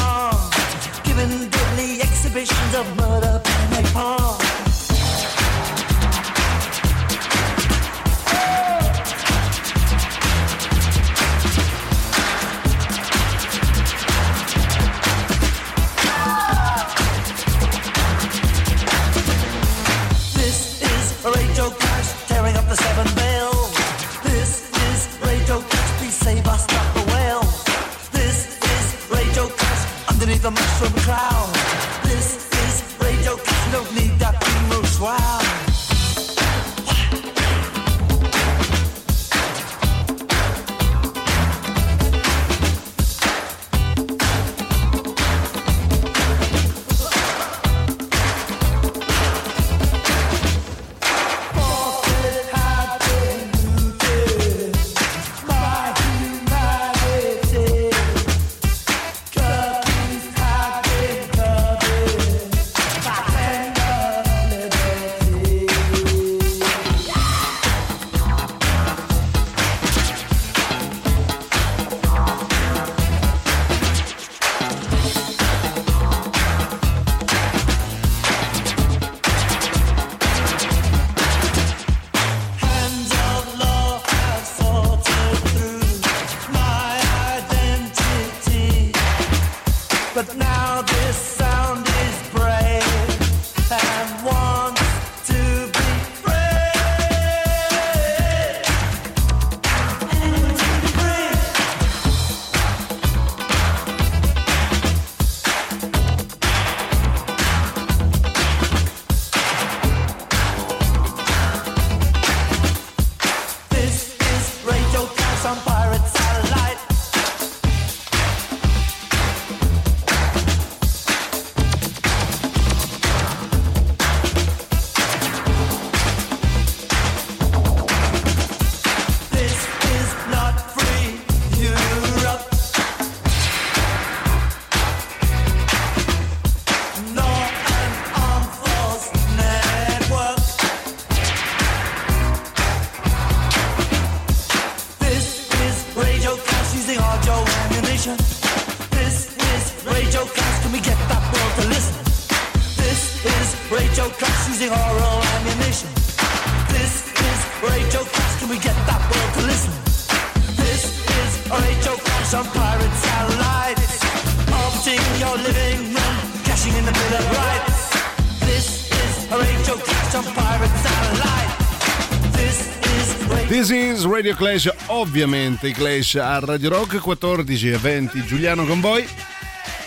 Is 174.01 174.07
Radio 174.07 174.35
Clash, 174.35 174.73
ovviamente 174.87 175.73
Clash 175.73 176.15
a 176.15 176.39
Radio 176.39 176.71
Rock 176.71 177.01
14 177.01 177.69
e 177.69 177.77
20, 177.77 178.25
Giuliano 178.25 178.65
con 178.65 178.81
voi. 178.81 179.07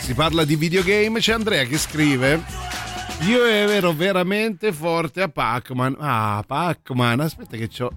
Si 0.02 0.14
parla 0.14 0.46
di 0.46 0.56
videogame, 0.56 1.20
c'è 1.20 1.34
Andrea 1.34 1.64
che 1.64 1.80
scrive 1.80 2.44
Io 3.22 3.44
ero 3.44 3.92
veramente 3.92 4.72
forte 4.72 5.24
a 5.24 5.30
Pac-Man. 5.30 5.96
Ah, 6.00 6.44
Pac-Man, 6.46 7.22
aspetta 7.22 7.58
che 7.58 7.68
c'ho 7.68 7.92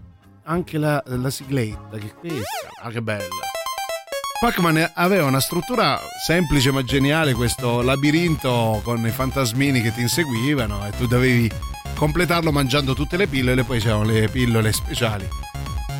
anche 0.45 0.79
la, 0.79 1.03
la 1.05 1.29
sigletta, 1.29 1.99
che 1.99 2.15
questa. 2.15 2.69
Ah, 2.81 2.89
che 2.89 3.03
bella. 3.03 3.27
Pac-Man 4.41 4.93
aveva 4.95 5.27
una 5.27 5.41
struttura 5.41 6.01
semplice 6.27 6.71
ma 6.71 6.83
geniale, 6.83 7.35
questo 7.35 7.83
labirinto 7.83 8.81
con 8.83 9.05
i 9.07 9.11
fantasmini 9.11 9.83
che 9.83 9.93
ti 9.93 10.01
inseguivano 10.01 10.87
e 10.87 10.93
tu 10.93 11.07
dovevi 11.07 11.51
completarlo 11.95 12.51
mangiando 12.53 12.95
tutte 12.95 13.19
le 13.19 13.27
pillole, 13.27 13.65
poi 13.65 13.81
c'erano 13.81 14.05
le 14.05 14.29
pillole 14.29 14.73
speciali 14.73 15.45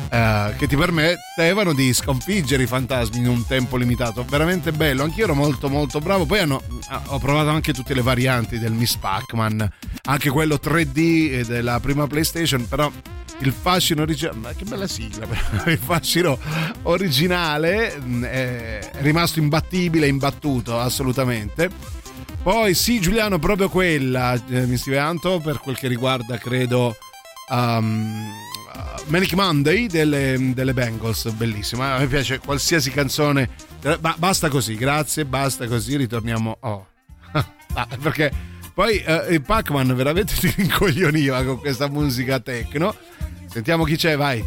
eh, 0.09 0.53
che 0.57 0.67
ti 0.67 0.75
permettevano 0.75 1.73
di 1.73 1.93
sconfiggere 1.93 2.63
i 2.63 2.67
fantasmi 2.67 3.17
in 3.17 3.27
un 3.27 3.45
tempo 3.45 3.77
limitato. 3.77 4.23
Veramente 4.23 4.71
bello, 4.71 5.03
anch'io 5.03 5.25
ero 5.25 5.35
molto 5.35 5.69
molto 5.69 5.99
bravo. 5.99 6.25
Poi 6.25 6.39
hanno- 6.39 6.61
ah, 6.89 7.01
ho 7.07 7.19
provato 7.19 7.49
anche 7.49 7.73
tutte 7.73 7.93
le 7.93 8.01
varianti 8.01 8.59
del 8.59 8.71
Miss 8.71 8.95
Pac-Man, 8.95 9.69
anche 10.03 10.29
quello 10.29 10.59
3D 10.61 11.45
della 11.45 11.79
prima 11.79 12.07
PlayStation, 12.07 12.67
però 12.67 12.91
il 13.39 13.53
fascino 13.53 14.01
originale, 14.01 14.37
ma 14.37 14.53
che 14.53 14.63
bella 14.65 14.87
sigla, 14.87 15.27
però. 15.27 15.63
il 15.71 15.77
fascino 15.77 16.39
originale 16.83 17.97
mh, 17.97 18.23
è 18.23 18.89
rimasto 18.99 19.39
imbattibile, 19.39 20.07
imbattuto 20.07 20.79
assolutamente. 20.79 21.69
Poi 22.41 22.73
sì, 22.73 22.99
Giuliano, 23.01 23.39
proprio 23.39 23.67
quella, 23.69 24.33
eh, 24.49 24.65
mi 24.65 24.77
scrive 24.77 24.99
Anto, 24.99 25.39
per 25.39 25.59
quel 25.59 25.77
che 25.77 25.87
riguarda, 25.87 26.37
credo, 26.37 26.95
um, 27.49 28.25
Manic 29.07 29.33
Monday 29.33 29.87
delle, 29.87 30.51
delle 30.53 30.73
Bengals, 30.73 31.29
bellissima. 31.31 31.93
A 31.95 31.99
me 31.99 32.07
piace 32.07 32.39
qualsiasi 32.39 32.91
canzone. 32.91 33.49
Eh, 33.81 33.97
ba- 33.99 34.15
basta 34.17 34.49
così, 34.49 34.75
grazie, 34.75 35.23
basta 35.25 35.65
così, 35.67 35.95
ritorniamo. 35.97 36.57
Oh. 36.61 36.87
Ah, 37.73 37.87
perché 38.01 38.31
poi 38.73 38.97
eh, 39.03 39.27
il 39.29 39.41
Pac-Man 39.43 39.93
veramente 39.93 40.33
ti 40.33 40.51
rincoglioniva 40.55 41.43
con 41.43 41.59
questa 41.59 41.87
musica 41.87 42.39
techno. 42.39 42.95
Sentiamo 43.47 43.83
chi 43.83 43.95
c'è, 43.97 44.17
vai. 44.17 44.43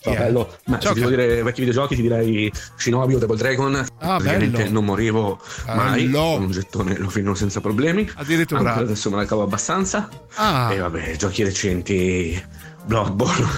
Ciao 0.00 0.14
è? 0.14 0.16
bello, 0.16 0.56
ma 0.66 0.80
Ciao, 0.80 0.88
se 0.88 0.94
ti 0.94 1.06
devo 1.06 1.10
dire 1.10 1.42
vecchi 1.44 1.60
videogiochi 1.60 1.94
ti 1.94 2.02
direi 2.02 2.50
Shinobi 2.74 3.14
o 3.14 3.18
Double 3.20 3.36
Dragon 3.36 3.86
Ah, 4.00 4.18
bello. 4.18 4.68
non 4.68 4.84
morivo 4.84 5.40
mai 5.66 6.06
Bello. 6.06 6.38
un 6.38 6.50
gettone 6.50 6.96
lo 6.98 7.08
fino 7.08 7.36
senza 7.36 7.60
problemi 7.60 8.10
Addirittura. 8.16 8.60
Ancora 8.70 8.84
adesso 8.84 9.10
me 9.10 9.16
la 9.16 9.26
cavo 9.26 9.42
abbastanza 9.42 10.08
Ah. 10.34 10.72
E 10.72 10.78
vabbè, 10.78 11.14
giochi 11.14 11.44
recenti 11.44 12.42
Bloodborne 12.84 13.48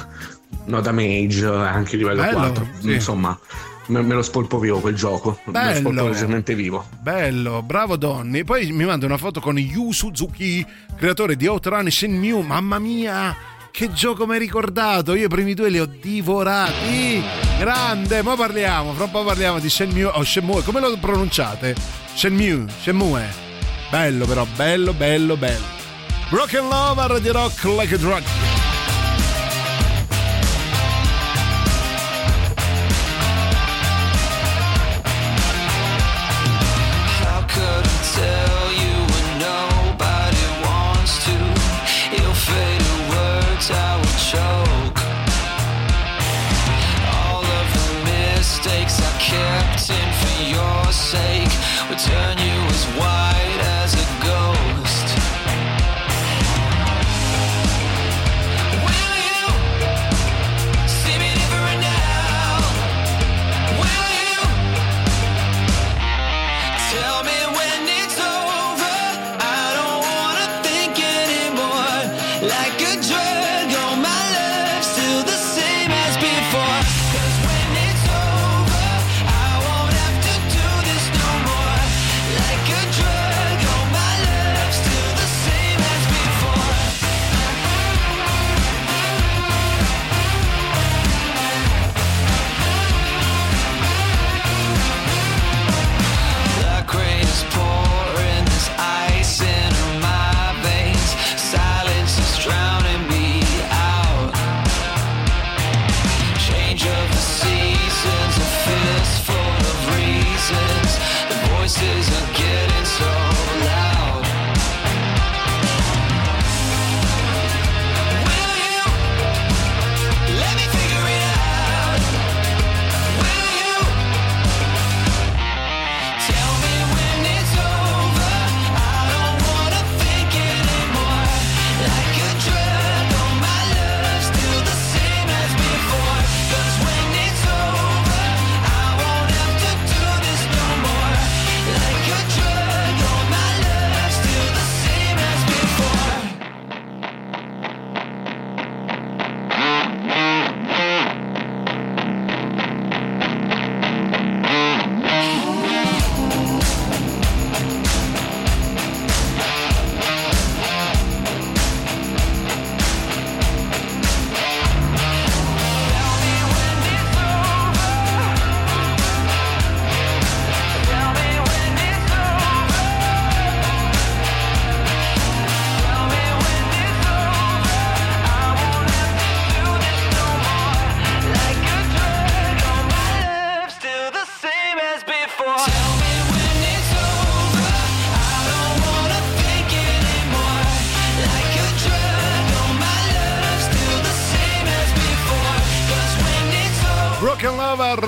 No 0.67 0.81
Damage 0.81 1.47
anche 1.47 1.97
livello 1.97 2.23
Bello, 2.23 2.39
4 2.39 2.69
sì. 2.81 2.93
Insomma 2.93 3.39
me, 3.87 4.01
me 4.03 4.15
lo 4.15 4.23
spolpo 4.23 4.59
vivo 4.59 4.81
quel 4.81 4.95
gioco 4.95 5.39
Me 5.45 5.53
lo 5.53 5.53
Bello. 5.53 5.75
spolpo 5.77 6.09
leggermente 6.09 6.55
vivo 6.55 6.87
Bello, 7.01 7.63
bravo 7.63 7.97
Donny. 7.97 8.45
Poi 8.45 8.73
mi 8.73 8.85
manda 8.85 9.07
una 9.07 9.19
foto 9.19 9.41
con 9.41 9.59
Yu 9.59 9.93
Suzuki, 9.93 10.65
creatore 10.97 11.37
di 11.37 11.47
Outrun 11.47 11.91
Shenmue. 11.91 12.43
Mamma 12.43 12.79
mia, 12.79 13.37
che 13.71 13.93
gioco 13.93 14.27
mi 14.27 14.35
hai 14.35 14.39
ricordato? 14.39 15.15
Io 15.15 15.27
i 15.27 15.29
primi 15.29 15.55
due 15.55 15.69
li 15.69 15.81
ho 15.81 15.87
divorati. 15.87 17.23
Grande, 17.59 18.23
ma 18.23 18.35
parliamo, 18.35 18.93
fra 18.95 19.05
un 19.05 19.11
po' 19.11 19.25
parliamo 19.25 19.59
di 19.59 19.69
Shenmue 19.69 20.05
o 20.05 20.23
Shenmue. 20.25 20.63
Come 20.63 20.81
lo 20.81 20.97
pronunciate? 20.99 21.75
Shenmue, 22.15 22.67
Shenmue. 22.81 23.43
Bello 23.91 24.25
però, 24.27 24.47
bello, 24.57 24.93
bello, 24.93 25.37
bello. 25.37 25.73
Rock 26.31 26.55
and 26.55 26.69
Love 26.69 27.01
a 27.01 27.07
Radio 27.07 27.33
Rock 27.33 27.65
Like 27.65 27.95
a 27.95 27.99
Drug. 27.99 28.54
Sake 50.95 51.51
would 51.89 51.99
turn 51.99 52.39
you 52.39 52.57
as 52.71 52.85
white 52.97 53.24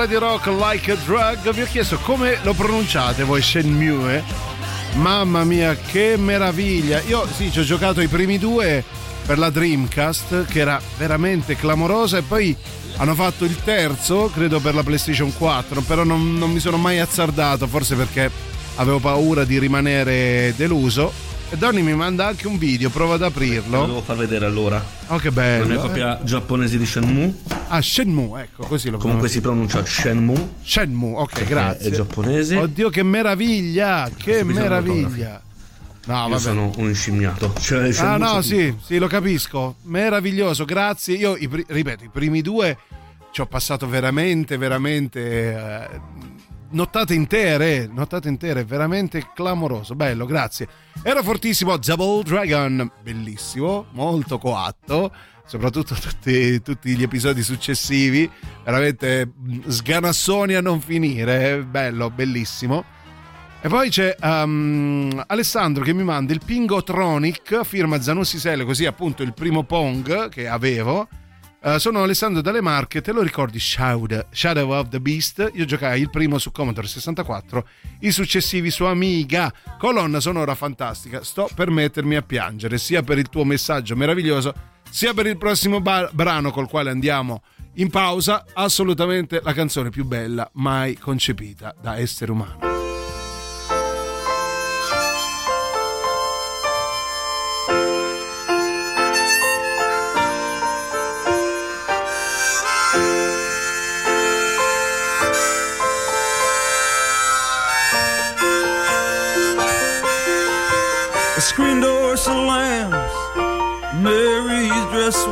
Radio 0.07 0.21
Rock 0.21 0.47
Like 0.47 0.93
a 0.93 0.95
Drug. 1.05 1.53
Vi 1.53 1.63
ho 1.63 1.67
chiesto 1.67 1.99
come 1.99 2.39
lo 2.45 2.55
pronunciate 2.55 3.25
voi 3.25 3.43
Shenmue. 3.43 4.23
Mamma 4.95 5.43
mia, 5.43 5.75
che 5.75 6.15
meraviglia! 6.17 7.01
Io 7.09 7.27
sì, 7.35 7.51
ci 7.51 7.59
ho 7.59 7.65
giocato 7.65 8.01
i 8.01 8.07
primi 8.07 8.39
due 8.39 8.85
per 9.27 9.37
la 9.37 9.51
Dreamcast 9.51 10.45
che 10.45 10.61
era 10.61 10.81
veramente 10.97 11.57
clamorosa 11.57 12.19
e 12.19 12.23
poi 12.23 12.57
hanno 12.99 13.17
fatto 13.17 13.45
il 13.45 13.57
terzo, 13.65 14.31
credo 14.33 14.61
per 14.61 14.77
la 14.77 14.85
PlayStation 14.85 15.35
4, 15.37 15.81
però 15.81 16.05
non, 16.05 16.39
non 16.39 16.53
mi 16.53 16.61
sono 16.61 16.77
mai 16.77 17.01
azzardato, 17.01 17.67
forse 17.67 17.97
perché 17.97 18.31
avevo 18.77 19.01
paura 19.01 19.43
di 19.43 19.59
rimanere 19.59 20.55
deluso. 20.57 21.13
E 21.51 21.57
Donny 21.57 21.83
mi 21.83 21.95
manda 21.95 22.27
anche 22.29 22.47
un 22.47 22.59
video, 22.59 22.91
prova 22.91 23.15
ad 23.15 23.21
Lo 23.23 23.27
aprirlo. 23.27 23.87
devo 23.87 24.03
far 24.03 24.17
vedere 24.17 24.47
allora. 24.47 24.81
Oh 25.09 25.17
che 25.17 25.33
La 25.35 25.43
mia 25.43 25.67
bello. 25.67 25.81
copia 25.81 26.21
giapponese 26.23 26.79
di 26.79 26.87
Shenmue. 26.87 27.56
Ah, 27.69 27.81
Shenmue, 27.81 28.43
ecco, 28.43 28.65
così 28.67 28.91
lo 28.91 28.99
Comunque 28.99 29.29
si 29.29 29.41
pronuncia 29.41 29.85
Shenmue. 29.85 30.55
Shenmue, 30.63 31.21
ok, 31.21 31.45
grazie. 31.45 31.91
È 31.91 31.95
giapponese. 31.95 32.57
Oddio, 32.57 32.91
che 32.91 33.03
meraviglia! 33.03 34.09
Che 34.17 34.45
meraviglia! 34.45 35.43
No, 36.07 36.15
Io 36.23 36.29
vabbè. 36.29 36.39
sono 36.41 36.73
un 36.77 36.95
scimmiato. 36.95 37.53
Cioè, 37.59 37.93
Ah 37.99 38.17
no, 38.17 38.41
sì, 38.41 38.73
sì, 38.81 38.99
lo 38.99 39.09
capisco. 39.09 39.77
Meraviglioso, 39.83 40.65
grazie. 40.65 41.17
Io, 41.17 41.37
i 41.37 41.49
ripeto, 41.67 42.05
i 42.05 42.09
primi 42.09 42.43
due 42.43 42.79
ci 43.33 43.41
ho 43.41 43.47
passato 43.47 43.89
veramente, 43.89 44.57
veramente 44.57 45.21
eh, 45.53 46.01
nottate 46.71 47.13
intere, 47.13 47.89
nottate 47.93 48.29
intere, 48.29 48.65
veramente 48.65 49.31
clamoroso. 49.35 49.97
Bello, 49.97 50.27
grazie. 50.27 50.69
Era 51.03 51.23
fortissimo 51.25 51.77
Double 51.77 52.23
Dragon, 52.23 52.89
bellissimo, 53.03 53.87
molto 53.91 54.39
coatto. 54.39 55.13
Soprattutto 55.47 55.95
tutti, 55.95 56.61
tutti 56.61 56.97
gli 56.97 57.03
episodi 57.03 57.43
successivi, 57.43 58.29
veramente 58.65 59.27
mm, 59.27 59.61
sganassoni 59.69 60.55
a 60.55 60.61
non 60.61 60.81
finire. 60.81 61.53
eh, 61.53 61.63
Bello, 61.65 62.11
bellissimo. 62.11 62.85
E 63.61 63.69
poi 63.69 63.89
c'è 63.89 64.15
um, 64.21 65.25
Alessandro 65.27 65.83
che 65.83 65.93
mi 65.93 66.03
manda 66.03 66.33
il 66.33 66.41
Pingotronic, 66.45 67.65
firma 67.65 68.01
Zanussi 68.01 68.39
Sele, 68.39 68.65
così 68.65 68.87
appunto 68.87 69.23
il 69.23 69.35
primo 69.35 69.63
Pong 69.63 70.29
che 70.29 70.47
avevo. 70.47 71.09
Eh, 71.63 71.79
sono 71.81 72.03
Alessandro 72.03 72.43
dalle 72.43 72.61
Marche, 72.61 73.01
te 73.01 73.13
lo 73.13 73.23
ricordi 73.23 73.59
Shadow, 73.59 74.07
Shadow 74.31 74.71
of 74.73 74.89
the 74.89 75.01
Beast? 75.01 75.51
Io 75.55 75.65
giocai 75.65 76.01
il 76.01 76.11
primo 76.11 76.39
su 76.39 76.53
Commodore 76.53 76.87
64, 76.87 77.69
i 78.01 78.13
successivi 78.13 78.71
su 78.71 78.85
Amiga. 78.85 79.53
Colonna 79.79 80.21
sonora 80.21 80.55
fantastica, 80.55 81.25
sto 81.25 81.49
per 81.55 81.71
mettermi 81.71 82.15
a 82.15 82.23
piangere, 82.23 82.79
sia 82.79 83.03
per 83.03 83.19
il 83.19 83.29
tuo 83.29 83.45
messaggio 83.45 83.97
meraviglioso, 83.97 84.55
sia 84.97 85.13
per 85.13 85.27
il 85.27 85.37
prossimo 85.37 85.83
ba- 85.83 86.09
brano 86.11 86.51
col 86.51 86.71
quale 86.71 86.89
andiamo 86.89 87.43
in 87.75 87.91
pausa. 87.91 88.47
Assolutamente 88.55 89.43
la 89.45 89.53
canzone 89.53 89.91
più 89.91 90.07
bella 90.07 90.49
mai 90.55 90.97
concepita 90.97 91.75
da 91.79 91.99
essere 91.99 92.33
umano. 92.33 92.75
The 111.35 111.96
Mary's 115.07 115.25
dress. 115.25 115.27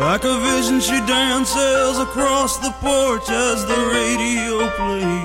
Like 0.00 0.24
a 0.24 0.38
vision, 0.40 0.80
she 0.80 0.98
dances 1.06 1.98
across 1.98 2.58
the 2.58 2.70
porch 2.80 3.28
as 3.28 3.66
the 3.66 3.76
radio 3.92 4.68
plays. 4.76 5.24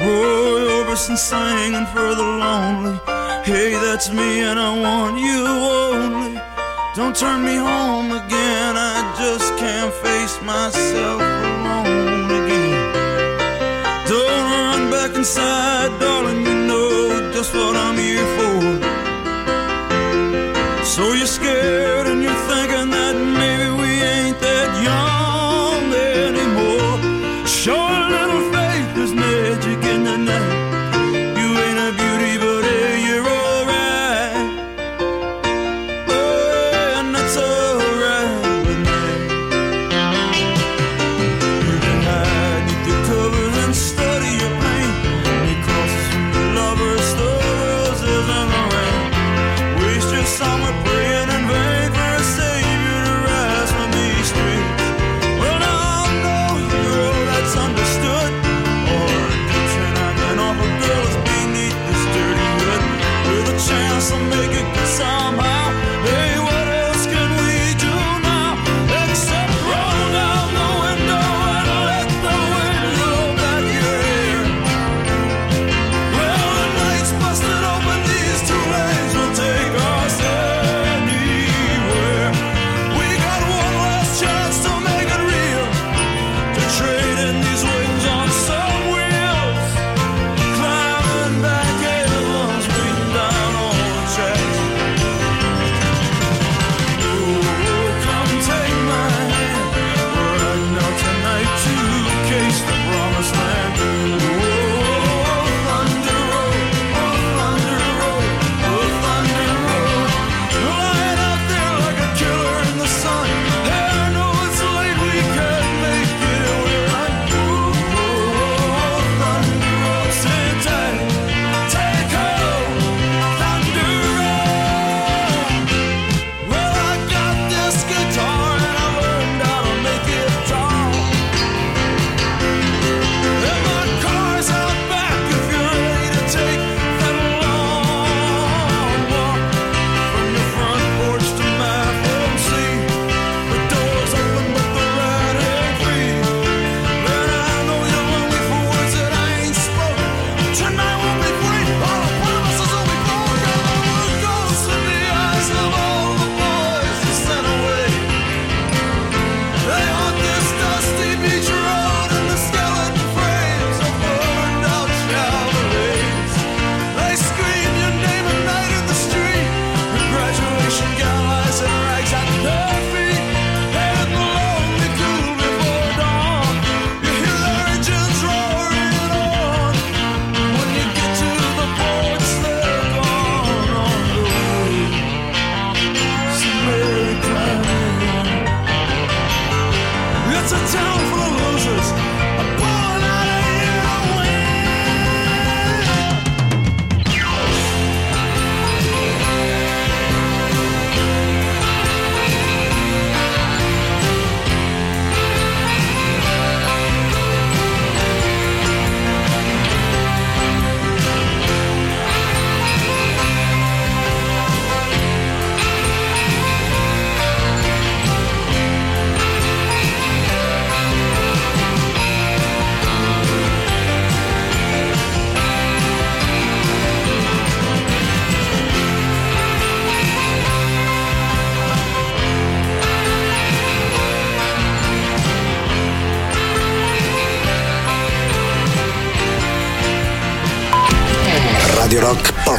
Roy 0.00 0.60
Orbison 0.78 1.16
singing 1.16 1.86
for 1.86 2.14
the 2.14 2.22
lonely. 2.22 2.98
Hey, 3.44 3.72
that's 3.72 4.10
me, 4.10 4.40
and 4.40 4.58
I 4.58 4.80
want 4.80 5.18
you 5.18 5.46
only. 5.46 6.40
Don't 6.96 7.14
turn 7.14 7.44
me 7.44 7.56
home 7.56 8.10
again, 8.10 8.76
I 8.76 9.14
just 9.18 9.56
can't 9.58 9.92
face 9.94 10.40
myself 10.42 11.20
alone 11.20 12.30
again. 12.40 12.92
Don't 14.08 14.50
run 14.50 14.90
back 14.90 15.14
inside, 15.14 15.90
darling. 16.00 16.44
You 16.46 16.54
know 16.66 17.32
just 17.32 17.54
what 17.54 17.76
I'm 17.76 17.96
here 17.96 18.26
for. 18.36 18.39
So 20.90 21.12
you're 21.12 21.24
scared 21.24 21.89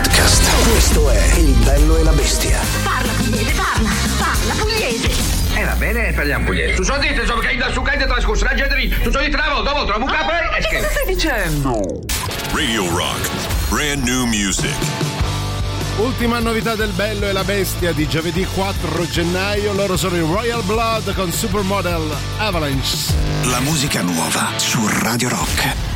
Podcast. 0.01 0.67
Questo 0.67 1.09
è 1.11 1.33
Il 1.37 1.53
bello 1.63 1.97
e 1.97 2.03
la 2.03 2.11
bestia. 2.11 2.59
Parla 2.81 3.11
pugliese, 3.13 3.51
parla, 3.51 3.89
parla 4.17 4.53
pugliese. 4.55 5.11
Eh 5.53 5.63
va 5.63 5.73
bene, 5.73 6.11
parliamo 6.13 6.45
pugliese. 6.45 6.73
Tu 6.73 6.83
so 6.83 6.97
dite, 6.97 7.23
so 7.27 7.35
che 7.35 7.55
da 7.55 7.71
su 7.71 7.83
che 7.83 7.97
trascorso 7.97 8.43
la 8.45 8.55
gente 8.55 8.75
lì. 8.75 8.89
Tu 8.89 9.11
so 9.11 9.19
di 9.19 9.29
travo, 9.29 9.61
dopo 9.61 9.85
trovo 9.85 10.05
un 10.05 10.09
capo 10.09 10.31
e 10.31 10.67
che 10.67 10.87
stai 10.89 11.05
dicendo? 11.05 12.01
Radio 12.51 12.89
Rock. 12.95 13.29
Brand 13.69 14.03
new 14.03 14.25
music. 14.25 14.75
Ultima 15.97 16.39
novità 16.39 16.73
del 16.73 16.91
Bello 16.91 17.27
e 17.27 17.31
la 17.31 17.43
Bestia 17.43 17.91
di 17.91 18.07
giovedì 18.07 18.43
4 18.43 19.07
gennaio, 19.07 19.73
loro 19.73 19.97
sono 19.97 20.15
i 20.15 20.21
Royal 20.21 20.63
Blood 20.63 21.13
con 21.13 21.31
Supermodel 21.31 22.09
Avalanche. 22.39 22.97
La 23.43 23.59
musica 23.59 24.01
nuova 24.01 24.49
su 24.57 24.79
Radio 24.87 25.29
Rock. 25.29 25.90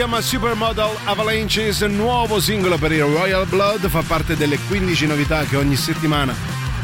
Chiama 0.00 0.22
Supermodel 0.22 0.96
Avalanches, 1.04 1.82
nuovo 1.82 2.40
singolo 2.40 2.78
per 2.78 2.90
il 2.90 3.02
Royal 3.02 3.46
Blood, 3.46 3.86
fa 3.90 4.00
parte 4.00 4.34
delle 4.34 4.58
15 4.58 5.06
novità 5.06 5.44
che 5.44 5.56
ogni 5.56 5.76
settimana 5.76 6.34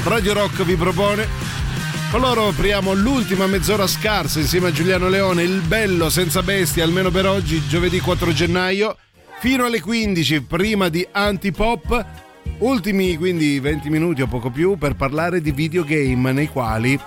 Radio 0.03 0.35
Rock 0.35 0.65
vi 0.65 0.75
propone. 0.75 1.27
Con 2.11 2.21
loro 2.21 2.49
apriamo 2.49 2.93
l'ultima 2.93 3.47
mezz'ora 3.47 3.87
scarsa 3.87 4.39
insieme 4.39 4.69
a 4.69 4.71
Giuliano 4.71 5.09
Leone, 5.09 5.45
il 5.45 5.63
bello 5.63 6.11
senza 6.11 6.43
bestia, 6.43 6.85
almeno 6.85 7.11
per 7.11 7.25
oggi, 7.27 7.67
giovedì 7.67 8.01
4 8.01 8.35
gennaio, 8.35 8.95
fino 9.39 9.65
alle 9.65 9.81
15, 9.81 10.43
prima 10.43 10.91
di 10.91 11.09
Antipop. 11.11 12.07
Ultimi 12.59 13.17
quindi 13.17 13.59
20 13.59 13.89
minuti 13.89 14.21
o 14.21 14.27
poco 14.27 14.51
più 14.51 14.77
per 14.77 14.95
parlare 14.95 15.41
di 15.41 15.53
videogame 15.53 16.33
nei 16.33 16.49
quali 16.49 17.01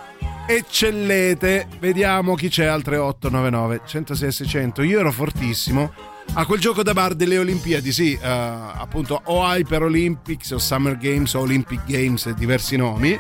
eccellete. 0.50 1.68
Vediamo 1.80 2.34
chi 2.34 2.50
c'è 2.50 2.66
al 2.66 2.82
3899 2.82 3.82
106 3.86 4.32
600. 4.32 4.82
Io 4.82 5.00
ero 5.00 5.12
fortissimo 5.12 5.94
a 6.34 6.46
quel 6.46 6.60
gioco 6.60 6.82
da 6.82 6.94
bar 6.94 7.14
delle 7.14 7.38
Olimpiadi, 7.38 7.92
sì, 7.92 8.14
eh, 8.14 8.28
appunto 8.28 9.22
o 9.26 9.44
Hyper 9.44 9.84
Olympics 9.84 10.50
o 10.52 10.58
Summer 10.58 10.98
Games 10.98 11.34
o 11.36 11.42
Olympic 11.42 11.82
Games, 11.86 12.28
diversi 12.32 12.78
nomi. 12.78 13.20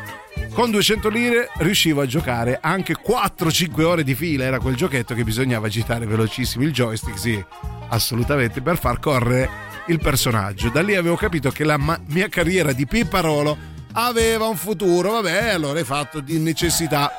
Con 0.53 0.72
200 0.72 1.10
lire 1.10 1.49
riuscivo 1.57 2.01
a 2.01 2.07
giocare 2.07 2.57
anche 2.60 2.95
4-5 2.95 3.84
ore 3.84 4.03
di 4.03 4.15
fila. 4.15 4.45
Era 4.45 4.60
quel 4.60 4.76
giochetto 4.76 5.14
che 5.14 5.23
bisognava 5.23 5.68
agitare 5.68 6.07
velocissimo 6.07 6.64
il 6.64 6.72
joystick, 6.72 7.19
sì, 7.19 7.43
assolutamente, 7.89 8.61
per 8.61 8.80
far 8.80 8.99
correre 8.99 9.49
il 9.88 9.99
personaggio. 9.99 10.69
Da 10.69 10.81
lì 10.81 10.95
avevo 10.95 11.15
capito 11.15 11.51
che 11.51 11.64
la 11.64 11.77
ma- 11.77 11.99
mia 12.07 12.27
carriera 12.27 12.72
di 12.72 12.88
Pipparolo 12.88 13.77
aveva 13.93 14.47
un 14.47 14.55
futuro. 14.55 15.11
Vabbè, 15.13 15.49
allora 15.49 15.79
hai 15.79 15.85
fatto 15.85 16.19
di 16.19 16.37
necessità 16.39 17.11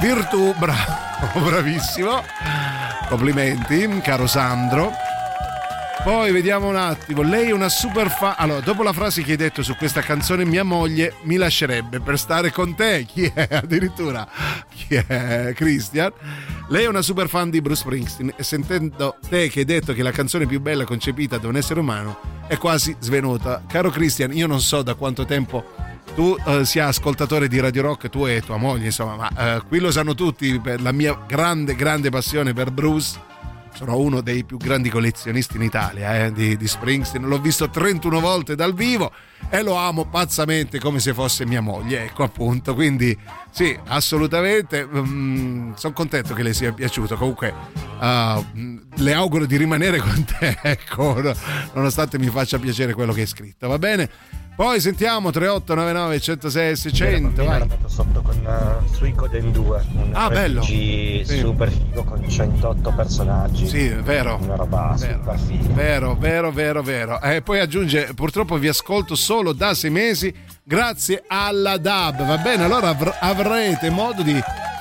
virtù. 0.00 0.54
Bravo, 0.56 1.40
bravissimo. 1.44 2.22
Complimenti, 3.08 4.00
caro 4.02 4.26
Sandro. 4.26 4.92
Poi 6.06 6.30
vediamo 6.30 6.68
un 6.68 6.76
attimo, 6.76 7.22
lei 7.22 7.48
è 7.48 7.52
una 7.52 7.68
super 7.68 8.08
fan. 8.08 8.34
Allora, 8.36 8.60
dopo 8.60 8.84
la 8.84 8.92
frase 8.92 9.22
che 9.22 9.32
hai 9.32 9.36
detto 9.36 9.64
su 9.64 9.74
questa 9.74 10.02
canzone, 10.02 10.44
mia 10.44 10.62
moglie 10.62 11.14
mi 11.22 11.34
lascerebbe 11.34 11.98
per 11.98 12.16
stare 12.16 12.52
con 12.52 12.76
te. 12.76 13.04
Chi 13.10 13.24
è? 13.34 13.48
Addirittura, 13.50 14.24
chi 14.72 14.94
è? 14.94 15.52
Christian. 15.52 16.12
Lei 16.68 16.84
è 16.84 16.88
una 16.88 17.02
super 17.02 17.28
fan 17.28 17.50
di 17.50 17.60
Bruce 17.60 17.80
Springsteen 17.80 18.34
e 18.36 18.44
sentendo 18.44 19.16
te 19.28 19.48
che 19.48 19.60
hai 19.60 19.64
detto 19.64 19.94
che 19.94 20.04
la 20.04 20.12
canzone 20.12 20.46
più 20.46 20.60
bella 20.60 20.84
concepita 20.84 21.38
da 21.38 21.48
un 21.48 21.56
essere 21.56 21.80
umano 21.80 22.20
è 22.46 22.56
quasi 22.56 22.94
svenuta. 23.00 23.64
Caro 23.66 23.90
Christian, 23.90 24.32
io 24.32 24.46
non 24.46 24.60
so 24.60 24.82
da 24.82 24.94
quanto 24.94 25.24
tempo 25.24 25.64
tu 26.16 26.34
eh, 26.46 26.64
sia 26.64 26.86
ascoltatore 26.86 27.46
di 27.46 27.60
Radio 27.60 27.82
Rock, 27.82 28.08
tu 28.08 28.24
e 28.24 28.40
tua 28.40 28.56
moglie, 28.56 28.86
insomma, 28.86 29.16
ma 29.16 29.56
eh, 29.56 29.62
qui 29.68 29.78
lo 29.80 29.90
sanno 29.90 30.14
tutti 30.14 30.58
per 30.60 30.80
la 30.80 30.90
mia 30.90 31.14
grande, 31.26 31.74
grande 31.74 32.08
passione 32.08 32.54
per 32.54 32.70
Bruce 32.70 33.20
sono 33.76 33.98
uno 33.98 34.22
dei 34.22 34.42
più 34.42 34.56
grandi 34.56 34.88
collezionisti 34.88 35.56
in 35.56 35.62
Italia 35.62 36.24
eh, 36.24 36.32
di, 36.32 36.56
di 36.56 36.66
Springsteen. 36.66 37.26
L'ho 37.26 37.38
visto 37.38 37.68
31 37.68 38.20
volte 38.20 38.54
dal 38.54 38.72
vivo 38.72 39.12
e 39.50 39.62
lo 39.62 39.74
amo 39.74 40.06
pazzamente 40.06 40.80
come 40.80 40.98
se 40.98 41.12
fosse 41.12 41.44
mia 41.44 41.60
moglie. 41.60 42.04
Ecco 42.04 42.22
appunto. 42.22 42.74
Quindi, 42.74 43.14
sì, 43.50 43.78
assolutamente. 43.88 44.88
sono 44.90 45.92
contento 45.92 46.32
che 46.32 46.42
le 46.42 46.54
sia 46.54 46.72
piaciuto. 46.72 47.16
Comunque, 47.16 47.52
uh, 48.00 48.80
le 48.94 49.12
auguro 49.12 49.44
di 49.44 49.58
rimanere 49.58 49.98
con 49.98 50.24
te, 50.24 50.56
ecco, 50.62 51.20
no- 51.20 51.34
nonostante 51.74 52.18
mi 52.18 52.28
faccia 52.28 52.58
piacere 52.58 52.94
quello 52.94 53.12
che 53.12 53.20
hai 53.20 53.26
scritto. 53.26 53.68
Va 53.68 53.78
bene? 53.78 54.08
Poi 54.56 54.80
sentiamo 54.80 55.30
3899 55.30 56.18
106 56.20 56.76
600. 56.76 57.40
Ero 57.42 57.50
Vai. 57.50 57.60
andato 57.60 57.88
sotto 57.88 58.22
con 58.22 58.36
uh, 58.42 58.94
Suicoden 58.94 59.52
2, 59.52 59.84
un 59.96 60.10
Ah, 60.14 60.30
bello. 60.30 60.62
Sì. 60.62 61.22
super 61.26 61.70
figo 61.70 62.02
con 62.04 62.26
108 62.26 62.90
personaggi. 62.92 63.66
Sì, 63.68 63.88
vero. 63.88 64.38
Una 64.40 64.56
roba 64.56 64.94
super 64.96 65.38
figa. 65.38 65.74
Vero, 65.74 66.14
vero, 66.14 66.50
vero, 66.52 66.82
vero. 66.82 67.20
E 67.20 67.42
poi 67.42 67.60
aggiunge: 67.60 68.14
purtroppo 68.14 68.56
vi 68.56 68.68
ascolto 68.68 69.14
solo 69.14 69.52
da 69.52 69.74
sei 69.74 69.90
mesi 69.90 70.34
grazie 70.62 71.22
alla 71.26 71.76
DAB. 71.76 72.24
Va 72.26 72.38
bene, 72.38 72.64
allora 72.64 72.88
avr- 72.88 73.16
avrete 73.20 73.90
modo 73.90 74.22
di, 74.22 74.40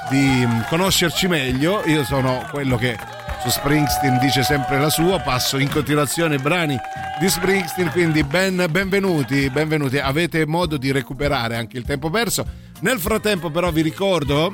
di, 0.10 0.46
mm, 0.46 0.62
conoscerci 0.70 1.28
meglio. 1.28 1.82
Io 1.86 2.06
sono 2.06 2.48
quello 2.50 2.78
che 2.78 2.98
su 3.46 3.52
Springsteen 3.52 4.18
dice 4.18 4.42
sempre 4.42 4.80
la 4.80 4.90
sua. 4.90 5.20
Passo 5.20 5.60
in 5.60 5.70
continuazione 5.70 6.40
brani 6.40 6.76
di 7.20 7.30
Springsteen. 7.30 7.92
Quindi 7.92 8.24
ben- 8.24 8.66
benvenuti, 8.72 9.52
benvenuti. 9.52 10.00
Avete 10.00 10.48
modo 10.48 10.78
di 10.78 10.92
recuperare 10.92 11.56
anche 11.56 11.78
il 11.78 11.86
tempo 11.86 12.10
perso. 12.10 12.44
Nel 12.80 13.00
frattempo, 13.00 13.52
però, 13.52 13.72
vi 13.72 13.84
ricordo. 13.84 14.48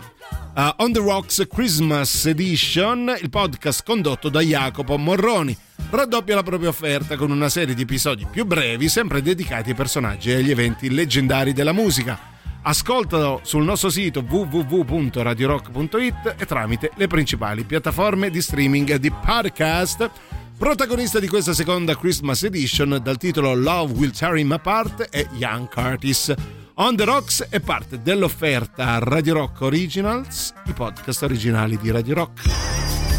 uh, 0.55 0.73
On 0.77 0.91
the 0.91 0.99
Rocks 0.99 1.47
Christmas 1.49 2.25
Edition, 2.25 3.15
il 3.21 3.29
podcast 3.29 3.83
condotto 3.85 4.27
da 4.27 4.41
Jacopo 4.41 4.97
Morroni. 4.97 5.57
Raddoppia 5.89 6.35
la 6.35 6.43
propria 6.43 6.69
offerta 6.69 7.15
con 7.15 7.31
una 7.31 7.49
serie 7.49 7.73
di 7.73 7.83
episodi 7.83 8.27
più 8.29 8.45
brevi, 8.45 8.89
sempre 8.89 9.21
dedicati 9.21 9.69
ai 9.69 9.75
personaggi 9.75 10.31
e 10.31 10.35
agli 10.35 10.51
eventi 10.51 10.89
leggendari 10.89 11.53
della 11.53 11.73
musica. 11.73 12.19
Ascoltalo 12.63 13.39
sul 13.43 13.63
nostro 13.63 13.89
sito 13.89 14.23
www.radiorock.it 14.27 16.35
e 16.37 16.45
tramite 16.45 16.91
le 16.95 17.07
principali 17.07 17.63
piattaforme 17.63 18.29
di 18.29 18.41
streaming 18.41 18.97
di 18.97 19.11
podcast. 19.11 20.09
Protagonista 20.57 21.19
di 21.19 21.27
questa 21.27 21.53
seconda 21.53 21.97
Christmas 21.97 22.43
Edition 22.43 22.99
dal 23.01 23.17
titolo 23.17 23.55
Love 23.55 23.93
Will 23.93 24.11
Tear 24.11 24.37
Him 24.37 24.51
Apart 24.51 25.09
è 25.09 25.25
Young 25.33 25.69
Curtis. 25.69 26.31
On 26.75 26.95
the 26.95 27.03
Rocks 27.03 27.47
è 27.49 27.59
parte 27.59 27.99
dell'offerta 28.01 28.99
Radio 28.99 29.33
Rock 29.33 29.61
Originals, 29.61 30.53
i 30.65 30.73
podcast 30.73 31.23
originali 31.23 31.77
di 31.77 31.89
Radio 31.89 32.13
Rock. 32.13 33.10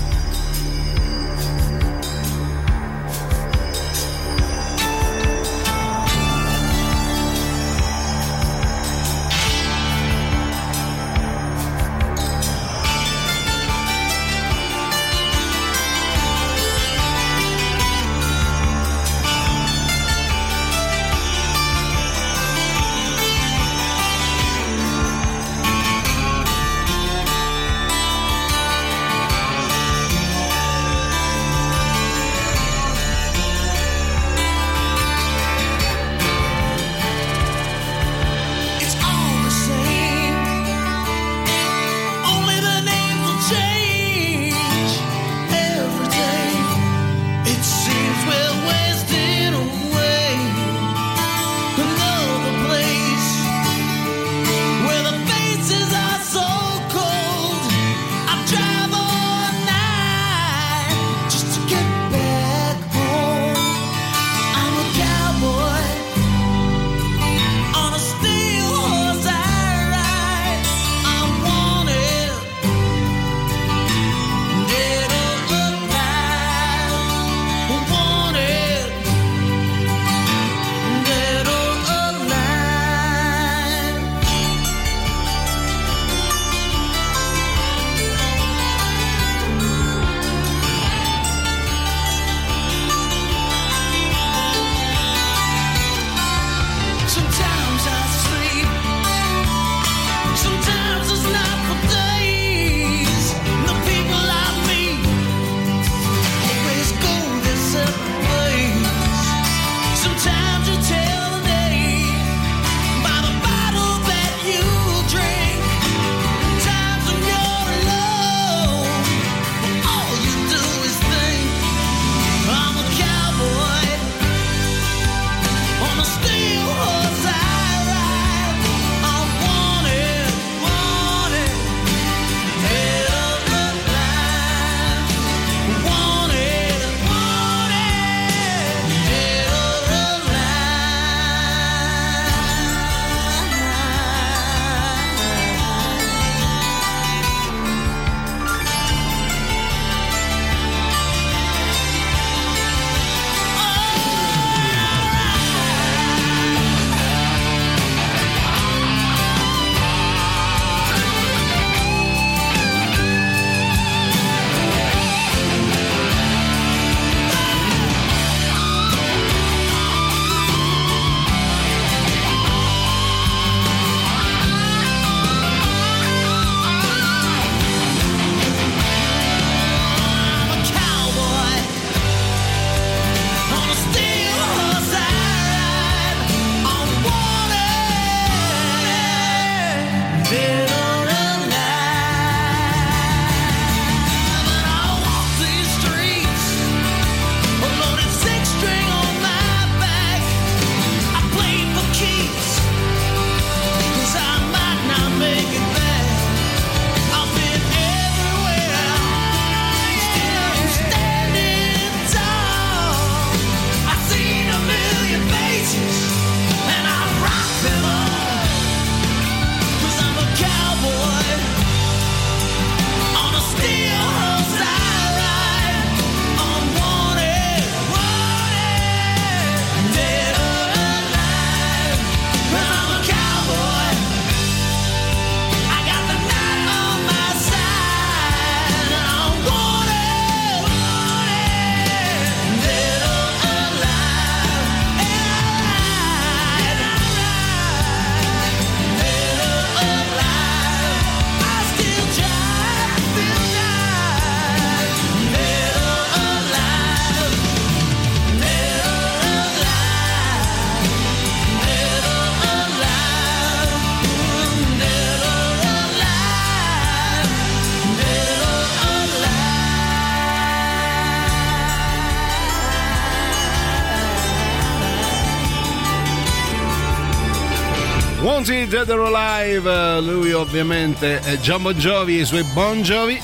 Wanted 278.45 278.71
Dead 278.71 278.89
or 278.91 279.03
Alive, 279.15 280.01
lui 280.01 280.33
ovviamente 280.33 281.21
è 281.21 281.37
John 281.39 281.63
Bon 281.63 281.73
Jovi 281.75 282.19
e 282.19 282.23
i 282.23 282.25
suoi 282.25 282.43
Bon 282.53 282.83
Jovi. 282.83 283.17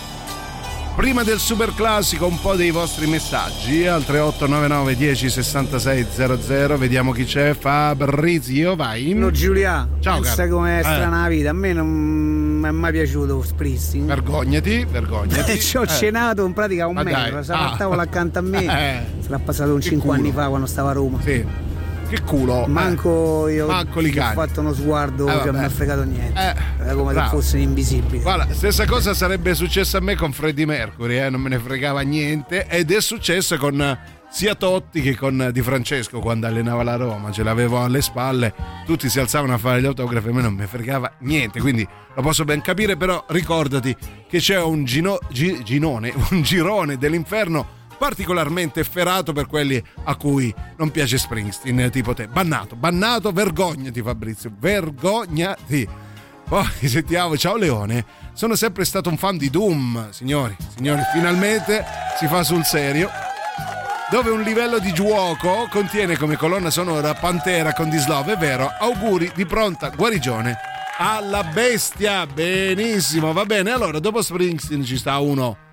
Prima 0.94 1.24
del 1.24 1.40
super 1.40 1.74
classico 1.74 2.28
un 2.28 2.40
po' 2.40 2.54
dei 2.54 2.70
vostri 2.70 3.08
messaggi 3.08 3.84
al 3.84 4.04
3899 4.04 4.94
10 4.94 5.28
66 5.28 6.06
00, 6.08 6.78
vediamo 6.78 7.10
chi 7.10 7.24
c'è, 7.24 7.52
Fabrizio, 7.58 8.76
vai. 8.76 9.12
No 9.14 9.32
Giulia, 9.32 9.88
Ciao 9.98 10.20
pensa 10.20 10.46
com'è 10.46 10.78
Eh. 10.78 10.82
strana 10.84 11.22
la 11.22 11.28
vita, 11.28 11.50
a 11.50 11.52
me 11.52 11.72
non 11.72 11.88
mi 11.88 12.68
è 12.68 12.70
mai 12.70 12.92
piaciuto 12.92 13.42
Springsteen. 13.42 14.06
Vergognati, 14.06 14.86
vergognati. 14.88 15.58
Ci 15.58 15.78
ho 15.78 15.82
Eh. 15.82 15.88
cenato 15.88 16.44
in 16.46 16.52
pratica 16.52 16.86
un 16.86 16.94
Ma 16.94 17.02
metro, 17.02 17.42
si 17.42 17.50
Ah. 17.50 17.74
tavola 17.76 18.02
accanto 18.02 18.38
a 18.38 18.42
me. 18.42 18.60
Eh. 18.70 19.00
Se 19.18 19.30
l'ha 19.30 19.40
passato 19.40 19.72
un 19.74 19.80
Che 19.80 19.88
5 19.88 20.14
anni 20.14 20.30
fa 20.30 20.46
quando 20.46 20.66
stava 20.68 20.90
a 20.90 20.92
Roma. 20.92 21.18
Sì. 21.24 21.66
Che 22.08 22.22
culo. 22.22 22.64
eh. 22.64 22.68
Manco 22.68 23.48
io 23.48 23.66
Manco 23.66 24.00
li 24.00 24.18
ho 24.18 24.22
fatto 24.32 24.60
uno 24.60 24.72
sguardo 24.72 25.28
Eh, 25.28 25.40
che 25.42 25.50
non 25.50 25.60
mi 25.60 25.66
ha 25.66 25.68
fregato 25.70 26.04
niente. 26.04 26.40
Era 26.80 26.94
come 26.94 27.12
bravo. 27.12 27.28
se 27.28 27.34
fosse 27.36 27.58
invisibile. 27.58 28.22
Guarda, 28.22 28.52
stessa 28.54 28.86
cosa 28.86 29.12
sarebbe 29.12 29.54
successa 29.54 29.98
a 29.98 30.00
me 30.00 30.14
con 30.16 30.32
Freddie 30.32 30.64
Mercury, 30.64 31.18
eh, 31.18 31.28
non 31.28 31.40
me 31.42 31.50
ne 31.50 31.58
fregava 31.58 32.00
niente. 32.00 32.66
Ed 32.66 32.90
è 32.92 33.00
successo 33.02 33.58
con 33.58 33.78
eh, 33.82 33.98
sia 34.30 34.54
Totti 34.54 35.02
che 35.02 35.16
con 35.16 35.38
eh, 35.42 35.52
Di 35.52 35.60
Francesco 35.60 36.20
quando 36.20 36.46
allenava 36.46 36.82
la 36.82 36.96
Roma. 36.96 37.30
Ce 37.30 37.42
l'avevo 37.42 37.82
alle 37.82 38.00
spalle, 38.00 38.54
tutti 38.86 39.10
si 39.10 39.20
alzavano 39.20 39.52
a 39.52 39.58
fare 39.58 39.82
gli 39.82 39.86
autografi, 39.86 40.28
a 40.28 40.32
me 40.32 40.40
non 40.40 40.54
mi 40.54 40.64
fregava 40.66 41.12
niente. 41.20 41.60
Quindi 41.60 41.86
lo 42.14 42.22
posso 42.22 42.44
ben 42.44 42.62
capire, 42.62 42.96
però 42.96 43.22
ricordati 43.28 43.94
che 44.26 44.38
c'è 44.38 44.58
un 44.62 44.84
gino- 44.84 45.18
gi- 45.30 45.62
ginone, 45.62 46.10
un 46.30 46.40
girone 46.40 46.96
dell'inferno 46.96 47.76
particolarmente 47.98 48.80
efferato 48.80 49.32
per 49.32 49.46
quelli 49.46 49.82
a 50.04 50.16
cui 50.16 50.54
non 50.76 50.90
piace 50.90 51.18
Springsteen, 51.18 51.90
tipo 51.90 52.14
te. 52.14 52.28
Bannato, 52.28 52.76
bannato, 52.76 53.32
vergognati 53.32 54.00
Fabrizio, 54.00 54.50
vergognati. 54.58 55.86
Poi 56.48 56.66
sentiamo, 56.88 57.36
ciao 57.36 57.56
Leone, 57.56 58.04
sono 58.32 58.54
sempre 58.54 58.84
stato 58.84 59.10
un 59.10 59.18
fan 59.18 59.36
di 59.36 59.50
Doom, 59.50 60.10
signori, 60.10 60.56
signori, 60.74 61.02
finalmente 61.12 61.84
si 62.18 62.26
fa 62.26 62.42
sul 62.42 62.64
serio. 62.64 63.10
Dove 64.10 64.30
un 64.30 64.40
livello 64.40 64.78
di 64.78 64.90
gioco 64.94 65.68
contiene 65.70 66.16
come 66.16 66.36
colonna 66.36 66.70
sonora 66.70 67.12
Pantera 67.12 67.74
con 67.74 67.90
Dislove, 67.90 68.32
è 68.32 68.36
vero, 68.38 68.70
auguri 68.78 69.30
di 69.34 69.44
pronta 69.44 69.90
guarigione 69.90 70.56
alla 71.00 71.44
bestia, 71.44 72.26
benissimo, 72.26 73.32
va 73.32 73.44
bene, 73.44 73.70
allora 73.70 74.00
dopo 74.00 74.20
Springsteen 74.20 74.82
ci 74.82 74.96
sta 74.96 75.18
uno 75.18 75.67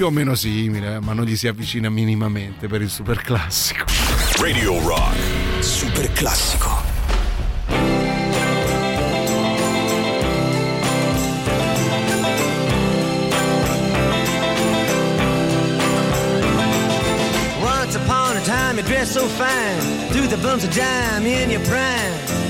più 0.00 0.08
o 0.08 0.10
meno 0.10 0.34
simile, 0.34 0.98
ma 0.98 1.12
non 1.12 1.26
gli 1.26 1.36
si 1.36 1.46
avvicina 1.46 1.90
minimamente 1.90 2.68
per 2.68 2.80
il 2.80 2.88
super 2.88 3.20
classico. 3.20 3.84
Radio 4.38 4.80
Rock. 4.82 5.62
Super 5.62 6.10
classico. 6.12 6.68
Once 17.60 17.94
upon 17.96 18.38
a 18.38 18.40
time 18.40 18.78
you 18.78 18.82
dressed 18.84 19.12
so 19.12 19.26
fine, 19.26 20.08
threw 20.12 20.26
the 20.26 20.38
bumps 20.38 20.64
of 20.64 20.74
dime 20.74 21.26
in 21.26 21.50
your 21.50 21.60
prime. 21.66 22.49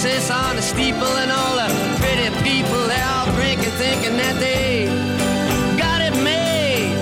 princess 0.00 0.30
on 0.30 0.56
a 0.56 0.62
steeple 0.62 1.14
and 1.22 1.28
all 1.28 1.56
the 1.56 1.66
pretty 1.98 2.30
people 2.48 2.78
they're 2.86 3.10
all 3.16 3.26
drinking 3.34 3.74
thinking 3.82 4.16
that 4.16 4.36
they 4.38 4.86
got 5.76 6.00
it 6.00 6.14
made. 6.22 6.94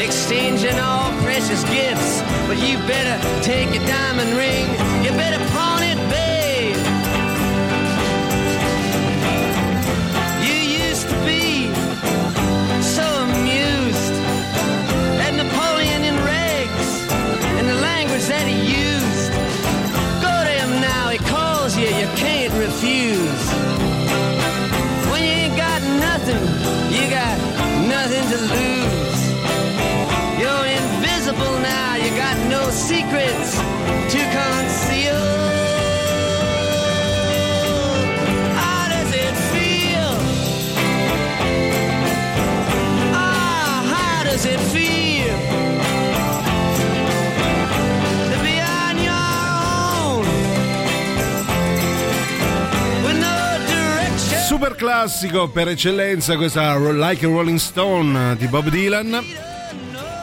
Exchanging 0.00 0.78
all 0.78 1.12
precious 1.20 1.62
gifts 1.64 2.22
but 2.48 2.56
you 2.56 2.78
better 2.88 3.16
take 3.42 3.68
your 3.74 3.84
diamond 3.86 4.32
ring 4.40 4.64
you 5.04 5.10
better 5.20 5.42
pawn 5.52 5.82
it 5.82 6.00
babe. 6.08 6.80
You 10.48 10.56
used 10.80 11.10
to 11.12 11.16
be 11.28 11.68
so 12.80 13.04
amused 13.28 14.14
at 15.20 15.34
Napoleon 15.36 16.04
in 16.04 16.16
rags 16.24 16.88
and 17.58 17.68
the 17.68 17.78
language 17.90 18.24
that 18.28 18.46
he 18.48 18.56
used 18.60 18.75
to 28.36 28.42
lose. 28.42 29.22
You're 30.40 30.66
invisible 30.80 31.58
now, 31.60 31.96
you 31.96 32.10
got 32.16 32.36
no 32.48 32.70
secrets 32.70 33.56
to 34.12 34.20
conceal. 34.38 35.25
Super 54.66 54.84
classico 54.84 55.48
per 55.48 55.68
eccellenza 55.68 56.34
questa 56.36 56.76
Like 56.76 57.24
a 57.24 57.28
Rolling 57.28 57.56
Stone 57.56 58.34
di 58.34 58.48
Bob 58.48 58.68
Dylan. 58.68 59.24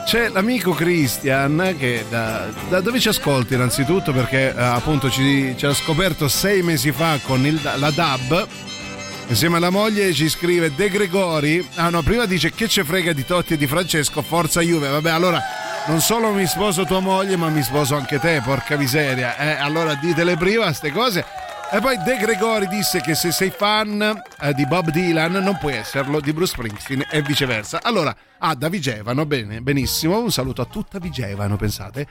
C'è 0.06 0.28
l'amico 0.28 0.74
Christian 0.74 1.74
che 1.80 2.03
da, 2.10 2.48
da 2.68 2.82
dove 2.82 2.99
ci 2.99 3.07
ascolti 3.07 3.53
innanzitutto? 3.53 4.11
Perché 4.11 4.53
eh, 4.53 4.61
appunto 4.61 5.10
ci, 5.10 5.56
ci 5.56 5.65
ha 5.65 5.74
scoperto 5.74 6.28
sei 6.28 6.61
mesi 6.61 6.91
fa 6.91 7.20
con 7.24 7.45
il- 7.45 7.57
la 7.78 7.90
DAB 7.90 8.48
insieme 9.28 9.56
alla 9.56 9.70
moglie 9.70 10.11
ci 10.11 10.28
scrive 10.28 10.76
De 10.76 10.90
Gregori 10.90 11.65
ah 11.76 11.88
no 11.90 12.02
prima 12.02 12.26
dice 12.26 12.52
che 12.52 12.68
ce 12.68 12.84
frega 12.84 13.14
di 13.14 13.24
Totti 13.24 13.53
e 13.53 13.57
di 13.57 13.68
Francesco 13.68 14.22
forza 14.22 14.60
Juve 14.60 14.90
vabbè 14.90 15.10
allora 15.10 15.41
non 15.88 16.02
solo 16.02 16.34
mi 16.34 16.45
sposo 16.45 16.84
tua 16.84 16.99
moglie 16.99 17.38
ma 17.38 17.48
mi 17.48 17.64
sposo 17.64 17.95
anche 17.95 18.20
te 18.20 18.41
porca 18.44 18.76
miseria. 18.76 19.38
Eh, 19.38 19.53
allora 19.61 19.95
ditele 19.95 20.36
prima 20.36 20.74
ste 20.74 20.91
cose 20.91 21.24
e 21.74 21.80
poi 21.82 21.98
De 22.04 22.18
Gregori 22.18 22.68
disse 22.68 23.02
che 23.02 23.16
se 23.16 23.32
sei 23.32 23.50
fan 23.50 24.22
eh, 24.40 24.54
di 24.54 24.68
Bob 24.68 24.91
Dylan 24.91 25.32
non 25.32 25.58
puoi 25.58 25.74
esserlo 25.74 26.20
di 26.20 26.32
Bruce 26.32 26.52
Springsteen 26.52 27.08
e 27.10 27.24
viceversa. 27.24 27.80
Allora, 27.82 28.16
ah, 28.38 28.54
da 28.54 28.70
Vigevano, 28.70 29.26
bene, 29.26 29.60
benissimo, 29.60 30.20
un 30.20 30.32
saluto 30.32 30.62
a 30.62 30.66
tutta 30.66 31.00
Vigevano, 31.00 31.58
pensate. 31.58 32.06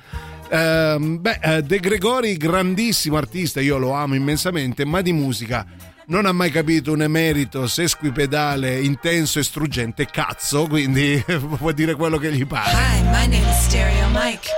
Ehm, 0.51 1.21
beh, 1.21 1.39
eh, 1.41 1.63
De 1.63 1.79
Gregori, 1.79 2.37
grandissimo 2.37 3.17
artista, 3.17 3.61
io 3.61 3.79
lo 3.79 3.93
amo 3.93 4.17
immensamente, 4.17 4.85
ma 4.85 5.01
di 5.01 5.13
musica 5.13 5.65
non 6.07 6.27
ha 6.27 6.33
mai 6.33 6.51
capito 6.51 6.91
un 6.91 7.03
emerito 7.03 7.69
sesquipedale 7.69 8.81
intenso 8.81 9.39
e 9.39 9.45
struggente 9.45 10.07
cazzo, 10.07 10.67
quindi 10.67 11.25
può 11.57 11.71
dire 11.71 11.95
quello 11.95 12.19
che 12.19 12.33
gli 12.33 12.47
pare. 12.49 12.73
Hi, 12.73 13.01
my 13.03 13.29
name 13.29 13.49
is 13.49 13.61
Stereo 13.67 14.09
Mike. 14.09 14.49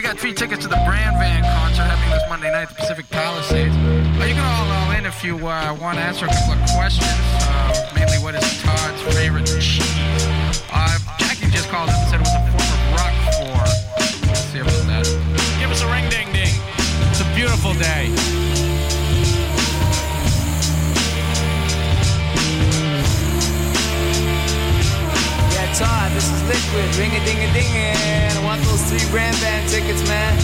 We 0.00 0.02
got 0.02 0.18
free 0.18 0.32
tickets 0.32 0.62
to 0.62 0.68
the 0.68 0.80
Brand 0.86 1.14
Van 1.18 1.42
concert 1.42 1.84
happening 1.84 2.08
this 2.08 2.26
Monday 2.26 2.50
night 2.50 2.62
at 2.62 2.68
the 2.70 2.74
Pacific 2.74 3.06
Palisades. 3.10 3.76
Uh, 3.76 4.24
you 4.24 4.32
can 4.32 4.40
all 4.40 4.64
all 4.72 4.90
in 4.92 5.04
if 5.04 5.22
you 5.22 5.36
uh, 5.36 5.76
want 5.78 5.98
to 5.98 6.02
answer 6.02 6.24
a 6.24 6.28
couple 6.28 6.54
of 6.54 6.70
questions. 6.72 7.04
Uh, 7.44 7.92
mainly, 7.94 8.16
what 8.16 8.34
is 8.34 8.62
Todd's 8.62 9.02
favorite 9.14 9.44
cheese? 9.44 9.84
Uh, 10.72 10.96
Jackie 11.18 11.50
just 11.50 11.68
called 11.68 11.90
up 11.90 12.00
and 12.00 12.08
said 12.08 12.16
it 12.16 12.24
was 12.24 12.32
a 12.32 12.40
form 12.48 12.70
of 12.72 12.96
rock 12.96 13.12
for. 13.28 13.60
Let's 14.24 14.40
see 14.48 14.60
about 14.60 14.88
that. 14.88 15.04
Give 15.60 15.70
us 15.70 15.82
a 15.82 15.88
ring 15.92 16.08
ding 16.08 16.32
ding. 16.32 16.56
It's 17.12 17.20
a 17.20 17.28
beautiful 17.36 17.74
day. 17.74 18.49
Todd, 25.80 26.12
this 26.12 26.28
is 26.28 26.42
Liquid. 26.44 26.92
Ring 27.00 27.08
a 27.16 27.24
ding 27.24 27.40
a 27.40 27.48
ding 27.56 27.72
and 27.72 28.36
I 28.36 28.44
want 28.44 28.60
those 28.68 28.84
three 28.84 29.00
brand 29.08 29.32
band 29.40 29.64
tickets, 29.64 30.04
man. 30.04 30.36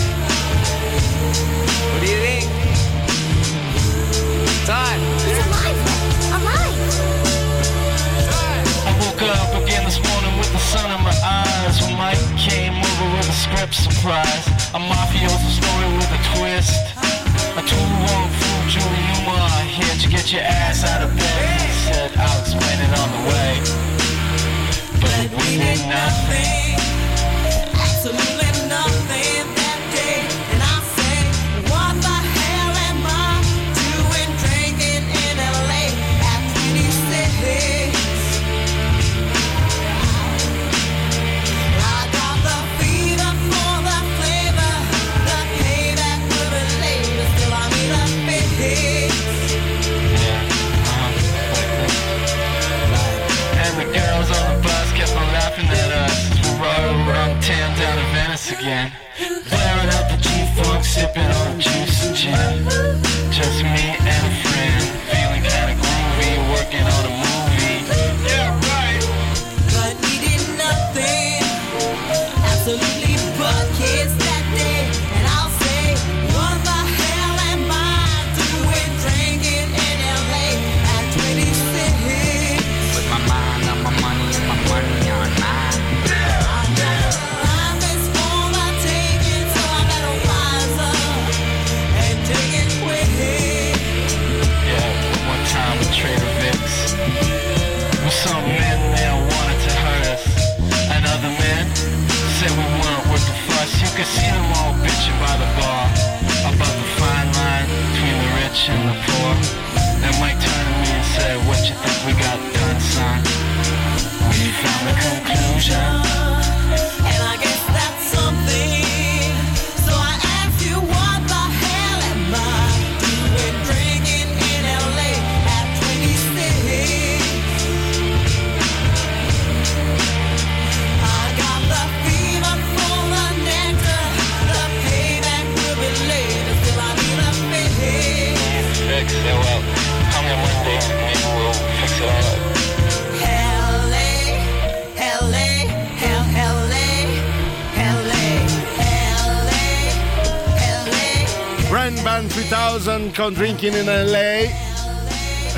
What 1.93 2.01
do 2.01 2.09
you 2.09 2.17
think? 2.25 2.49
Todd. 4.65 4.97
He's 5.29 5.37
alive. 5.45 5.77
Alive. 6.41 6.77
I 8.89 8.93
woke 8.97 9.21
up 9.29 9.53
again 9.61 9.85
this 9.85 10.01
morning 10.01 10.33
with 10.41 10.49
the 10.57 10.63
sun 10.73 10.89
in 10.89 11.05
my 11.05 11.13
eyes 11.21 11.85
when 11.85 11.93
Mike 12.01 12.25
came 12.41 12.73
over 12.73 13.07
with 13.13 13.29
a 13.29 13.37
script 13.37 13.77
surprise. 13.77 14.49
A 14.73 14.81
mafioso 14.81 15.53
story 15.53 15.89
with 16.01 16.17
a 16.17 16.21
twist. 16.33 16.81
A 17.61 17.63
two 17.69 17.77
wrong 17.77 18.33
fool, 18.41 18.63
Julie 18.73 19.05
Newmar 19.13 19.69
here 19.69 19.97
to 20.01 20.09
get 20.09 20.33
your 20.33 20.49
ass 20.49 20.81
out 20.83 21.05
of 21.05 21.13
bed. 21.13 21.61
He 21.61 21.93
said, 21.93 22.17
I'll 22.17 22.41
explain 22.41 22.81
it 22.81 22.93
on 22.97 23.09
the 23.13 23.23
way. 23.29 23.96
We 25.19 25.29
did 25.57 25.81
nothing. 25.89 26.77
Absolutely 27.75 28.36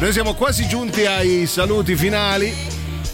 Noi 0.09 0.17
siamo 0.17 0.33
quasi 0.33 0.67
giunti 0.67 1.05
ai 1.05 1.47
saluti 1.47 1.95
finali. 1.95 2.51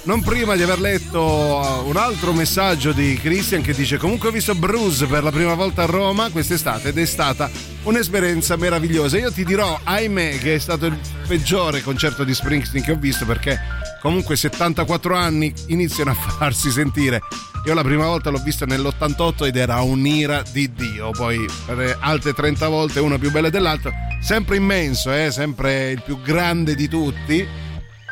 Non 0.04 0.22
prima 0.22 0.54
di 0.54 0.62
aver 0.62 0.78
letto 0.78 1.20
uh, 1.20 1.88
un 1.88 1.96
altro 1.96 2.32
messaggio 2.32 2.92
di 2.92 3.18
Christian 3.20 3.62
che 3.62 3.74
dice 3.74 3.96
comunque 3.96 4.28
ho 4.28 4.30
visto 4.30 4.54
Bruce 4.54 5.04
per 5.06 5.24
la 5.24 5.32
prima 5.32 5.54
volta 5.54 5.82
a 5.82 5.86
Roma 5.86 6.30
quest'estate 6.30 6.90
ed 6.90 6.98
è 6.98 7.04
stata 7.04 7.50
un'esperienza 7.82 8.54
meravigliosa. 8.54 9.18
Io 9.18 9.32
ti 9.32 9.44
dirò, 9.44 9.76
ahimè, 9.82 10.38
che 10.38 10.54
è 10.54 10.58
stato 10.60 10.86
il 10.86 10.96
peggiore 11.26 11.82
concerto 11.82 12.22
di 12.22 12.32
Springsteen 12.32 12.84
che 12.84 12.92
ho 12.92 12.96
visto 12.96 13.26
perché 13.26 13.58
comunque 14.00 14.36
74 14.36 15.16
anni 15.16 15.52
iniziano 15.66 16.12
a 16.12 16.14
farsi 16.14 16.70
sentire. 16.70 17.22
Io 17.66 17.74
la 17.74 17.82
prima 17.82 18.06
volta 18.06 18.30
l'ho 18.30 18.40
visto 18.44 18.66
nell'88 18.66 19.46
ed 19.46 19.56
era 19.56 19.80
un'ira 19.80 20.44
di 20.52 20.72
Dio, 20.72 21.10
poi 21.10 21.44
per 21.66 21.96
altre 21.98 22.34
30 22.34 22.68
volte 22.68 23.00
una 23.00 23.18
più 23.18 23.32
bella 23.32 23.50
dell'altra, 23.50 23.90
sempre 24.24 24.56
immenso, 24.56 25.12
eh? 25.12 25.30
sempre 25.30 25.90
il 25.90 26.02
più 26.02 26.18
grande 26.22 26.74
di 26.74 26.88
tutti 26.88 27.46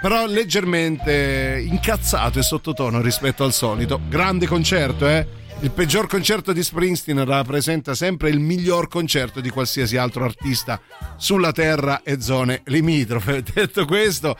però 0.02 0.26
leggermente 0.26 1.64
incazzato 1.64 2.40
e 2.40 2.42
sottotono 2.42 3.00
rispetto 3.00 3.44
al 3.44 3.52
solito. 3.52 4.00
Grande 4.08 4.48
concerto, 4.48 5.06
eh? 5.06 5.24
Il 5.60 5.70
peggior 5.70 6.08
concerto 6.08 6.52
di 6.52 6.60
Springsteen 6.60 7.24
rappresenta 7.24 7.94
sempre 7.94 8.28
il 8.28 8.40
miglior 8.40 8.88
concerto 8.88 9.40
di 9.40 9.48
qualsiasi 9.48 9.96
altro 9.96 10.24
artista 10.24 10.80
sulla 11.16 11.52
terra 11.52 12.02
e 12.02 12.20
zone 12.20 12.62
limitrofe. 12.64 13.44
Detto 13.54 13.84
questo, 13.84 14.36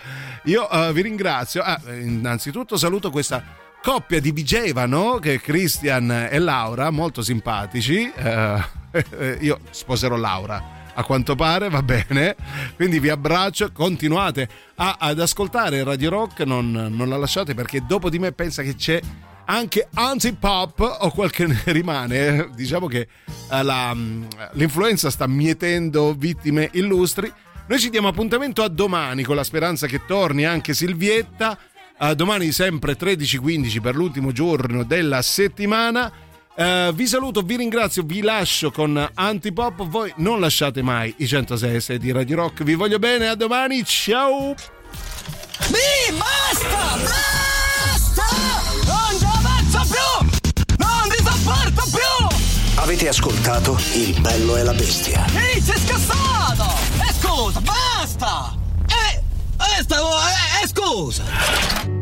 io 0.46 0.68
eh, 0.68 0.92
vi 0.92 1.02
ringrazio. 1.02 1.62
Ah, 1.62 1.80
innanzitutto 1.92 2.76
saluto 2.76 3.10
questa 3.12 3.44
coppia 3.80 4.20
di 4.20 4.32
Vigevano, 4.32 5.20
che 5.20 5.34
è 5.34 5.40
Christian 5.40 6.26
e 6.28 6.40
Laura, 6.40 6.90
molto 6.90 7.22
simpatici. 7.22 8.12
Eh, 8.12 8.60
io 9.38 9.60
sposerò 9.70 10.16
Laura 10.16 10.80
a 10.94 11.04
quanto 11.04 11.34
pare, 11.34 11.68
va 11.68 11.82
bene. 11.82 12.36
Quindi 12.76 12.98
vi 13.00 13.08
abbraccio, 13.08 13.70
continuate 13.72 14.48
a- 14.76 14.96
ad 14.98 15.20
ascoltare 15.20 15.82
Radio 15.84 16.10
Rock, 16.10 16.40
non, 16.40 16.70
non 16.70 17.08
la 17.08 17.16
lasciate 17.16 17.54
perché 17.54 17.82
dopo 17.86 18.10
di 18.10 18.18
me 18.18 18.32
pensa 18.32 18.62
che 18.62 18.74
c'è 18.74 19.00
anche 19.44 19.88
anti-pop 19.94 20.98
o 21.00 21.10
quel 21.10 21.30
che 21.30 21.46
ne 21.46 21.60
rimane. 21.72 22.50
Diciamo 22.54 22.86
che 22.86 23.08
eh, 23.50 23.62
la- 23.62 23.96
l'influenza 24.52 25.10
sta 25.10 25.26
mietendo 25.26 26.14
vittime 26.16 26.68
illustri. 26.72 27.32
Noi 27.66 27.78
ci 27.78 27.90
diamo 27.90 28.08
appuntamento 28.08 28.62
a 28.62 28.68
domani 28.68 29.22
con 29.22 29.36
la 29.36 29.44
speranza 29.44 29.86
che 29.86 30.04
torni 30.06 30.44
anche 30.44 30.74
Silvietta. 30.74 31.56
A 31.98 32.14
domani 32.14 32.50
sempre 32.50 32.96
13.15 32.98 33.80
per 33.80 33.94
l'ultimo 33.94 34.32
giorno 34.32 34.82
della 34.82 35.22
settimana. 35.22 36.10
Eh, 36.54 36.90
vi 36.94 37.06
saluto, 37.06 37.40
vi 37.40 37.56
ringrazio, 37.56 38.02
vi 38.02 38.20
lascio 38.20 38.70
con 38.70 39.10
Antipop. 39.14 39.86
Voi 39.86 40.12
non 40.16 40.38
lasciate 40.40 40.82
mai 40.82 41.14
i 41.18 41.26
106 41.26 41.98
di 41.98 42.12
Radio 42.12 42.36
Rock. 42.36 42.62
Vi 42.62 42.74
voglio 42.74 42.98
bene, 42.98 43.28
a 43.28 43.34
domani, 43.34 43.82
ciao! 43.84 44.54
Mi 45.68 46.16
basta! 46.18 46.98
Basta! 47.00 48.24
Non 48.84 49.18
ci 49.18 49.24
avanzo 49.24 49.94
più! 49.94 50.76
Non 50.76 51.08
ti 51.08 51.24
sopporto 51.24 51.90
più! 51.90 52.36
Avete 52.74 53.08
ascoltato 53.08 53.78
Il 53.94 54.20
bello 54.20 54.56
e 54.56 54.62
la 54.62 54.74
bestia? 54.74 55.24
Ehi, 55.34 55.60
sei 55.60 55.78
scassato! 55.78 56.64
E 57.00 57.12
scusa, 57.18 57.60
basta! 57.60 58.54
Eh, 58.88 59.22
eh, 59.78 59.82
stavo, 59.82 60.08
eh, 60.08 60.64
eh, 60.64 60.68
scusa! 60.68 62.01